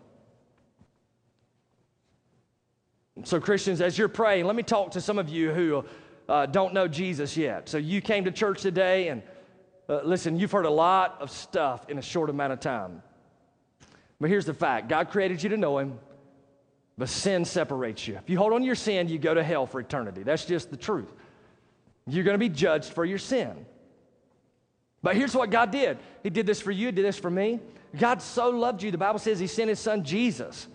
So, 3.25 3.41
Christians, 3.41 3.81
as 3.81 3.97
you're 3.97 4.09
praying, 4.09 4.45
let 4.45 4.57
me 4.57 4.63
talk 4.63 4.91
to 4.91 5.01
some 5.01 5.19
of 5.19 5.31
you 5.31 5.53
who 5.53 5.85
uh, 6.29 6.47
don't 6.47 6.75
know 6.75 6.87
Jesus 6.89 7.37
yet. 7.37 7.69
So 7.69 7.79
you 7.79 8.01
came 8.01 8.25
to 8.25 8.31
church 8.31 8.61
today, 8.61 9.09
and 9.09 9.23
uh, 9.89 10.01
listen, 10.05 10.39
you've 10.39 10.53
heard 10.53 10.67
a 10.67 10.71
lot 10.71 11.17
of 11.21 11.31
stuff 11.31 11.89
in 11.89 11.99
a 11.99 12.03
short 12.03 12.31
amount 12.31 12.53
of 12.53 12.61
time. 12.61 13.03
But 14.21 14.31
here's 14.31 14.47
the 14.47 14.55
fact 14.55 14.89
God 14.89 15.11
created 15.11 15.43
you 15.43 15.49
to 15.51 15.57
know 15.57 15.79
Him, 15.79 15.99
but 16.99 17.09
sin 17.09 17.45
separates 17.45 18.09
you. 18.09 18.17
If 18.17 18.31
you 18.31 18.39
hold 18.39 18.53
on 18.53 18.61
to 18.61 18.67
your 18.67 18.75
sin, 18.75 19.09
you 19.09 19.19
go 19.19 19.35
to 19.35 19.43
hell 19.43 19.67
for 19.67 19.81
eternity. 19.81 20.23
That's 20.23 20.45
just 20.45 20.71
the 20.71 20.77
truth. 20.77 21.13
You're 22.07 22.25
going 22.25 22.35
to 22.35 22.39
be 22.39 22.49
judged 22.49 22.93
for 22.93 23.05
your 23.05 23.19
sin. 23.19 23.67
But 25.03 25.17
here's 25.17 25.35
what 25.35 25.51
God 25.51 25.71
did 25.71 25.99
He 26.23 26.31
did 26.31 26.47
this 26.47 26.61
for 26.61 26.73
you, 26.73 26.93
did 26.93 27.05
this 27.05 27.19
for 27.19 27.31
me. 27.31 27.61
God 27.99 28.21
so 28.21 28.51
loved 28.51 28.83
you, 28.83 28.91
the 28.91 28.99
Bible 28.99 29.19
says 29.19 29.39
He 29.39 29.47
sent 29.47 29.69
His 29.69 29.81
Son 29.81 30.05
Jesus. 30.05 30.67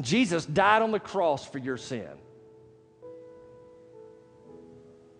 Jesus 0.00 0.46
died 0.46 0.82
on 0.82 0.90
the 0.90 1.00
cross 1.00 1.46
for 1.46 1.58
your 1.58 1.76
sin. 1.76 2.08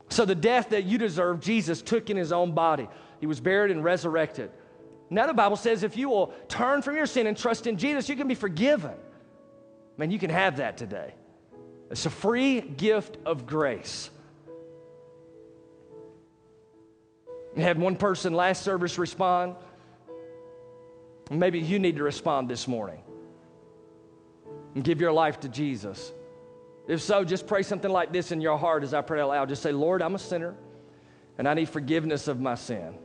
So 0.09 0.26
the 0.26 0.34
death 0.34 0.70
that 0.70 0.84
you 0.84 0.98
deserve, 0.98 1.40
Jesus 1.40 1.80
took 1.80 2.11
in 2.11 2.16
his 2.16 2.32
own 2.32 2.53
body. 2.53 2.88
He 3.20 3.26
was 3.26 3.40
buried 3.40 3.70
and 3.70 3.82
resurrected. 3.82 4.50
Now 5.09 5.26
the 5.26 5.34
Bible 5.34 5.57
says 5.57 5.82
if 5.82 5.96
you 5.96 6.09
will 6.11 6.34
turn 6.48 6.82
from 6.82 6.96
your 6.96 7.07
sin 7.07 7.26
and 7.26 7.36
trust 7.36 7.66
in 7.66 7.78
Jesus, 7.78 8.09
you 8.09 8.16
can 8.16 8.28
be 8.28 8.34
forgiven. 8.34 8.92
Man, 10.03 10.11
you 10.11 10.18
can 10.18 10.30
have 10.30 10.57
that 10.57 10.76
today. 10.76 11.14
It's 11.88 12.07
a 12.07 12.11
free 12.11 12.61
gift 12.61 13.18
of 13.24 13.46
grace. 13.46 14.11
We 17.55 17.62
had 17.62 17.78
one 17.78 17.94
person 17.94 18.32
last 18.32 18.62
service 18.62 18.98
respond. 18.98 19.55
Maybe 21.30 21.61
you 21.61 21.78
need 21.78 21.98
to 21.98 22.03
respond 22.03 22.48
this 22.48 22.66
morning 22.66 23.00
and 24.74 24.82
give 24.82 25.00
your 25.00 25.12
life 25.12 25.38
to 25.38 25.48
Jesus. 25.48 26.12
If 26.88 27.00
so, 27.00 27.22
just 27.22 27.46
pray 27.46 27.62
something 27.62 27.88
like 27.88 28.12
this 28.12 28.32
in 28.32 28.40
your 28.40 28.59
heart 28.59 28.82
as 28.82 28.92
I 28.94 29.03
pray 29.03 29.20
aloud. 29.20 29.50
Just 29.50 29.62
say, 29.62 29.70
Lord, 29.70 30.03
I'm 30.03 30.16
a 30.16 30.18
sinner 30.18 30.57
and 31.38 31.46
I 31.46 31.55
need 31.55 31.68
forgiveness 31.68 32.26
of 32.26 32.40
my 32.40 32.57
sin. 32.57 32.98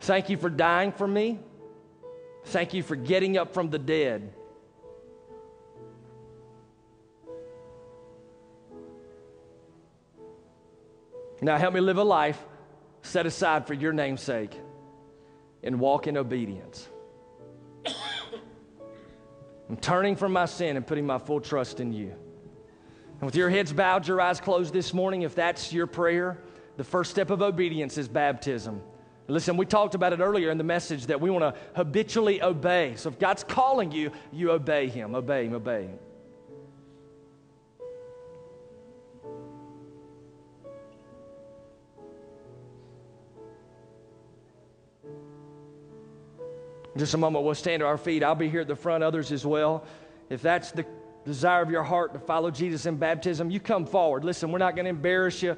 Thank 0.00 0.28
you 0.28 0.36
for 0.36 0.50
dying 0.50 0.92
for 0.92 1.08
me. 1.08 1.38
Thank 2.44 2.74
you 2.74 2.82
for 2.82 2.96
getting 2.96 3.36
up 3.38 3.54
from 3.54 3.70
the 3.70 3.78
dead. 3.78 4.32
Now 11.42 11.56
help 11.56 11.74
me 11.74 11.80
live 11.80 11.96
a 11.96 12.04
life 12.04 12.38
set 13.02 13.24
aside 13.24 13.66
for 13.66 13.74
your 13.74 13.92
name's 13.92 14.20
sake 14.20 14.54
and 15.62 15.80
walk 15.80 16.06
in 16.06 16.16
obedience. 16.16 16.86
I'm 19.68 19.76
turning 19.76 20.16
from 20.16 20.32
my 20.32 20.46
sin 20.46 20.76
and 20.76 20.86
putting 20.86 21.06
my 21.06 21.18
full 21.18 21.40
trust 21.40 21.80
in 21.80 21.92
you. 21.92 22.12
And 23.12 23.22
with 23.22 23.36
your 23.36 23.48
heads 23.48 23.72
bowed, 23.72 24.06
your 24.06 24.20
eyes 24.20 24.40
closed 24.40 24.72
this 24.72 24.92
morning, 24.92 25.22
if 25.22 25.34
that's 25.34 25.72
your 25.72 25.86
prayer, 25.86 26.42
the 26.76 26.84
first 26.84 27.10
step 27.10 27.30
of 27.30 27.40
obedience 27.40 27.96
is 27.96 28.08
baptism. 28.08 28.82
Listen, 29.30 29.56
we 29.56 29.64
talked 29.64 29.94
about 29.94 30.12
it 30.12 30.20
earlier 30.20 30.50
in 30.50 30.58
the 30.58 30.64
message 30.64 31.06
that 31.06 31.20
we 31.20 31.30
want 31.30 31.54
to 31.54 31.60
habitually 31.74 32.42
obey. 32.42 32.94
So 32.96 33.08
if 33.08 33.18
God's 33.18 33.44
calling 33.44 33.92
you, 33.92 34.10
you 34.32 34.50
obey 34.50 34.88
Him, 34.88 35.14
obey 35.14 35.46
Him, 35.46 35.54
obey 35.54 35.82
Him. 35.84 35.98
Just 46.96 47.14
a 47.14 47.18
moment, 47.18 47.44
we'll 47.44 47.54
stand 47.54 47.80
to 47.80 47.86
our 47.86 47.96
feet. 47.96 48.24
I'll 48.24 48.34
be 48.34 48.50
here 48.50 48.62
at 48.62 48.68
the 48.68 48.74
front, 48.74 49.04
others 49.04 49.30
as 49.30 49.46
well. 49.46 49.84
If 50.28 50.42
that's 50.42 50.72
the 50.72 50.84
desire 51.24 51.62
of 51.62 51.70
your 51.70 51.84
heart 51.84 52.12
to 52.14 52.18
follow 52.18 52.50
Jesus 52.50 52.84
in 52.84 52.96
baptism, 52.96 53.48
you 53.48 53.60
come 53.60 53.86
forward. 53.86 54.24
Listen, 54.24 54.50
we're 54.50 54.58
not 54.58 54.74
going 54.74 54.86
to 54.86 54.90
embarrass 54.90 55.40
you. 55.40 55.56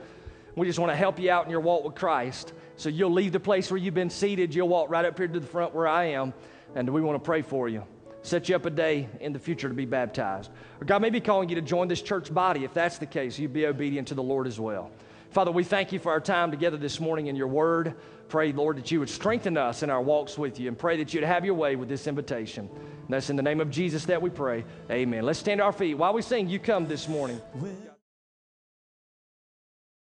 We 0.54 0.66
just 0.66 0.78
want 0.78 0.92
to 0.92 0.96
help 0.96 1.18
you 1.18 1.30
out 1.30 1.44
in 1.44 1.50
your 1.50 1.60
walk 1.60 1.84
with 1.84 1.94
Christ. 1.94 2.52
So 2.76 2.88
you'll 2.88 3.12
leave 3.12 3.32
the 3.32 3.40
place 3.40 3.70
where 3.70 3.78
you've 3.78 3.94
been 3.94 4.10
seated. 4.10 4.54
You'll 4.54 4.68
walk 4.68 4.90
right 4.90 5.04
up 5.04 5.16
here 5.16 5.28
to 5.28 5.40
the 5.40 5.46
front 5.46 5.74
where 5.74 5.86
I 5.86 6.04
am, 6.10 6.34
and 6.74 6.88
we 6.90 7.00
want 7.00 7.22
to 7.22 7.24
pray 7.24 7.42
for 7.42 7.68
you. 7.68 7.84
Set 8.22 8.48
you 8.48 8.56
up 8.56 8.66
a 8.66 8.70
day 8.70 9.08
in 9.20 9.32
the 9.32 9.38
future 9.38 9.68
to 9.68 9.74
be 9.74 9.84
baptized. 9.84 10.50
Or 10.80 10.84
God 10.84 11.02
may 11.02 11.10
be 11.10 11.20
calling 11.20 11.48
you 11.48 11.56
to 11.56 11.62
join 11.62 11.88
this 11.88 12.02
church 12.02 12.32
body. 12.32 12.64
If 12.64 12.72
that's 12.72 12.98
the 12.98 13.06
case, 13.06 13.38
you'd 13.38 13.52
be 13.52 13.66
obedient 13.66 14.08
to 14.08 14.14
the 14.14 14.22
Lord 14.22 14.46
as 14.46 14.60
well. 14.60 14.90
Father, 15.30 15.50
we 15.50 15.64
thank 15.64 15.92
you 15.92 15.98
for 15.98 16.12
our 16.12 16.20
time 16.20 16.50
together 16.50 16.76
this 16.76 17.00
morning 17.00 17.28
in 17.28 17.36
your 17.36 17.48
word. 17.48 17.94
Pray, 18.28 18.52
Lord, 18.52 18.76
that 18.76 18.90
you 18.90 19.00
would 19.00 19.08
strengthen 19.10 19.56
us 19.56 19.82
in 19.82 19.90
our 19.90 20.02
walks 20.02 20.38
with 20.38 20.60
you 20.60 20.68
and 20.68 20.78
pray 20.78 20.98
that 20.98 21.12
you'd 21.14 21.24
have 21.24 21.44
your 21.44 21.54
way 21.54 21.74
with 21.74 21.88
this 21.88 22.06
invitation. 22.06 22.68
And 22.68 23.08
that's 23.08 23.30
in 23.30 23.36
the 23.36 23.42
name 23.42 23.60
of 23.60 23.70
Jesus 23.70 24.04
that 24.04 24.20
we 24.20 24.30
pray. 24.30 24.64
Amen. 24.90 25.24
Let's 25.24 25.38
stand 25.38 25.58
to 25.58 25.64
our 25.64 25.72
feet. 25.72 25.94
While 25.94 26.12
we 26.12 26.22
sing, 26.22 26.48
you 26.48 26.58
come 26.58 26.86
this 26.86 27.08
morning. 27.08 27.40